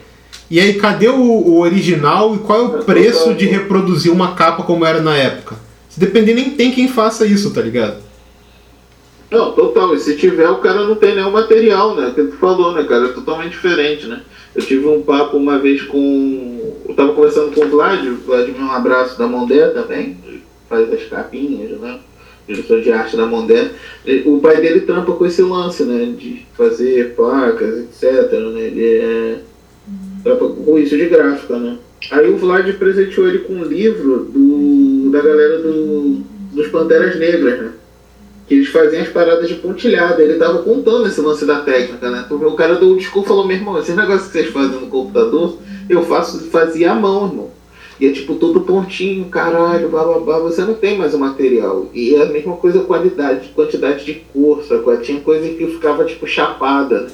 E 0.50 0.60
aí, 0.60 0.74
cadê 0.74 1.08
o, 1.08 1.22
o 1.22 1.60
original 1.60 2.34
e 2.34 2.38
qual 2.40 2.58
é 2.58 2.62
o 2.62 2.84
preço 2.84 3.32
de 3.32 3.46
reproduzir 3.46 4.12
uma 4.12 4.34
capa 4.34 4.64
como 4.64 4.84
era 4.84 5.00
na 5.00 5.16
época? 5.16 5.56
Se 5.88 5.98
depender, 5.98 6.34
nem 6.34 6.50
tem 6.50 6.70
quem 6.70 6.88
faça 6.88 7.24
isso, 7.24 7.50
tá 7.52 7.62
ligado? 7.62 8.02
Não, 9.30 9.52
total. 9.52 9.94
E 9.94 9.98
se 9.98 10.16
tiver, 10.16 10.48
o 10.48 10.58
cara 10.58 10.86
não 10.86 10.94
tem 10.94 11.14
nenhum 11.14 11.30
material, 11.30 11.94
né? 11.94 12.12
Que 12.14 12.24
tu 12.24 12.36
falou, 12.36 12.72
né, 12.72 12.84
cara? 12.84 13.06
É 13.06 13.12
totalmente 13.12 13.52
diferente, 13.52 14.06
né? 14.06 14.22
Eu 14.54 14.62
tive 14.62 14.86
um 14.86 15.02
papo 15.02 15.36
uma 15.36 15.58
vez 15.58 15.82
com. 15.82 16.74
Eu 16.88 16.94
tava 16.94 17.12
conversando 17.12 17.52
com 17.52 17.64
o 17.64 17.68
Vlad, 17.68 18.06
o 18.06 18.16
Vlad 18.16 18.48
me 18.48 18.58
um 18.58 18.70
abraço 18.70 19.18
da 19.18 19.26
Mondé 19.26 19.68
também, 19.68 20.16
faz 20.68 20.92
as 20.92 21.02
capinhas, 21.04 21.80
né? 21.80 21.98
Diretor 22.46 22.82
de 22.82 22.92
arte 22.92 23.16
da 23.16 23.26
Mondé. 23.26 23.70
O 24.26 24.38
pai 24.38 24.60
dele 24.60 24.80
trampa 24.82 25.12
com 25.12 25.26
esse 25.26 25.42
lance, 25.42 25.82
né? 25.82 26.14
De 26.16 26.46
fazer 26.56 27.14
placas, 27.16 27.78
etc. 27.78 28.30
Né? 28.32 28.60
Ele 28.60 28.86
é. 28.86 29.38
trampa 30.22 30.48
com 30.48 30.78
isso 30.78 30.96
de 30.96 31.06
gráfica, 31.06 31.58
né? 31.58 31.78
Aí 32.10 32.28
o 32.28 32.36
Vlad 32.36 32.70
presenteou 32.74 33.28
ele 33.28 33.38
com 33.38 33.54
um 33.54 33.64
livro 33.64 34.28
do, 34.30 35.10
da 35.10 35.22
galera 35.22 35.58
do, 35.58 36.22
dos 36.52 36.68
Panteras 36.68 37.18
Negras, 37.18 37.58
né? 37.58 37.72
Que 38.46 38.54
eles 38.54 38.68
faziam 38.68 39.02
as 39.02 39.08
paradas 39.08 39.48
de 39.48 39.54
pontilhada. 39.54 40.22
Ele 40.22 40.38
tava 40.38 40.62
contando 40.62 41.06
esse 41.06 41.20
lance 41.20 41.44
da 41.46 41.60
técnica, 41.60 42.10
né? 42.10 42.24
Porque 42.28 42.44
o 42.44 42.54
cara 42.54 42.76
do 42.76 42.96
disco 42.96 43.22
falou, 43.22 43.46
meu 43.46 43.56
irmão, 43.56 43.78
esses 43.78 43.96
negócios 43.96 44.26
que 44.26 44.32
vocês 44.32 44.52
fazem 44.52 44.80
no 44.80 44.86
computador, 44.88 45.58
eu 45.88 46.02
faço, 46.02 46.38
fazia 46.50 46.92
à 46.92 46.94
mão, 46.94 47.26
irmão. 47.26 47.50
E 48.00 48.06
é 48.06 48.12
tipo 48.12 48.34
todo 48.34 48.62
pontinho, 48.62 49.26
caralho, 49.26 49.88
blá 49.88 50.02
blá 50.02 50.18
blá, 50.18 50.38
você 50.40 50.62
não 50.62 50.74
tem 50.74 50.98
mais 50.98 51.14
o 51.14 51.18
material. 51.18 51.86
E 51.94 52.14
é 52.14 52.22
a 52.22 52.26
mesma 52.26 52.56
coisa 52.56 52.80
qualidade, 52.80 53.50
quantidade 53.54 54.04
de 54.04 54.14
cor? 54.32 54.62
Tinha 55.02 55.20
coisa 55.20 55.48
que 55.48 55.66
ficava 55.66 56.04
tipo 56.04 56.26
chapada, 56.26 57.02
né? 57.02 57.10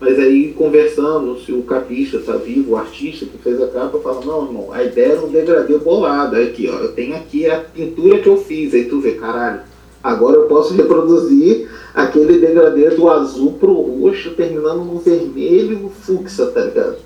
Mas 0.00 0.16
aí 0.18 0.52
conversando, 0.52 1.40
se 1.40 1.52
o 1.52 1.62
capista 1.62 2.18
tá 2.20 2.34
vivo, 2.34 2.72
o 2.72 2.76
artista 2.76 3.26
que 3.26 3.36
fez 3.38 3.60
a 3.60 3.66
capa, 3.66 3.98
fala, 3.98 4.24
não, 4.24 4.46
irmão, 4.46 4.72
a 4.72 4.84
ideia 4.84 5.12
era 5.12 5.22
um 5.22 5.28
degradê 5.28 5.76
bolado. 5.76 6.36
Aqui, 6.36 6.70
ó, 6.72 6.78
eu 6.78 6.92
tenho 6.92 7.16
aqui 7.16 7.46
a 7.50 7.56
pintura 7.56 8.18
que 8.18 8.28
eu 8.28 8.36
fiz. 8.36 8.72
Aí 8.74 8.84
tu 8.84 9.00
vê, 9.00 9.12
caralho, 9.12 9.62
agora 10.02 10.36
eu 10.36 10.46
posso 10.46 10.74
reproduzir 10.74 11.68
aquele 11.94 12.38
degradê 12.38 12.90
do 12.90 13.08
azul 13.08 13.52
pro 13.54 13.72
roxo, 13.72 14.30
terminando 14.30 14.84
no 14.84 14.98
vermelho 14.98 15.90
fúcsia, 16.02 16.46
tá 16.46 16.60
ligado? 16.60 16.96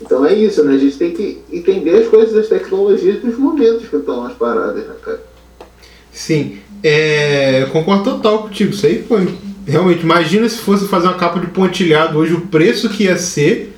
Então 0.00 0.24
é 0.24 0.34
isso, 0.34 0.62
né? 0.64 0.74
A 0.74 0.78
gente 0.78 0.96
tem 0.96 1.12
que 1.12 1.42
entender 1.52 1.96
as 1.96 2.08
coisas 2.08 2.32
das 2.32 2.48
tecnologias 2.48 3.20
dos 3.20 3.36
momentos 3.36 3.88
que 3.88 3.96
estão 3.96 4.24
as 4.24 4.34
paradas, 4.34 4.86
né, 4.86 4.94
cara? 5.02 5.20
Sim, 6.12 6.58
é, 6.82 7.62
eu 7.62 7.68
concordo 7.68 8.04
total 8.04 8.42
contigo. 8.42 8.70
Isso 8.70 8.86
aí 8.86 9.02
foi. 9.02 9.28
Realmente, 9.66 10.02
imagina 10.02 10.48
se 10.48 10.58
fosse 10.58 10.86
fazer 10.88 11.08
uma 11.08 11.16
capa 11.16 11.38
de 11.40 11.48
pontilhado 11.48 12.18
hoje, 12.18 12.32
o 12.32 12.42
preço 12.42 12.88
que 12.88 13.04
ia 13.04 13.18
ser 13.18 13.74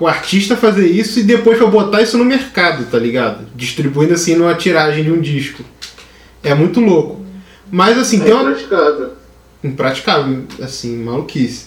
o 0.00 0.06
artista 0.06 0.56
fazer 0.56 0.86
isso 0.86 1.20
e 1.20 1.24
depois 1.24 1.58
pra 1.58 1.66
botar 1.66 2.02
isso 2.02 2.16
no 2.16 2.24
mercado, 2.24 2.86
tá 2.90 2.98
ligado? 2.98 3.46
Distribuindo 3.54 4.14
assim 4.14 4.36
numa 4.36 4.54
tiragem 4.54 5.04
de 5.04 5.10
um 5.10 5.20
disco. 5.20 5.62
É 6.42 6.54
muito 6.54 6.80
louco. 6.80 7.24
Mas 7.70 7.98
assim, 7.98 8.20
É 8.20 8.24
tem 8.24 8.32
uma. 8.32 8.50
impraticável. 8.50 9.10
impraticável, 9.62 10.44
assim, 10.62 10.96
maluquice. 10.96 11.66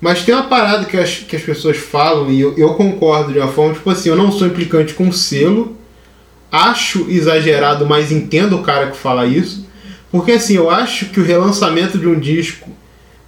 Mas 0.00 0.24
tem 0.24 0.34
uma 0.34 0.44
parada 0.44 0.84
que 0.84 0.96
as, 0.96 1.16
que 1.18 1.36
as 1.36 1.42
pessoas 1.42 1.76
falam, 1.76 2.30
e 2.30 2.40
eu, 2.40 2.54
eu 2.56 2.74
concordo 2.74 3.32
de 3.32 3.38
uma 3.38 3.48
forma, 3.48 3.74
tipo 3.74 3.88
assim, 3.88 4.08
eu 4.10 4.16
não 4.16 4.30
sou 4.30 4.46
implicante 4.46 4.92
com 4.94 5.10
selo, 5.10 5.76
acho 6.52 7.06
exagerado, 7.08 7.86
mas 7.86 8.12
entendo 8.12 8.56
o 8.56 8.62
cara 8.62 8.90
que 8.90 8.96
fala 8.96 9.26
isso, 9.26 9.66
porque 10.10 10.32
assim, 10.32 10.54
eu 10.54 10.70
acho 10.70 11.06
que 11.06 11.20
o 11.20 11.24
relançamento 11.24 11.98
de 11.98 12.06
um 12.06 12.18
disco, 12.18 12.70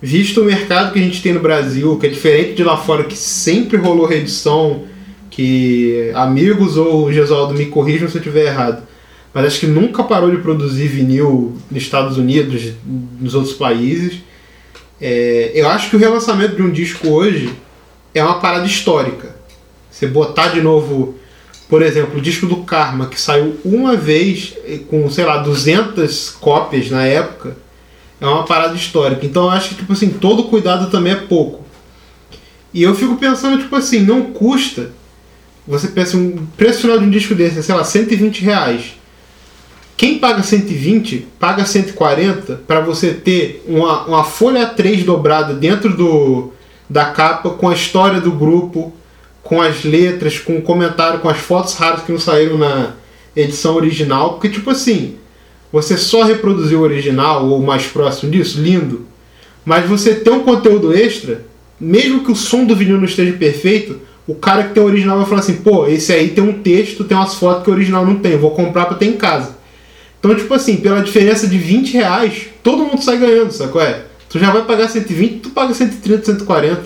visto 0.00 0.42
o 0.42 0.44
mercado 0.44 0.92
que 0.92 0.98
a 0.98 1.02
gente 1.02 1.22
tem 1.22 1.32
no 1.32 1.40
Brasil, 1.40 1.98
que 1.98 2.06
é 2.06 2.10
diferente 2.10 2.54
de 2.54 2.64
lá 2.64 2.76
fora, 2.76 3.04
que 3.04 3.16
sempre 3.16 3.76
rolou 3.78 4.06
reedição, 4.06 4.84
que 5.30 6.10
amigos 6.14 6.76
ou 6.76 7.12
Gesualdo 7.12 7.54
me 7.54 7.66
corrijam 7.66 8.08
se 8.08 8.16
eu 8.16 8.20
estiver 8.20 8.46
errado, 8.46 8.82
mas 9.32 9.46
acho 9.46 9.60
que 9.60 9.66
nunca 9.66 10.02
parou 10.02 10.30
de 10.30 10.38
produzir 10.38 10.88
vinil 10.88 11.56
nos 11.70 11.82
Estados 11.82 12.16
Unidos, 12.16 12.72
nos 13.20 13.34
outros 13.34 13.54
países. 13.54 14.20
É, 15.00 15.52
eu 15.54 15.68
acho 15.68 15.90
que 15.90 15.96
o 15.96 15.98
relançamento 15.98 16.56
de 16.56 16.62
um 16.62 16.70
disco 16.70 17.08
hoje 17.08 17.54
é 18.14 18.22
uma 18.22 18.40
parada 18.40 18.66
histórica. 18.66 19.36
Você 19.90 20.06
botar 20.06 20.48
de 20.48 20.60
novo, 20.60 21.14
por 21.68 21.82
exemplo, 21.82 22.18
o 22.18 22.22
disco 22.22 22.46
do 22.46 22.58
Karma, 22.58 23.06
que 23.06 23.20
saiu 23.20 23.58
uma 23.64 23.96
vez 23.96 24.54
com, 24.88 25.08
sei 25.10 25.24
lá, 25.24 25.38
200 25.38 26.30
cópias 26.40 26.90
na 26.90 27.04
época, 27.04 27.56
é 28.20 28.26
uma 28.26 28.44
parada 28.44 28.74
histórica. 28.74 29.24
Então 29.24 29.44
eu 29.44 29.50
acho 29.50 29.70
que, 29.70 29.74
tipo 29.76 29.92
assim, 29.92 30.10
todo 30.10 30.44
cuidado 30.44 30.90
também 30.90 31.12
é 31.12 31.16
pouco. 31.16 31.64
E 32.72 32.82
eu 32.82 32.94
fico 32.94 33.16
pensando, 33.16 33.58
tipo 33.58 33.74
assim, 33.76 34.00
não 34.00 34.32
custa. 34.32 34.92
Você 35.66 35.88
pensa, 35.88 36.16
um 36.16 36.46
preço 36.56 36.80
final 36.80 36.98
de 36.98 37.04
um 37.04 37.10
disco 37.10 37.34
desse 37.34 37.62
sei 37.62 37.74
lá, 37.74 37.84
120 37.84 38.40
reais. 38.42 38.97
Quem 39.98 40.20
paga 40.20 40.44
120, 40.44 41.26
paga 41.40 41.66
140 41.66 42.60
para 42.68 42.78
você 42.78 43.12
ter 43.12 43.64
uma, 43.66 44.06
uma 44.06 44.22
folha 44.22 44.72
A3 44.72 45.02
dobrada 45.02 45.52
dentro 45.52 45.96
do, 45.96 46.52
da 46.88 47.06
capa 47.06 47.50
com 47.50 47.68
a 47.68 47.74
história 47.74 48.20
do 48.20 48.30
grupo, 48.30 48.92
com 49.42 49.60
as 49.60 49.82
letras, 49.82 50.38
com 50.38 50.56
o 50.56 50.62
comentário, 50.62 51.18
com 51.18 51.28
as 51.28 51.38
fotos 51.38 51.74
raras 51.74 52.02
que 52.02 52.12
não 52.12 52.18
saíram 52.20 52.56
na 52.56 52.92
edição 53.34 53.74
original. 53.74 54.34
Porque, 54.34 54.48
tipo 54.48 54.70
assim, 54.70 55.16
você 55.72 55.96
só 55.96 56.22
reproduziu 56.22 56.78
o 56.78 56.82
original 56.82 57.48
ou 57.48 57.60
mais 57.60 57.88
próximo 57.88 58.30
disso, 58.30 58.60
lindo. 58.60 59.04
Mas 59.64 59.84
você 59.84 60.14
tem 60.14 60.32
um 60.32 60.44
conteúdo 60.44 60.94
extra, 60.94 61.44
mesmo 61.80 62.22
que 62.22 62.30
o 62.30 62.36
som 62.36 62.64
do 62.64 62.76
vinil 62.76 62.98
não 62.98 63.04
esteja 63.04 63.32
perfeito, 63.32 63.98
o 64.28 64.36
cara 64.36 64.62
que 64.62 64.74
tem 64.74 64.82
o 64.82 64.86
original 64.86 65.16
vai 65.16 65.26
falar 65.26 65.40
assim: 65.40 65.56
pô, 65.56 65.88
esse 65.88 66.12
aí 66.12 66.28
tem 66.28 66.44
um 66.44 66.62
texto, 66.62 67.02
tem 67.02 67.16
umas 67.16 67.34
fotos 67.34 67.64
que 67.64 67.70
o 67.70 67.72
original 67.72 68.06
não 68.06 68.20
tem, 68.20 68.36
vou 68.36 68.52
comprar 68.52 68.86
pra 68.86 68.96
ter 68.96 69.06
em 69.06 69.16
casa. 69.16 69.57
Então, 70.18 70.34
tipo 70.34 70.52
assim, 70.52 70.78
pela 70.78 71.00
diferença 71.00 71.46
de 71.46 71.56
20 71.56 71.92
reais, 71.92 72.48
todo 72.62 72.84
mundo 72.84 73.02
sai 73.02 73.18
ganhando, 73.18 73.52
sacou? 73.52 73.80
É? 73.80 74.04
Tu 74.28 74.38
já 74.38 74.50
vai 74.50 74.64
pagar 74.64 74.88
120, 74.88 75.40
tu 75.40 75.50
paga 75.50 75.72
130, 75.72 76.26
140. 76.26 76.82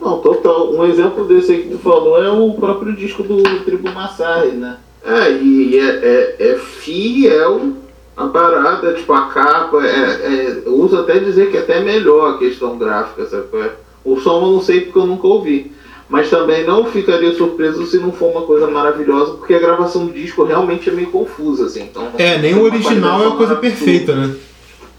Não, 0.00 0.18
total. 0.18 0.72
Um 0.72 0.84
exemplo 0.84 1.24
desse 1.26 1.52
aí 1.52 1.62
que 1.62 1.70
tu 1.70 1.78
falou 1.78 2.22
é 2.22 2.30
o 2.30 2.52
próprio 2.54 2.94
disco 2.94 3.22
do 3.22 3.42
Tribo 3.64 3.92
Massari, 3.92 4.52
né? 4.52 4.76
É, 5.04 5.30
e 5.32 5.78
é, 5.78 5.84
é, 5.84 6.36
é 6.38 6.58
fiel 6.58 7.74
a 8.16 8.26
parada, 8.26 8.94
tipo, 8.94 9.12
a 9.12 9.26
capa, 9.26 9.86
é, 9.86 10.62
é, 10.66 10.68
uso 10.68 10.98
até 10.98 11.18
dizer 11.18 11.50
que 11.50 11.56
é 11.58 11.60
até 11.60 11.80
melhor 11.80 12.34
a 12.34 12.38
questão 12.38 12.78
gráfica, 12.78 13.26
sabe? 13.26 13.44
é? 13.54 13.72
O 14.04 14.18
som 14.18 14.40
eu 14.40 14.52
não 14.52 14.60
sei 14.62 14.80
porque 14.80 14.98
eu 14.98 15.06
nunca 15.06 15.26
ouvi. 15.26 15.72
Mas 16.08 16.30
também 16.30 16.64
não 16.64 16.86
ficaria 16.86 17.34
surpreso 17.34 17.84
se 17.86 17.98
não 17.98 18.12
for 18.12 18.30
uma 18.30 18.42
coisa 18.42 18.68
maravilhosa, 18.68 19.32
porque 19.32 19.54
a 19.54 19.58
gravação 19.58 20.06
do 20.06 20.12
disco 20.12 20.44
realmente 20.44 20.88
é 20.88 20.92
meio 20.92 21.10
confusa, 21.10 21.66
assim. 21.66 21.82
Então, 21.82 22.08
É, 22.16 22.38
nem 22.38 22.54
o 22.54 22.62
original 22.62 23.22
é 23.22 23.26
uma 23.26 23.36
coisa 23.36 23.56
perfeita, 23.56 24.14
né? 24.14 24.34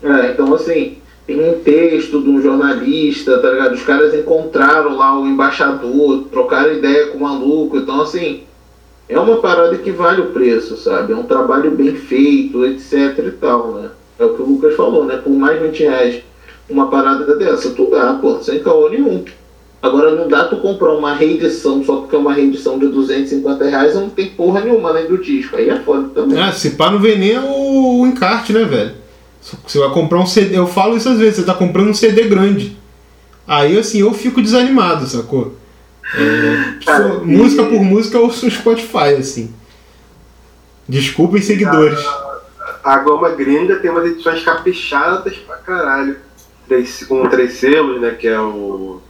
é, 0.03 0.31
então 0.31 0.53
assim, 0.53 0.97
tem 1.25 1.39
um 1.49 1.59
texto 1.59 2.21
de 2.21 2.29
um 2.29 2.41
jornalista, 2.41 3.39
tá 3.39 3.49
ligado? 3.49 3.73
Os 3.73 3.83
caras 3.83 4.13
encontraram 4.13 4.97
lá 4.97 5.17
o 5.17 5.25
embaixador, 5.25 6.25
trocaram 6.31 6.73
ideia 6.73 7.07
com 7.07 7.19
o 7.19 7.21
maluco, 7.21 7.77
então 7.77 8.01
assim, 8.01 8.43
é 9.07 9.17
uma 9.17 9.37
parada 9.37 9.77
que 9.77 9.91
vale 9.91 10.21
o 10.21 10.31
preço, 10.31 10.75
sabe? 10.75 11.13
É 11.13 11.15
um 11.15 11.23
trabalho 11.23 11.71
bem 11.71 11.95
feito, 11.95 12.65
etc 12.65 13.17
e 13.19 13.31
tal, 13.31 13.71
né? 13.73 13.89
É 14.19 14.25
o 14.25 14.33
que 14.33 14.41
o 14.41 14.45
Lucas 14.45 14.75
falou, 14.75 15.05
né? 15.05 15.17
Por 15.17 15.31
mais 15.31 15.61
20 15.61 15.79
reais 15.83 16.23
uma 16.69 16.89
parada 16.89 17.35
dessa, 17.37 17.69
tu 17.69 17.89
dá, 17.89 18.15
pô, 18.21 18.41
sem 18.41 18.59
caô 18.59 18.89
nenhum. 18.89 19.23
Agora 19.81 20.15
não 20.15 20.27
dá 20.27 20.45
tu 20.45 20.57
comprar 20.57 20.93
uma 20.93 21.13
reedição 21.13 21.83
só 21.83 21.97
porque 21.97 22.15
é 22.15 22.19
uma 22.19 22.33
reedição 22.33 22.79
de 22.79 22.87
250 22.87 23.63
reais 23.65 23.93
não 23.95 24.09
tem 24.09 24.29
porra 24.29 24.61
nenhuma 24.61 24.89
além 24.89 25.07
do 25.07 25.17
disco. 25.19 25.55
Aí 25.55 25.69
é 25.69 25.79
foda 25.79 26.09
também. 26.09 26.39
Ah, 26.41 26.51
se 26.51 26.71
pá 26.71 26.89
não 26.89 26.99
vem 26.99 27.17
nem 27.17 27.37
o, 27.37 28.01
o 28.01 28.07
encarte, 28.07 28.51
né, 28.53 28.63
velho? 28.63 28.95
Você 29.65 29.79
vai 29.79 29.89
comprar 29.91 30.19
um 30.19 30.25
CD, 30.25 30.57
eu 30.57 30.67
falo 30.67 30.97
isso 30.97 31.07
às 31.07 31.19
vezes, 31.19 31.35
você 31.37 31.43
tá 31.45 31.53
comprando 31.53 31.89
um 31.89 31.93
CD 31.93 32.23
grande. 32.23 32.75
Aí 33.47 33.77
assim, 33.77 33.99
eu 33.99 34.13
fico 34.13 34.41
desanimado, 34.41 35.05
sacou? 35.05 35.55
É, 36.15 36.73
Cara, 36.85 37.07
só- 37.09 37.23
e- 37.23 37.25
música 37.25 37.63
por 37.63 37.81
música 37.83 38.17
eu 38.17 38.23
ouço 38.23 38.49
Spotify, 38.49 39.15
assim. 39.19 39.53
Desculpem, 40.89 41.41
seguidores. 41.41 41.99
A 42.83 42.97
Goma 42.99 43.29
Gringa 43.29 43.75
tem 43.77 43.91
umas 43.91 44.05
edições 44.05 44.43
caprichadas 44.43 45.35
pra 45.37 45.57
caralho. 45.57 46.17
Três, 46.67 47.03
com 47.05 47.27
três 47.29 47.53
selos, 47.53 48.01
né? 48.01 48.11
Que 48.11 48.27
é 48.27 48.39
o. 48.39 49.01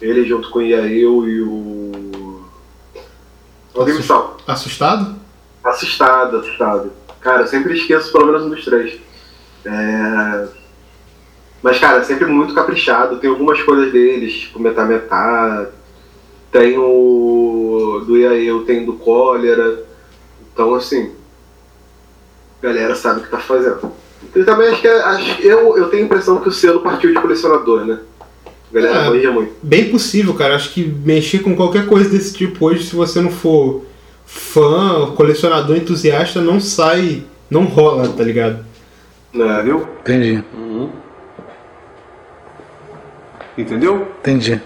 Ele 0.00 0.24
junto 0.24 0.50
com 0.50 0.58
o 0.58 0.62
Iail 0.62 1.28
e 1.28 1.42
o. 1.42 2.42
O 3.74 3.84
Game 3.84 4.02
Sal. 4.02 4.36
Assustado? 4.46 5.16
Assustado, 5.62 6.38
assustado. 6.38 6.92
Cara, 7.20 7.42
eu 7.42 7.46
sempre 7.46 7.74
esqueço 7.74 8.12
pelo 8.12 8.26
menos 8.26 8.42
um 8.42 8.50
dos 8.50 8.64
três. 8.64 8.98
É... 9.64 10.48
Mas, 11.62 11.78
cara, 11.78 12.04
sempre 12.04 12.26
muito 12.26 12.54
caprichado. 12.54 13.18
Tem 13.18 13.28
algumas 13.28 13.60
coisas 13.62 13.92
deles, 13.92 14.32
tipo 14.34 14.60
Metá 14.60 14.84
Metá. 14.84 15.66
Tem 16.52 16.78
o. 16.78 18.04
Do 18.06 18.16
Iail, 18.16 18.64
tem 18.64 18.84
do 18.84 18.94
Cólera. 18.94 19.82
Então, 20.52 20.74
assim. 20.74 21.12
A 22.62 22.66
galera 22.66 22.94
sabe 22.94 23.20
o 23.20 23.22
que 23.24 23.30
tá 23.30 23.38
fazendo. 23.38 23.92
E 24.34 24.44
também 24.44 24.68
acho 24.68 24.80
que. 24.80 24.88
é- 24.88 25.02
Acho, 25.02 25.42
eu, 25.42 25.76
eu 25.76 25.88
tenho 25.88 26.04
a 26.04 26.06
impressão 26.06 26.40
que 26.40 26.48
o 26.48 26.52
selo 26.52 26.80
partiu 26.80 27.12
de 27.12 27.20
colecionador, 27.20 27.84
né? 27.84 28.00
A 28.70 28.74
galera 28.74 28.98
É. 29.06 29.10
manja 29.10 29.30
muito. 29.30 29.52
Bem 29.62 29.90
possível, 29.90 30.34
cara. 30.34 30.54
Acho 30.56 30.72
que 30.72 30.84
mexer 31.04 31.38
com 31.40 31.54
qualquer 31.56 31.86
coisa 31.86 32.10
desse 32.10 32.34
tipo 32.34 32.66
hoje, 32.66 32.84
se 32.84 32.96
você 32.96 33.20
não 33.20 33.30
for 33.30 33.84
fã, 34.26 35.12
colecionador, 35.16 35.76
entusiasta, 35.76 36.40
não 36.40 36.60
sai, 36.60 37.22
não 37.50 37.64
rola, 37.64 38.08
tá 38.08 38.24
ligado? 38.24 38.64
Né, 39.32 39.62
viu? 39.64 39.86
Entendi. 40.00 40.42
Entendeu? 43.56 44.08
Entendi. 44.20 44.60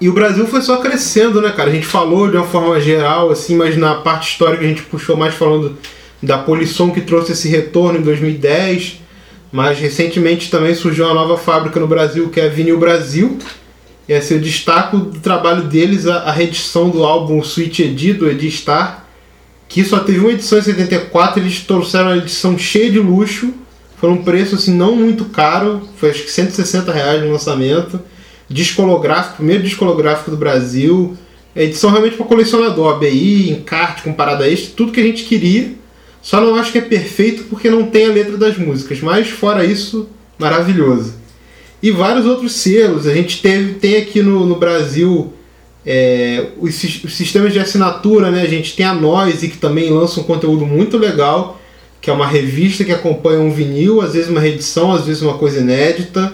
E 0.00 0.08
o 0.08 0.12
Brasil 0.12 0.46
foi 0.46 0.60
só 0.60 0.78
crescendo, 0.78 1.40
né, 1.40 1.50
cara? 1.50 1.70
A 1.70 1.72
gente 1.72 1.86
falou 1.86 2.28
de 2.30 2.36
uma 2.36 2.46
forma 2.46 2.80
geral, 2.80 3.30
assim, 3.30 3.56
mas 3.56 3.76
na 3.76 3.96
parte 3.96 4.30
histórica 4.30 4.62
a 4.64 4.66
gente 4.66 4.82
puxou 4.82 5.16
mais 5.16 5.34
falando 5.34 5.76
da 6.22 6.38
Polisson 6.38 6.90
que 6.90 7.00
trouxe 7.00 7.32
esse 7.32 7.48
retorno 7.48 7.98
em 7.98 8.02
2010. 8.02 9.00
Mas 9.54 9.78
recentemente 9.78 10.50
também 10.50 10.74
surgiu 10.74 11.04
uma 11.04 11.14
nova 11.14 11.38
fábrica 11.38 11.78
no 11.78 11.86
Brasil, 11.86 12.28
que 12.28 12.40
é 12.40 12.46
a 12.46 12.48
Vinil 12.48 12.76
Brasil. 12.76 13.38
E 14.08 14.12
assim, 14.12 14.34
eu 14.34 14.40
destaco 14.40 14.98
do 14.98 15.20
trabalho 15.20 15.62
deles 15.68 16.08
a, 16.08 16.22
a 16.22 16.32
reedição 16.32 16.90
do 16.90 17.04
álbum 17.04 17.40
Switch 17.40 17.78
Edi, 17.78 18.12
do 18.12 18.28
Edi 18.28 18.50
Star, 18.50 19.04
que 19.68 19.84
só 19.84 20.00
teve 20.00 20.18
uma 20.18 20.32
edição 20.32 20.58
em 20.58 20.62
74, 20.62 21.40
eles 21.40 21.60
trouxeram 21.60 22.06
uma 22.06 22.16
edição 22.16 22.58
cheia 22.58 22.90
de 22.90 22.98
luxo, 22.98 23.54
foi 23.96 24.10
um 24.10 24.24
preço 24.24 24.56
assim 24.56 24.74
não 24.74 24.96
muito 24.96 25.26
caro, 25.26 25.88
foi 25.98 26.10
acho 26.10 26.24
que 26.24 26.32
160 26.32 26.90
reais 26.90 27.22
no 27.22 27.30
lançamento, 27.30 28.00
disco 28.50 28.82
holográfico, 28.82 29.36
primeiro 29.36 29.62
disco 29.62 29.84
holográfico 29.84 30.32
do 30.32 30.36
Brasil, 30.36 31.16
é 31.54 31.62
edição 31.62 31.92
realmente 31.92 32.16
para 32.16 32.26
colecionador, 32.26 32.96
ABI, 32.96 33.52
encarte 33.52 34.02
com 34.02 34.12
parada 34.12 34.50
extra, 34.50 34.74
tudo 34.76 34.90
que 34.90 34.98
a 34.98 35.04
gente 35.04 35.22
queria, 35.22 35.76
só 36.24 36.40
não 36.40 36.54
acho 36.54 36.72
que 36.72 36.78
é 36.78 36.80
perfeito 36.80 37.44
porque 37.50 37.68
não 37.68 37.84
tem 37.84 38.06
a 38.06 38.12
letra 38.12 38.38
das 38.38 38.56
músicas, 38.56 38.98
mas 39.02 39.28
fora 39.28 39.62
isso, 39.62 40.08
maravilhoso. 40.38 41.12
E 41.82 41.90
vários 41.90 42.24
outros 42.24 42.52
selos, 42.52 43.06
a 43.06 43.12
gente 43.12 43.42
teve, 43.42 43.74
tem 43.74 43.98
aqui 43.98 44.22
no, 44.22 44.46
no 44.46 44.54
Brasil 44.54 45.34
é, 45.84 46.46
os, 46.58 46.82
os 47.04 47.14
sistemas 47.14 47.52
de 47.52 47.58
assinatura, 47.58 48.30
né? 48.30 48.40
A 48.40 48.48
gente 48.48 48.74
tem 48.74 48.86
a 48.86 48.94
Noise, 48.94 49.48
que 49.48 49.58
também 49.58 49.90
lança 49.90 50.18
um 50.18 50.22
conteúdo 50.22 50.64
muito 50.64 50.96
legal, 50.96 51.60
que 52.00 52.08
é 52.08 52.12
uma 52.12 52.26
revista 52.26 52.84
que 52.84 52.92
acompanha 52.92 53.40
um 53.40 53.52
vinil, 53.52 54.00
às 54.00 54.14
vezes 54.14 54.30
uma 54.30 54.40
reedição, 54.40 54.92
às 54.94 55.04
vezes 55.04 55.20
uma 55.20 55.36
coisa 55.36 55.60
inédita. 55.60 56.32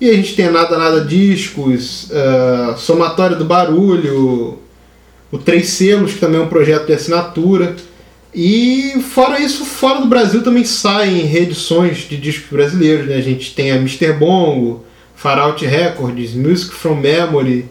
E 0.00 0.10
a 0.10 0.12
gente 0.12 0.34
tem 0.34 0.50
Nada 0.50 0.76
Nada 0.76 1.02
Discos, 1.02 2.10
ah, 2.10 2.74
Somatório 2.76 3.38
do 3.38 3.44
Barulho, 3.44 4.58
o 5.30 5.38
Três 5.38 5.68
Selos, 5.68 6.14
que 6.14 6.18
também 6.18 6.40
é 6.40 6.42
um 6.42 6.48
projeto 6.48 6.86
de 6.86 6.94
assinatura. 6.94 7.76
E 8.34 9.00
fora 9.00 9.38
isso, 9.38 9.64
fora 9.64 10.00
do 10.00 10.06
Brasil 10.06 10.42
também 10.42 10.64
saem 10.64 11.24
reedições 11.24 11.98
de 11.98 12.16
discos 12.16 12.50
brasileiros. 12.50 13.06
Né? 13.06 13.16
A 13.16 13.20
gente 13.20 13.54
tem 13.54 13.70
a 13.70 13.76
Mr. 13.76 14.12
Bongo, 14.12 14.84
Far 15.14 15.38
Out 15.38 15.64
Records, 15.64 16.34
Music 16.34 16.74
from 16.74 16.96
Memory, 16.96 17.68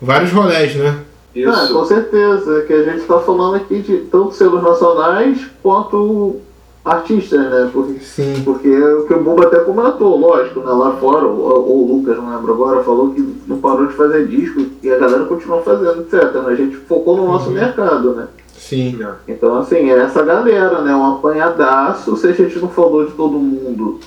vários 0.00 0.32
rolés, 0.32 0.74
né? 0.74 0.98
Ah, 1.46 1.68
com 1.70 1.84
certeza, 1.84 2.62
que 2.62 2.72
a 2.72 2.82
gente 2.84 3.02
está 3.02 3.20
falando 3.20 3.56
aqui 3.56 3.80
de 3.80 3.98
tanto 4.10 4.34
selos 4.34 4.62
nacionais 4.62 5.38
quanto 5.62 6.40
artistas, 6.84 7.38
né? 7.38 7.70
Porque, 7.72 8.00
Sim. 8.00 8.42
porque 8.44 8.68
é 8.68 8.94
o 8.94 9.06
que 9.06 9.14
o 9.14 9.22
Bumba 9.22 9.44
até 9.44 9.58
comentou, 9.60 10.18
lógico, 10.18 10.60
né? 10.60 10.72
Lá 10.72 10.92
fora, 10.92 11.26
ou, 11.26 11.68
ou 11.68 11.84
o 11.84 11.96
Lucas, 11.96 12.16
não 12.16 12.34
lembro 12.34 12.54
agora, 12.54 12.82
falou 12.82 13.10
que 13.10 13.36
não 13.46 13.58
parou 13.58 13.86
de 13.86 13.92
fazer 13.92 14.26
disco 14.26 14.64
e 14.82 14.90
a 14.90 14.98
galera 14.98 15.26
continua 15.26 15.60
fazendo, 15.62 16.00
etc. 16.00 16.32
né? 16.34 16.46
A 16.46 16.54
gente 16.54 16.76
focou 16.76 17.16
no 17.16 17.26
nosso 17.26 17.50
mercado, 17.50 18.14
né? 18.14 18.26
Sim. 18.68 18.98
Então, 19.26 19.56
assim, 19.58 19.90
é 19.90 19.98
essa 19.98 20.22
galera, 20.22 20.82
né? 20.82 20.94
Um 20.94 21.14
apanhadaço, 21.14 22.14
se 22.18 22.26
a 22.26 22.32
gente 22.32 22.58
não 22.58 22.68
falou 22.68 23.06
de 23.06 23.12
todo 23.12 23.38
mundo, 23.38 23.98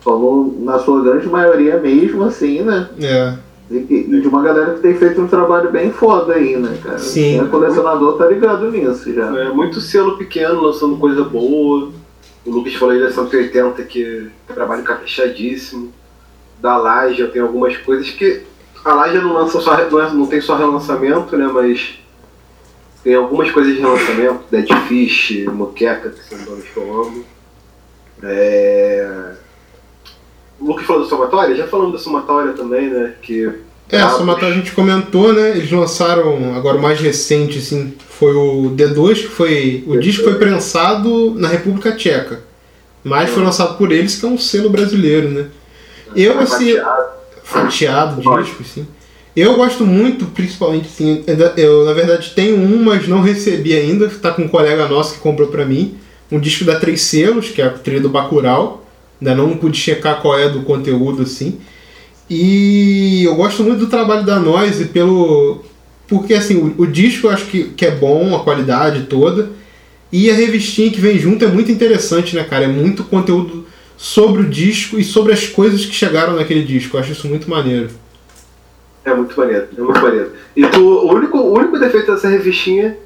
falou 0.00 0.52
na 0.58 0.80
sua 0.80 1.00
grande 1.00 1.28
maioria 1.28 1.78
mesmo, 1.78 2.24
assim, 2.24 2.62
né? 2.62 2.88
É. 3.00 3.34
E, 3.70 3.76
e 4.10 4.20
de 4.20 4.26
uma 4.26 4.42
galera 4.42 4.74
que 4.74 4.80
tem 4.80 4.96
feito 4.96 5.20
um 5.20 5.28
trabalho 5.28 5.70
bem 5.70 5.92
foda 5.92 6.34
aí, 6.34 6.56
né, 6.56 6.76
cara? 6.82 6.98
Sim. 6.98 7.38
Quem 7.38 7.40
é 7.40 7.44
colecionador 7.44 8.18
tá 8.18 8.26
ligado 8.26 8.68
nisso 8.68 9.14
já. 9.14 9.26
É, 9.38 9.48
muito 9.50 9.80
selo 9.80 10.18
pequeno 10.18 10.60
lançando 10.60 10.96
coisa 10.96 11.22
boa. 11.22 11.90
O 12.44 12.50
Lucas 12.50 12.74
falou 12.74 12.94
aí 12.94 13.00
da 13.00 13.12
180 13.12 13.82
que 13.84 14.28
é 14.48 14.52
trabalho 14.52 14.82
caprichadíssimo. 14.82 15.92
Da 16.60 16.76
Laje 16.76 17.20
eu 17.20 17.30
tenho 17.30 17.46
algumas 17.46 17.76
coisas 17.76 18.10
que. 18.10 18.42
A 18.84 18.92
Laje 18.92 19.18
não 19.18 19.34
lança 19.34 19.60
só. 19.60 19.76
Não, 19.88 20.00
é- 20.02 20.12
não 20.12 20.26
tem 20.26 20.40
só 20.40 20.56
relançamento, 20.56 21.36
né? 21.36 21.48
Mas 21.52 21.99
tem 23.02 23.14
algumas 23.14 23.50
coisas 23.50 23.74
de 23.74 23.80
relançamento, 23.80 24.40
Dead 24.50 24.68
Fish, 24.86 25.44
Moqueca, 25.46 26.10
que 26.10 26.24
são 26.24 26.38
nomes 26.38 26.64
que 26.64 26.76
eu 26.76 27.02
amo. 27.02 27.24
É... 28.22 29.32
O 30.60 30.66
Lucas 30.66 30.84
falou 30.86 31.02
da 31.02 31.08
somatória, 31.08 31.56
já 31.56 31.66
falamos 31.66 31.92
da 31.92 31.98
somatória 31.98 32.52
também, 32.52 32.90
né? 32.90 33.14
Que 33.22 33.50
É, 33.90 34.00
a 34.00 34.10
somatória 34.10 34.54
a 34.54 34.58
gente 34.58 34.72
comentou, 34.72 35.32
né? 35.32 35.50
Eles 35.50 35.70
lançaram, 35.72 36.54
agora 36.54 36.76
o 36.76 36.82
mais 36.82 37.00
recente, 37.00 37.58
assim, 37.58 37.94
foi 38.08 38.34
o 38.34 38.70
D2, 38.76 39.14
que 39.14 39.28
foi. 39.28 39.84
O 39.86 39.98
disco 39.98 40.24
foi 40.24 40.34
prensado 40.34 41.34
na 41.34 41.48
República 41.48 41.92
Tcheca. 41.96 42.40
Mas 43.02 43.30
foi 43.30 43.42
lançado 43.42 43.78
por 43.78 43.90
eles, 43.90 44.16
que 44.16 44.26
é 44.26 44.28
um 44.28 44.36
selo 44.36 44.68
brasileiro, 44.68 45.30
né? 45.30 45.46
Eu, 46.14 46.38
assim. 46.38 46.74
Fatiado 47.42 48.20
disco, 48.20 48.62
assim. 48.62 48.86
Eu 49.34 49.54
gosto 49.56 49.86
muito, 49.86 50.26
principalmente, 50.26 50.86
assim, 50.86 51.22
eu 51.56 51.84
na 51.84 51.92
verdade 51.92 52.32
tenho 52.34 52.56
um, 52.56 52.82
mas 52.82 53.06
não 53.06 53.20
recebi 53.20 53.74
ainda. 53.74 54.08
Tá 54.08 54.32
com 54.32 54.42
um 54.42 54.48
colega 54.48 54.88
nosso 54.88 55.14
que 55.14 55.20
comprou 55.20 55.48
pra 55.48 55.64
mim. 55.64 55.94
Um 56.30 56.40
disco 56.40 56.64
da 56.64 56.78
Três 56.78 57.02
Selos, 57.02 57.48
que 57.48 57.62
é 57.62 57.66
a 57.66 57.70
trilha 57.70 58.00
do 58.00 58.08
Bacurau. 58.08 58.86
Ainda 59.20 59.34
não 59.34 59.56
pude 59.56 59.78
checar 59.78 60.20
qual 60.20 60.38
é 60.38 60.48
do 60.48 60.62
conteúdo, 60.62 61.22
assim. 61.22 61.58
E 62.28 63.24
eu 63.24 63.34
gosto 63.36 63.62
muito 63.62 63.80
do 63.80 63.86
trabalho 63.86 64.24
da 64.24 64.38
Noise 64.38 64.86
pelo. 64.86 65.64
Porque 66.08 66.34
assim, 66.34 66.56
o, 66.56 66.82
o 66.82 66.86
disco 66.86 67.26
eu 67.26 67.30
acho 67.30 67.46
que, 67.46 67.64
que 67.64 67.86
é 67.86 67.90
bom, 67.90 68.34
a 68.34 68.40
qualidade 68.40 69.02
toda. 69.02 69.50
E 70.12 70.28
a 70.28 70.34
revistinha 70.34 70.90
que 70.90 71.00
vem 71.00 71.18
junto 71.18 71.44
é 71.44 71.48
muito 71.48 71.70
interessante, 71.70 72.34
né, 72.34 72.42
cara? 72.42 72.64
É 72.64 72.68
muito 72.68 73.04
conteúdo 73.04 73.66
sobre 73.96 74.42
o 74.42 74.48
disco 74.48 74.98
e 74.98 75.04
sobre 75.04 75.32
as 75.32 75.46
coisas 75.46 75.86
que 75.86 75.94
chegaram 75.94 76.34
naquele 76.34 76.64
disco. 76.64 76.96
Eu 76.96 77.00
acho 77.00 77.12
isso 77.12 77.28
muito 77.28 77.48
maneiro. 77.48 77.90
É 79.04 79.14
muito 79.14 79.38
maneiro, 79.38 79.68
é 79.76 79.80
muito 79.80 80.00
maneiro. 80.00 80.32
E 80.54 80.66
tu, 80.66 80.80
o, 80.80 81.14
único, 81.14 81.38
o 81.38 81.52
único 81.52 81.78
defeito 81.78 82.12
dessa 82.12 82.28
revistinha 82.28 82.98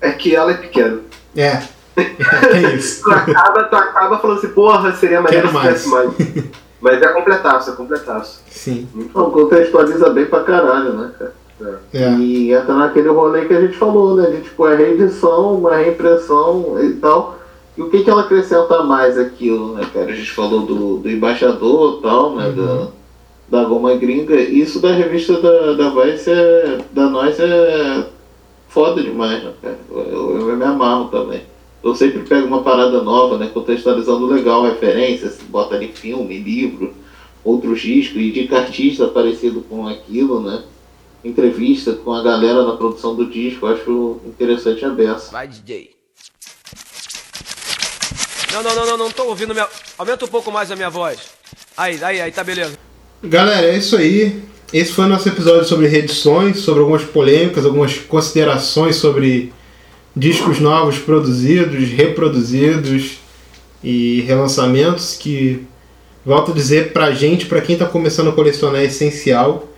é 0.00 0.10
que 0.10 0.34
ela 0.34 0.52
é 0.52 0.54
pequena. 0.54 1.00
É. 1.36 1.62
É 1.96 2.74
isso. 2.74 3.04
Tu 3.04 3.10
acaba, 3.10 3.64
tu 3.64 3.76
acaba 3.76 4.18
falando 4.18 4.38
assim, 4.38 4.48
porra, 4.48 4.92
seria 4.92 5.20
maneiro 5.20 5.48
se 5.48 5.58
tivesse 5.58 5.88
mais. 5.88 6.14
Mas 6.80 7.00
é 7.00 7.08
completaço, 7.08 7.70
é 7.70 7.74
completaço. 7.74 8.42
Sim. 8.48 8.88
Não, 9.14 9.30
contextualiza 9.30 10.10
bem 10.10 10.26
pra 10.26 10.42
caralho, 10.42 10.94
né, 10.94 11.10
cara? 11.18 11.32
É. 11.92 12.10
E 12.14 12.52
entra 12.52 12.74
naquele 12.74 13.08
rolê 13.08 13.44
que 13.44 13.54
a 13.54 13.60
gente 13.60 13.76
falou, 13.76 14.16
né? 14.16 14.30
De 14.30 14.40
tipo, 14.40 14.66
é 14.66 14.74
reedição, 14.74 15.54
uma 15.54 15.76
reimpressão 15.76 16.76
e 16.82 16.94
tal. 16.94 17.38
E 17.76 17.82
o 17.82 17.88
que, 17.88 18.02
que 18.02 18.10
ela 18.10 18.22
acrescenta 18.22 18.82
mais 18.82 19.16
aquilo, 19.16 19.74
né, 19.74 19.86
cara? 19.92 20.10
A 20.10 20.14
gente 20.14 20.32
falou 20.32 20.66
do, 20.66 20.98
do 20.98 21.10
embaixador 21.10 21.98
e 21.98 22.02
tal, 22.02 22.36
né? 22.36 22.50
Da, 22.50 22.88
da 23.52 23.64
goma 23.64 23.94
gringa. 23.96 24.40
Isso 24.40 24.80
da 24.80 24.94
revista 24.94 25.38
da, 25.38 25.74
da 25.74 25.90
Vice 25.90 26.30
é. 26.30 26.78
Da 26.90 27.10
nós 27.10 27.38
é 27.38 28.06
foda 28.66 29.02
demais, 29.02 29.44
né, 29.44 29.52
cara? 29.60 29.78
Eu, 29.90 30.00
eu, 30.00 30.48
eu 30.48 30.56
me 30.56 30.64
amarro 30.64 31.08
também. 31.08 31.42
Eu 31.84 31.94
sempre 31.94 32.20
pego 32.20 32.46
uma 32.46 32.62
parada 32.62 33.02
nova, 33.02 33.36
né? 33.36 33.50
Contextualizando 33.52 34.24
legal 34.24 34.62
referências, 34.62 35.38
bota 35.42 35.74
ali 35.74 35.88
filme, 35.88 36.38
livro, 36.38 36.94
outros 37.44 37.82
discos, 37.82 38.22
de 38.22 38.48
artista 38.54 39.06
parecido 39.08 39.60
com 39.68 39.86
aquilo, 39.86 40.40
né? 40.40 40.62
Entrevista 41.22 41.92
com 41.92 42.10
a 42.14 42.22
galera 42.22 42.64
na 42.64 42.76
produção 42.76 43.14
do 43.14 43.26
disco, 43.26 43.66
acho 43.66 44.18
interessante 44.24 44.82
a 44.82 44.88
beça. 44.88 45.30
Vai, 45.30 45.46
DJ. 45.46 45.90
Não, 48.50 48.62
não, 48.62 48.74
não, 48.74 48.86
não, 48.86 48.96
não 48.96 49.10
tô 49.10 49.24
ouvindo 49.26 49.52
minha. 49.52 49.68
Aumenta 49.98 50.24
um 50.24 50.28
pouco 50.28 50.50
mais 50.50 50.70
a 50.70 50.76
minha 50.76 50.90
voz. 50.90 51.34
Aí, 51.76 52.02
aí, 52.02 52.20
aí, 52.20 52.32
tá 52.32 52.42
beleza. 52.42 52.91
Galera, 53.24 53.68
é 53.68 53.78
isso 53.78 53.96
aí. 53.96 54.42
Esse 54.72 54.92
foi 54.92 55.04
o 55.04 55.08
nosso 55.08 55.28
episódio 55.28 55.64
sobre 55.64 55.86
reedições, 55.86 56.58
sobre 56.58 56.80
algumas 56.80 57.04
polêmicas, 57.04 57.64
algumas 57.64 57.96
considerações 57.96 58.96
sobre 58.96 59.52
discos 60.14 60.58
novos 60.58 60.98
produzidos, 60.98 61.88
reproduzidos 61.90 63.18
e 63.82 64.22
relançamentos 64.22 65.16
que, 65.16 65.64
volto 66.26 66.50
a 66.50 66.54
dizer, 66.54 66.92
pra 66.92 67.12
gente, 67.12 67.46
pra 67.46 67.60
quem 67.60 67.76
tá 67.76 67.86
começando 67.86 68.30
a 68.30 68.32
colecionar 68.32 68.80
é 68.80 68.86
essencial. 68.86 69.68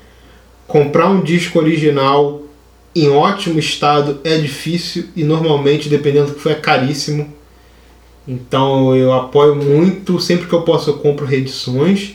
Comprar 0.67 1.11
um 1.11 1.21
disco 1.21 1.59
original 1.59 2.41
em 2.97 3.11
ótimo 3.11 3.59
estado 3.59 4.21
é 4.25 4.39
difícil 4.39 5.09
e 5.15 5.23
normalmente, 5.23 5.91
dependendo 5.91 6.29
do 6.29 6.35
que 6.35 6.41
for, 6.41 6.53
é 6.53 6.55
caríssimo. 6.55 7.31
Então 8.27 8.97
eu 8.97 9.13
apoio 9.13 9.55
muito, 9.55 10.19
sempre 10.19 10.47
que 10.47 10.55
eu 10.55 10.63
posso 10.63 10.89
eu 10.89 10.95
compro 10.95 11.27
reedições. 11.27 12.15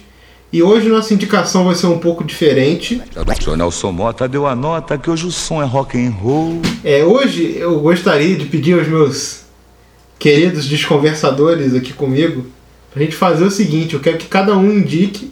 E 0.51 0.63
hoje 0.63 0.89
nossa 0.89 1.13
indicação 1.13 1.65
vai 1.65 1.75
ser 1.75 1.85
um 1.85 1.99
pouco 1.99 2.23
diferente. 2.23 3.01
O 3.47 3.55
Nelson 3.55 3.91
Mota 3.91 4.27
deu 4.27 4.47
a 4.47 4.55
nota 4.55 4.97
que 4.97 5.09
hoje 5.09 5.27
o 5.27 5.31
som 5.31 5.61
é 5.61 5.65
rock 5.65 5.97
and 5.97 6.09
roll. 6.09 6.59
É, 6.83 7.03
hoje 7.03 7.55
eu 7.57 7.79
gostaria 7.79 8.35
de 8.35 8.45
pedir 8.45 8.77
aos 8.77 8.87
meus 8.87 9.41
queridos 10.17 10.65
desconversadores 10.65 11.75
aqui 11.75 11.93
comigo 11.93 12.47
pra 12.91 13.03
gente 13.03 13.15
fazer 13.15 13.43
o 13.43 13.51
seguinte, 13.51 13.93
eu 13.93 13.99
quero 13.99 14.17
que 14.17 14.25
cada 14.25 14.57
um 14.57 14.71
indique 14.71 15.31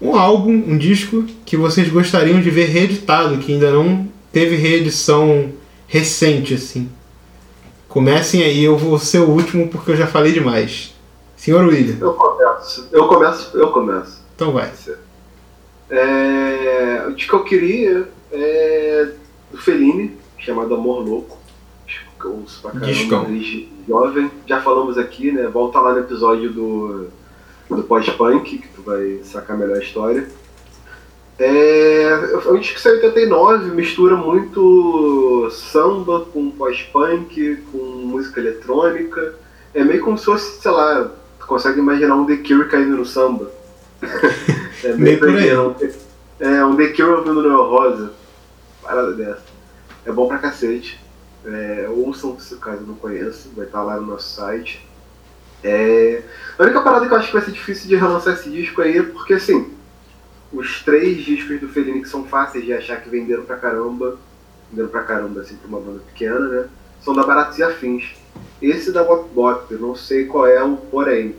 um 0.00 0.14
álbum, 0.16 0.52
um 0.52 0.76
disco 0.76 1.24
que 1.44 1.56
vocês 1.56 1.88
gostariam 1.88 2.40
de 2.40 2.50
ver 2.50 2.66
reeditado, 2.66 3.38
que 3.38 3.52
ainda 3.52 3.70
não 3.70 4.08
teve 4.32 4.56
reedição 4.56 5.50
recente 5.86 6.54
assim. 6.54 6.88
Comecem 7.88 8.42
aí, 8.42 8.62
eu 8.62 8.76
vou 8.76 8.98
ser 8.98 9.20
o 9.20 9.30
último 9.30 9.68
porque 9.68 9.92
eu 9.92 9.96
já 9.96 10.06
falei 10.06 10.32
demais. 10.32 10.94
Senhor 11.38 11.64
William. 11.64 11.96
Eu 12.00 12.12
começo, 12.14 12.88
eu 12.90 13.06
começo, 13.06 13.56
eu 13.56 13.70
começo. 13.70 14.20
Então 14.34 14.52
vai. 14.52 14.70
É, 15.88 17.04
o 17.08 17.14
disco 17.14 17.30
que 17.30 17.34
eu 17.36 17.44
queria 17.44 18.08
é 18.32 19.08
do 19.50 19.56
Fellini, 19.56 20.18
chamado 20.36 20.74
Amor 20.74 21.06
Louco. 21.06 21.38
Disco 21.86 22.10
que 22.20 22.24
eu 22.26 22.32
ouço 22.32 22.60
pra 22.60 22.72
caramba, 22.72 22.92
jovem. 23.86 24.30
Já 24.46 24.60
falamos 24.60 24.98
aqui, 24.98 25.30
né? 25.30 25.46
Volta 25.46 25.80
lá 25.80 25.92
no 25.92 26.00
episódio 26.00 26.52
do, 26.52 27.06
do 27.70 27.84
pós-punk, 27.84 28.58
que 28.58 28.68
tu 28.68 28.82
vai 28.82 29.20
sacar 29.22 29.56
melhor 29.56 29.76
a 29.76 29.82
história. 29.82 30.28
É, 31.38 32.02
é 32.02 32.50
um 32.50 32.58
disco 32.58 32.74
que 32.74 32.80
saiu 32.80 32.96
em 32.96 33.06
89, 33.06 33.70
mistura 33.70 34.16
muito 34.16 35.48
samba 35.52 36.26
com 36.32 36.50
pós-punk, 36.50 37.62
com 37.70 37.78
música 37.78 38.40
eletrônica. 38.40 39.34
É 39.72 39.84
meio 39.84 40.02
como 40.02 40.18
se 40.18 40.24
fosse, 40.24 40.60
sei 40.60 40.70
lá, 40.72 41.12
consegue 41.48 41.80
imaginar 41.80 42.14
um 42.14 42.26
The 42.26 42.36
Cure 42.36 42.68
caindo 42.68 42.96
no 42.96 43.06
samba. 43.06 43.50
é 44.84 44.92
Meio 44.92 45.18
doideira. 45.18 45.74
É, 46.38 46.64
um 46.64 46.76
The 46.76 46.88
Cure 46.88 47.10
ouvindo 47.10 47.62
Rosa. 47.64 48.12
Parada 48.82 49.12
dessa. 49.12 49.42
É 50.06 50.12
bom 50.12 50.28
pra 50.28 50.38
cacete. 50.38 51.00
É, 51.44 51.88
ouçam 51.88 52.38
se 52.38 52.54
caso 52.56 52.82
não 52.82 52.94
conheçam, 52.94 53.52
vai 53.56 53.64
estar 53.66 53.82
lá 53.82 53.96
no 53.96 54.06
nosso 54.06 54.34
site. 54.36 54.86
É, 55.64 56.22
a 56.58 56.62
única 56.62 56.82
parada 56.82 57.06
que 57.06 57.12
eu 57.12 57.16
acho 57.16 57.28
que 57.28 57.32
vai 57.32 57.42
ser 57.42 57.50
difícil 57.50 57.88
de 57.88 57.96
relançar 57.96 58.34
esse 58.34 58.48
disco 58.50 58.80
aí 58.80 58.98
é 58.98 59.02
porque 59.02 59.34
assim, 59.34 59.72
os 60.52 60.82
três 60.82 61.24
discos 61.24 61.60
do 61.60 61.68
Fellini 61.68 62.02
que 62.02 62.08
são 62.08 62.24
fáceis 62.24 62.64
de 62.64 62.72
achar 62.72 63.00
que 63.00 63.08
venderam 63.08 63.44
pra 63.44 63.56
caramba, 63.56 64.18
venderam 64.70 64.88
pra 64.88 65.02
caramba 65.02 65.40
assim 65.40 65.56
pra 65.56 65.68
uma 65.68 65.80
banda 65.80 66.00
pequena, 66.12 66.40
né? 66.40 66.68
São 67.00 67.14
da 67.14 67.24
Baratos 67.24 67.58
e 67.58 67.62
Afins. 67.62 68.04
Esse 68.60 68.90
da 68.92 69.04
Bop, 69.04 69.66
eu 69.70 69.78
não 69.78 69.94
sei 69.94 70.24
qual 70.24 70.46
é 70.46 70.62
o 70.62 70.76
porém, 70.76 71.34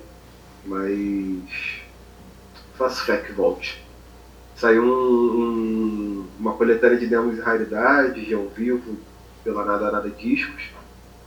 mas 0.65 1.81
faço 2.77 3.03
fé 3.05 3.17
que 3.17 3.31
volte. 3.33 3.83
Saiu 4.55 4.83
um- 4.83 4.87
um- 5.41 6.25
uma 6.39 6.53
coletânea 6.53 6.97
de 6.97 7.07
demos 7.07 7.37
e 7.37 7.41
raridades, 7.41 8.25
de 8.25 8.33
ao 8.33 8.47
vivo, 8.47 8.97
pela 9.43 9.65
Nada 9.65 9.91
Nada 9.91 10.09
Discos, 10.09 10.63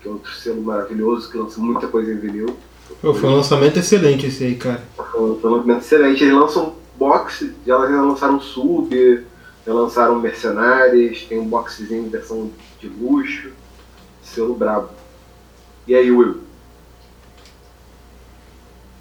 que 0.01 0.09
é 0.09 0.11
outro 0.11 0.33
selo 0.33 0.63
maravilhoso 0.63 1.31
que 1.31 1.37
lança 1.39 1.61
muita 1.61 1.87
coisa 1.87 2.13
em 2.13 2.17
vinil. 2.17 2.57
Pô, 3.01 3.15
foi 3.15 3.31
um 3.31 3.37
lançamento 3.37 3.79
excelente 3.79 4.27
esse 4.27 4.45
aí, 4.45 4.55
cara. 4.55 4.83
Foi 4.97 5.21
um 5.21 5.35
lançamento 5.35 5.81
excelente. 5.83 6.23
Eles 6.25 6.35
lançam 6.35 6.75
box, 6.99 7.51
já 7.67 7.77
lançaram 7.77 8.41
Sub, 8.41 9.25
já 9.67 9.73
lançaram 9.73 10.21
Mercenários, 10.21 11.23
tem 11.23 11.39
um 11.39 11.47
boxzinho 11.47 12.05
em 12.07 12.09
versão 12.09 12.51
de 12.81 12.89
luxo, 12.89 13.51
selo 14.23 14.55
brabo. 14.55 14.91
E 15.87 15.95
aí, 15.95 16.11
Will? 16.11 16.37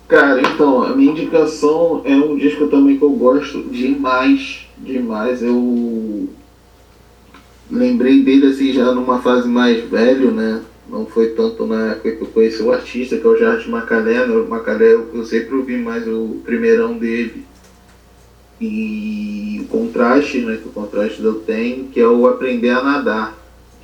Cara, 0.07 0.41
então, 0.41 0.83
a 0.83 0.95
minha 0.95 1.11
indicação 1.11 2.01
é 2.03 2.13
um 2.13 2.35
disco 2.35 2.67
também 2.67 2.97
que 2.97 3.03
eu 3.03 3.11
gosto 3.11 3.63
demais, 3.69 4.67
demais. 4.77 5.41
Eu 5.41 6.27
lembrei 7.69 8.21
dele 8.21 8.47
assim 8.47 8.73
já 8.73 8.91
numa 8.91 9.21
fase 9.21 9.47
mais 9.47 9.81
velho, 9.89 10.31
né? 10.31 10.61
Não 10.89 11.05
foi 11.05 11.29
tanto 11.29 11.65
na 11.65 11.91
época 11.91 12.11
que 12.11 12.21
eu 12.21 12.27
conheci 12.27 12.61
o 12.61 12.73
artista, 12.73 13.17
que 13.17 13.25
é 13.25 13.29
o 13.29 13.37
Jardim 13.37 13.69
Macalé. 13.69 14.27
né? 14.27 14.35
O 14.35 14.49
Macalé 14.49 14.93
eu, 14.93 15.09
eu 15.13 15.23
sempre 15.23 15.55
ouvi 15.55 15.77
mais 15.77 16.05
o 16.05 16.41
primeirão 16.43 16.97
dele. 16.97 17.45
E 18.59 19.61
o 19.63 19.67
contraste, 19.67 20.39
né? 20.39 20.57
Que 20.57 20.67
o 20.67 20.71
contraste 20.73 21.23
eu 21.23 21.35
tenho, 21.35 21.85
que 21.85 22.01
é 22.01 22.07
o 22.07 22.27
Aprender 22.27 22.71
a 22.71 22.83
Nadar, 22.83 23.37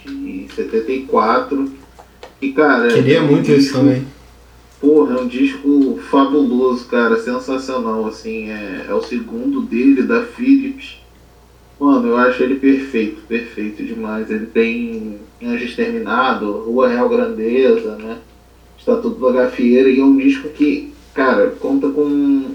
de 0.05 0.47
74. 0.53 1.71
E 2.41 2.51
cara. 2.51 2.87
Queria 2.93 3.17
é 3.17 3.21
um 3.21 3.27
muito 3.27 3.45
disco- 3.45 3.77
também. 3.79 4.05
Porra, 4.79 5.15
é 5.15 5.21
um 5.21 5.27
disco 5.27 5.99
fabuloso, 6.09 6.85
cara, 6.85 7.19
sensacional, 7.19 8.05
assim, 8.05 8.49
é, 8.49 8.85
é 8.87 8.93
o 8.93 9.01
segundo 9.01 9.61
dele, 9.61 10.03
da 10.03 10.21
Philips. 10.23 10.99
Mano, 11.79 12.09
eu 12.09 12.17
acho 12.17 12.43
ele 12.43 12.55
perfeito, 12.55 13.21
perfeito 13.27 13.83
demais. 13.83 14.29
Ele 14.29 14.45
tem 14.45 15.17
Anjo 15.43 15.65
Exterminado, 15.65 16.51
Rua 16.63 16.89
Real 16.89 17.09
Grandeza, 17.09 17.95
né? 17.97 18.19
Estatuto 18.77 19.19
da 19.19 19.31
Gafieira, 19.43 19.89
e 19.89 19.99
é 19.99 20.03
um 20.03 20.15
disco 20.17 20.49
que, 20.49 20.93
cara, 21.17 21.51
conta 21.59 21.89
com 21.89 22.03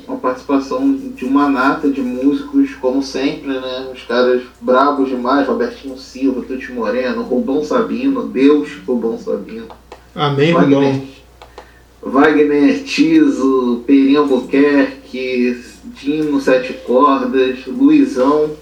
uma 0.07 0.19
participação 0.19 0.95
de 0.95 1.25
uma 1.25 1.51
nata 1.51 1.91
de 1.91 2.01
músicos, 2.01 2.73
como 2.77 3.03
sempre, 3.03 3.49
né? 3.49 3.91
Os 3.93 4.05
caras 4.05 4.41
brabos 4.61 5.09
demais, 5.09 5.49
Robertinho 5.49 5.99
Silva, 5.99 6.43
Tuti 6.43 6.71
Moreno, 6.71 7.25
Rubão 7.25 7.65
Sabino, 7.65 8.29
Deus 8.29 8.71
Rubão 8.87 9.19
Sabino. 9.19 9.67
Amém, 10.15 10.53
Wagner, 10.53 10.79
Rubão. 10.79 11.09
Wagner 12.05 12.85
Tiso, 12.85 13.83
Perinho 13.85 14.21
Albuquerque, 14.21 15.61
Dino 16.01 16.41
Sete 16.41 16.73
Cordas, 16.87 17.67
Luizão, 17.67 18.53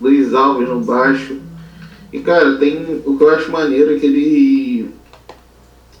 Luiz 0.00 0.34
Alves 0.34 0.68
no 0.68 0.80
baixo. 0.80 1.36
E 2.12 2.18
cara, 2.18 2.56
tem 2.56 3.02
o 3.06 3.16
que 3.16 3.22
eu 3.22 3.30
acho 3.30 3.52
maneiro 3.52 3.94
é 3.94 3.98
que 4.00 4.06
ele 4.06 4.90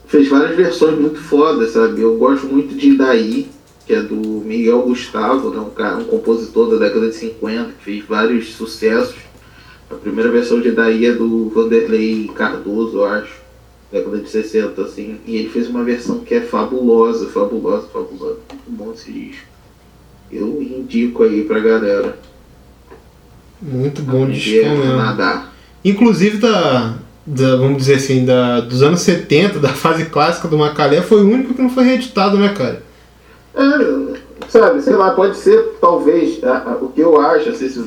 fez 0.08 0.28
várias 0.28 0.56
versões 0.56 0.98
muito 0.98 1.20
fodas, 1.20 1.72
sabe? 1.72 2.00
Eu 2.00 2.16
gosto 2.16 2.46
muito 2.46 2.74
de 2.74 2.96
Daí, 2.96 3.48
que 3.86 3.92
é 3.92 4.02
do 4.02 4.16
Miguel 4.16 4.82
Gustavo, 4.82 5.50
né? 5.50 5.60
um, 5.60 5.70
cara, 5.70 5.98
um 5.98 6.04
compositor 6.04 6.70
da 6.70 6.86
década 6.86 7.08
de 7.08 7.14
50, 7.14 7.72
que 7.78 7.84
fez 7.84 8.04
vários 8.04 8.54
sucessos. 8.54 9.16
A 9.90 9.94
primeira 9.94 10.30
versão 10.30 10.60
de 10.60 10.72
Daí 10.72 11.06
é 11.06 11.12
do 11.12 11.48
Vanderlei 11.50 12.28
Cardoso, 12.34 12.98
eu 12.98 13.04
acho 13.04 13.38
década 13.92 14.18
de 14.18 14.28
60, 14.28 14.82
assim, 14.82 15.18
e 15.26 15.36
ele 15.36 15.48
fez 15.48 15.68
uma 15.68 15.82
versão 15.82 16.18
que 16.20 16.34
é 16.34 16.40
fabulosa, 16.40 17.28
fabulosa, 17.28 17.88
fabulosa. 17.88 18.38
Muito 18.50 18.70
bom 18.70 18.92
esse 18.92 19.10
disco. 19.10 19.46
Eu 20.30 20.62
indico 20.62 21.22
aí 21.22 21.44
pra 21.44 21.58
galera. 21.58 22.18
Muito 23.60 24.02
bom 24.02 24.28
disco 24.28 24.74
nadar. 24.96 25.54
Inclusive 25.82 26.36
da, 26.36 26.98
da, 27.28 27.56
vamos 27.56 27.78
dizer 27.78 27.94
assim, 27.96 28.24
da, 28.24 28.60
dos 28.60 28.82
anos 28.82 29.00
70, 29.00 29.58
da 29.58 29.68
fase 29.68 30.06
clássica 30.06 30.48
do 30.48 30.56
Macalé, 30.58 31.02
foi 31.02 31.22
o 31.22 31.28
único 31.28 31.54
que 31.54 31.62
não 31.62 31.68
foi 31.70 31.84
reeditado, 31.84 32.38
né, 32.38 32.48
cara? 32.56 32.82
É, 33.54 34.18
sabe, 34.48 34.80
sei 34.82 34.94
lá, 34.94 35.10
pode 35.10 35.36
ser, 35.36 35.76
talvez, 35.80 36.42
a- 36.42 36.72
a- 36.72 36.78
o 36.84 36.88
que 36.88 37.00
eu 37.00 37.20
acho, 37.20 37.50
assim, 37.50 37.68
se 37.68 37.84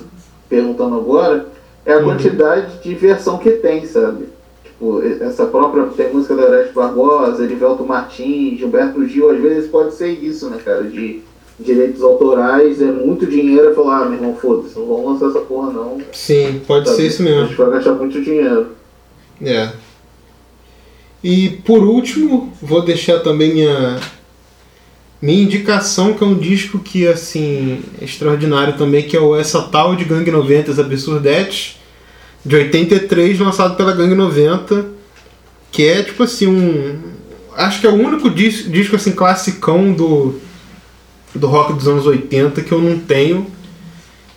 perguntando 0.49 0.95
agora, 0.95 1.47
é 1.85 1.93
a 1.93 1.97
Uhum. 1.97 2.03
quantidade 2.05 2.81
de 2.83 2.93
versão 2.93 3.37
que 3.37 3.49
tem, 3.51 3.85
sabe? 3.85 4.25
Tipo, 4.63 5.01
essa 5.21 5.45
própria, 5.45 5.85
tem 5.95 6.13
música 6.13 6.35
da 6.35 6.43
Oreste 6.43 6.73
Barbosa, 6.73 7.43
Edivelto 7.43 7.83
Martins, 7.85 8.59
Gilberto 8.59 9.05
Gil, 9.07 9.29
às 9.31 9.39
vezes 9.41 9.69
pode 9.69 9.93
ser 9.95 10.09
isso, 10.09 10.49
né, 10.49 10.57
cara, 10.63 10.83
de 10.83 11.21
direitos 11.59 12.01
autorais, 12.03 12.81
é 12.81 12.85
muito 12.91 13.25
dinheiro, 13.25 13.73
falar, 13.75 14.01
ah, 14.01 14.05
meu 14.05 14.13
irmão, 14.15 14.35
foda-se, 14.35 14.77
não 14.77 14.85
vamos 14.87 15.05
lançar 15.21 15.27
essa 15.29 15.45
porra 15.45 15.71
não. 15.71 15.97
Sim, 16.11 16.61
pode 16.67 16.85
sabe? 16.85 16.97
ser 16.97 17.07
isso 17.07 17.21
A 17.21 17.25
mesmo. 17.25 17.45
gente 17.47 17.57
vai 17.57 17.69
gastar 17.71 17.93
muito 17.93 18.21
dinheiro. 18.21 18.67
É. 19.43 19.71
E 21.23 21.49
por 21.65 21.83
último, 21.83 22.51
vou 22.61 22.83
deixar 22.83 23.19
também 23.19 23.53
minha 23.53 23.99
minha 25.21 25.43
indicação, 25.43 26.15
que 26.15 26.23
é 26.23 26.27
um 26.27 26.37
disco 26.37 26.79
que 26.79 27.07
assim 27.07 27.83
é 28.01 28.05
extraordinário 28.05 28.73
também, 28.75 29.03
que 29.03 29.15
é 29.15 29.19
o 29.19 29.35
Essa 29.35 29.61
Tal 29.61 29.95
de 29.95 30.03
Gangue 30.03 30.31
90 30.31 30.71
As 30.71 30.79
Absurdetes, 30.79 31.77
de 32.43 32.55
83, 32.55 33.39
lançado 33.39 33.75
pela 33.75 33.93
Gangue 33.93 34.15
90, 34.15 34.87
que 35.71 35.83
é 35.83 36.01
tipo 36.01 36.23
assim 36.23 36.47
um 36.47 36.99
acho 37.55 37.81
que 37.81 37.85
é 37.85 37.89
o 37.89 37.93
único 37.93 38.29
dis- 38.31 38.71
disco 38.71 38.95
assim 38.95 39.11
classicão 39.11 39.93
do 39.93 40.39
do 41.35 41.47
rock 41.47 41.73
dos 41.73 41.87
anos 41.87 42.07
80 42.07 42.61
que 42.61 42.71
eu 42.71 42.81
não 42.81 42.97
tenho. 42.97 43.45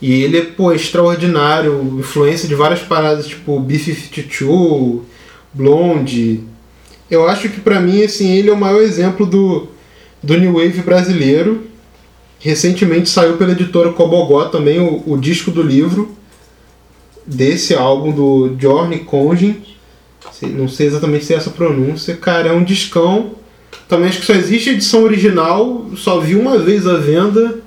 E 0.07 0.23
ele 0.23 0.37
é, 0.37 0.43
pô, 0.43 0.71
extraordinário, 0.71 1.97
influência 1.99 2.47
de 2.47 2.55
várias 2.55 2.81
paradas, 2.81 3.27
tipo 3.27 3.59
B-52, 3.59 5.01
Blonde. 5.55 6.41
Eu 7.11 7.27
acho 7.27 7.49
que 7.49 7.59
pra 7.61 7.81
mim, 7.81 8.03
assim, 8.03 8.31
ele 8.37 8.51
é 8.51 8.53
o 8.53 8.57
maior 8.61 8.83
exemplo 8.83 9.25
do, 9.25 9.67
do 10.23 10.37
New 10.37 10.53
Wave 10.53 10.83
brasileiro. 10.83 11.63
Recentemente 12.39 13.09
saiu 13.09 13.39
pela 13.39 13.53
editora 13.53 13.93
Cobogó 13.93 14.45
também 14.47 14.79
o, 14.79 15.03
o 15.07 15.17
disco 15.17 15.51
do 15.51 15.63
livro 15.63 16.15
desse 17.27 17.73
álbum 17.75 18.13
do 18.13 18.55
Jorne 18.61 18.99
Conjin. 18.99 19.63
Sei- 20.33 20.51
Não 20.51 20.69
sei 20.69 20.87
exatamente 20.89 21.25
se 21.25 21.33
é 21.33 21.37
essa 21.39 21.49
pronúncia. 21.51 22.15
Cara, 22.15 22.49
é 22.49 22.53
um 22.53 22.63
discão. 22.63 23.37
Também 23.89 24.11
acho 24.11 24.21
que 24.21 24.27
só 24.27 24.35
existe 24.35 24.69
a 24.69 24.73
edição 24.75 25.03
original. 25.05 25.87
Só 25.97 26.21
vi 26.21 26.35
uma 26.35 26.59
vez 26.59 26.87
a 26.87 26.99
venda 26.99 27.64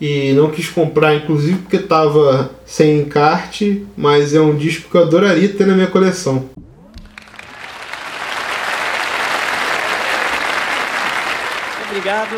e 0.00 0.32
não 0.32 0.50
quis 0.50 0.68
comprar, 0.68 1.14
inclusive 1.14 1.58
porque 1.58 1.78
tava 1.78 2.50
sem 2.64 3.00
encarte. 3.00 3.86
Mas 3.96 4.34
é 4.34 4.40
um 4.40 4.54
disco 4.56 4.90
que 4.90 4.96
eu 4.96 5.02
adoraria 5.02 5.48
ter 5.48 5.66
na 5.66 5.74
minha 5.74 5.86
coleção. 5.86 6.48
Obrigado. 11.88 12.36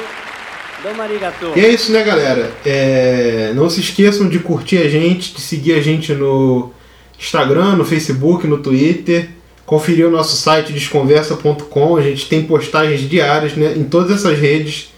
E 1.56 1.60
é 1.60 1.68
isso, 1.68 1.90
né, 1.90 2.04
galera? 2.04 2.52
É, 2.64 3.52
Não 3.54 3.68
se 3.68 3.80
esqueçam 3.80 4.28
de 4.28 4.38
curtir 4.38 4.78
a 4.78 4.88
gente, 4.88 5.34
de 5.34 5.40
seguir 5.40 5.72
a 5.74 5.80
gente 5.80 6.14
no 6.14 6.70
Instagram, 7.18 7.74
no 7.74 7.84
Facebook, 7.84 8.46
no 8.46 8.58
Twitter. 8.58 9.30
Conferir 9.66 10.06
o 10.06 10.10
nosso 10.10 10.36
site 10.36 10.72
desconversa.com. 10.72 11.96
A 11.96 12.02
gente 12.02 12.28
tem 12.28 12.44
postagens 12.44 13.00
diárias 13.00 13.54
né, 13.56 13.74
em 13.76 13.84
todas 13.84 14.12
essas 14.12 14.38
redes 14.38 14.92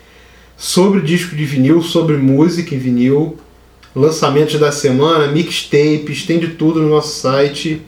sobre 0.61 1.01
disco 1.01 1.35
de 1.35 1.47
vinil, 1.47 1.81
sobre 1.81 2.19
música 2.19 2.75
em 2.75 2.79
vinil. 2.79 3.39
lançamentos 3.97 4.61
da 4.61 4.71
semana, 4.71 5.27
mixtapes, 5.29 6.27
tem 6.27 6.39
de 6.39 6.49
tudo 6.49 6.83
no 6.83 6.91
nosso 6.91 7.19
site. 7.19 7.81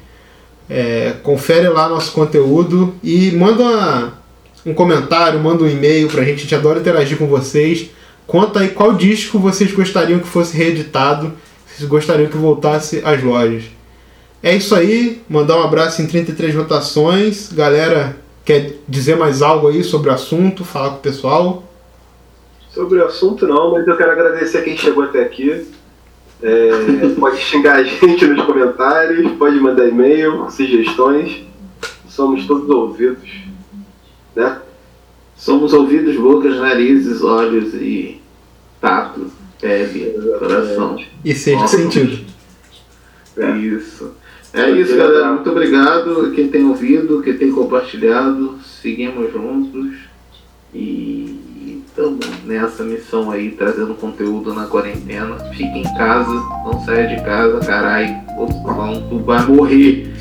É, 0.71 1.15
confere 1.23 1.69
lá 1.69 1.87
nosso 1.87 2.13
conteúdo 2.13 2.95
e 3.05 3.31
manda 3.33 4.15
um 4.65 4.73
comentário, 4.73 5.39
manda 5.39 5.65
um 5.65 5.69
e-mail 5.69 6.09
pra 6.09 6.25
gente, 6.25 6.39
a 6.39 6.43
gente 6.43 6.55
adora 6.55 6.81
interagir 6.81 7.19
com 7.19 7.27
vocês. 7.27 7.91
Conta 8.27 8.61
aí 8.61 8.69
qual 8.69 8.95
disco 8.95 9.39
vocês 9.39 9.71
gostariam 9.71 10.19
que 10.19 10.27
fosse 10.27 10.57
reeditado, 10.57 11.35
se 11.67 11.77
vocês 11.77 11.89
gostariam 11.89 12.31
que 12.31 12.39
voltasse 12.39 13.03
às 13.05 13.23
lojas. 13.23 13.65
É 14.43 14.57
isso 14.57 14.75
aí, 14.75 15.21
mandar 15.29 15.59
um 15.59 15.63
abraço 15.63 16.01
em 16.01 16.07
33 16.07 16.55
votações. 16.55 17.53
Galera, 17.53 18.17
quer 18.47 18.79
dizer 18.89 19.17
mais 19.17 19.43
algo 19.43 19.69
aí 19.69 19.85
sobre 19.85 20.09
o 20.09 20.13
assunto, 20.13 20.65
falar 20.65 20.91
com 20.91 20.97
o 20.97 21.01
pessoal? 21.01 21.72
Sobre 22.75 22.99
o 22.99 23.05
assunto 23.05 23.47
não, 23.47 23.73
mas 23.73 23.87
eu 23.87 23.97
quero 23.97 24.13
agradecer 24.13 24.63
quem 24.63 24.77
chegou 24.77 25.05
até 25.05 25.23
aqui. 25.23 25.67
É, 26.43 26.71
pode 27.21 27.39
xingar 27.39 27.77
a 27.77 27.83
gente 27.83 28.27
nos 28.27 28.45
comentários, 28.45 29.31
pode 29.33 29.61
mandar 29.61 29.87
e-mail, 29.89 30.51
sugestões. 30.51 31.45
Somos 32.09 32.47
todos 32.47 32.69
ouvidos. 32.71 33.31
Né? 34.35 34.59
Somos 35.37 35.73
ouvidos, 35.75 36.17
bocas, 36.17 36.57
narizes, 36.57 37.23
olhos 37.23 37.75
e 37.75 38.21
tato, 38.81 39.27
pele, 39.61 40.15
coração. 40.39 40.99
E 41.25 41.53
Nossa. 41.53 41.77
sentido. 41.77 42.25
Isso. 43.61 44.13
É 44.55 44.71
isso, 44.71 44.97
galera. 44.97 45.33
Muito 45.33 45.51
obrigado 45.51 46.27
a 46.27 46.31
quem 46.31 46.49
tem 46.49 46.65
ouvido, 46.65 47.23
quem 47.23 47.37
tem 47.37 47.53
compartilhado. 47.53 48.59
Seguimos 48.63 49.33
juntos 49.33 49.97
e 50.75 51.42
estamos 51.93 52.27
nessa 52.45 52.83
missão 52.83 53.31
aí, 53.31 53.51
trazendo 53.51 53.95
conteúdo 53.95 54.55
na 54.55 54.67
quarentena. 54.67 55.37
Fique 55.51 55.79
em 55.79 55.95
casa, 55.95 56.33
não 56.65 56.81
saia 56.85 57.07
de 57.07 57.23
casa, 57.23 57.61
caralho. 57.61 58.23
Falando, 58.65 59.09
tu 59.11 59.19
vai 59.19 59.47
morrer. 59.47 60.13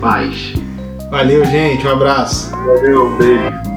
Paz. 0.00 0.52
Valeu, 1.10 1.44
gente. 1.46 1.86
Um 1.86 1.90
abraço. 1.90 2.50
Valeu, 2.50 3.06
um 3.06 3.16
beijo. 3.16 3.73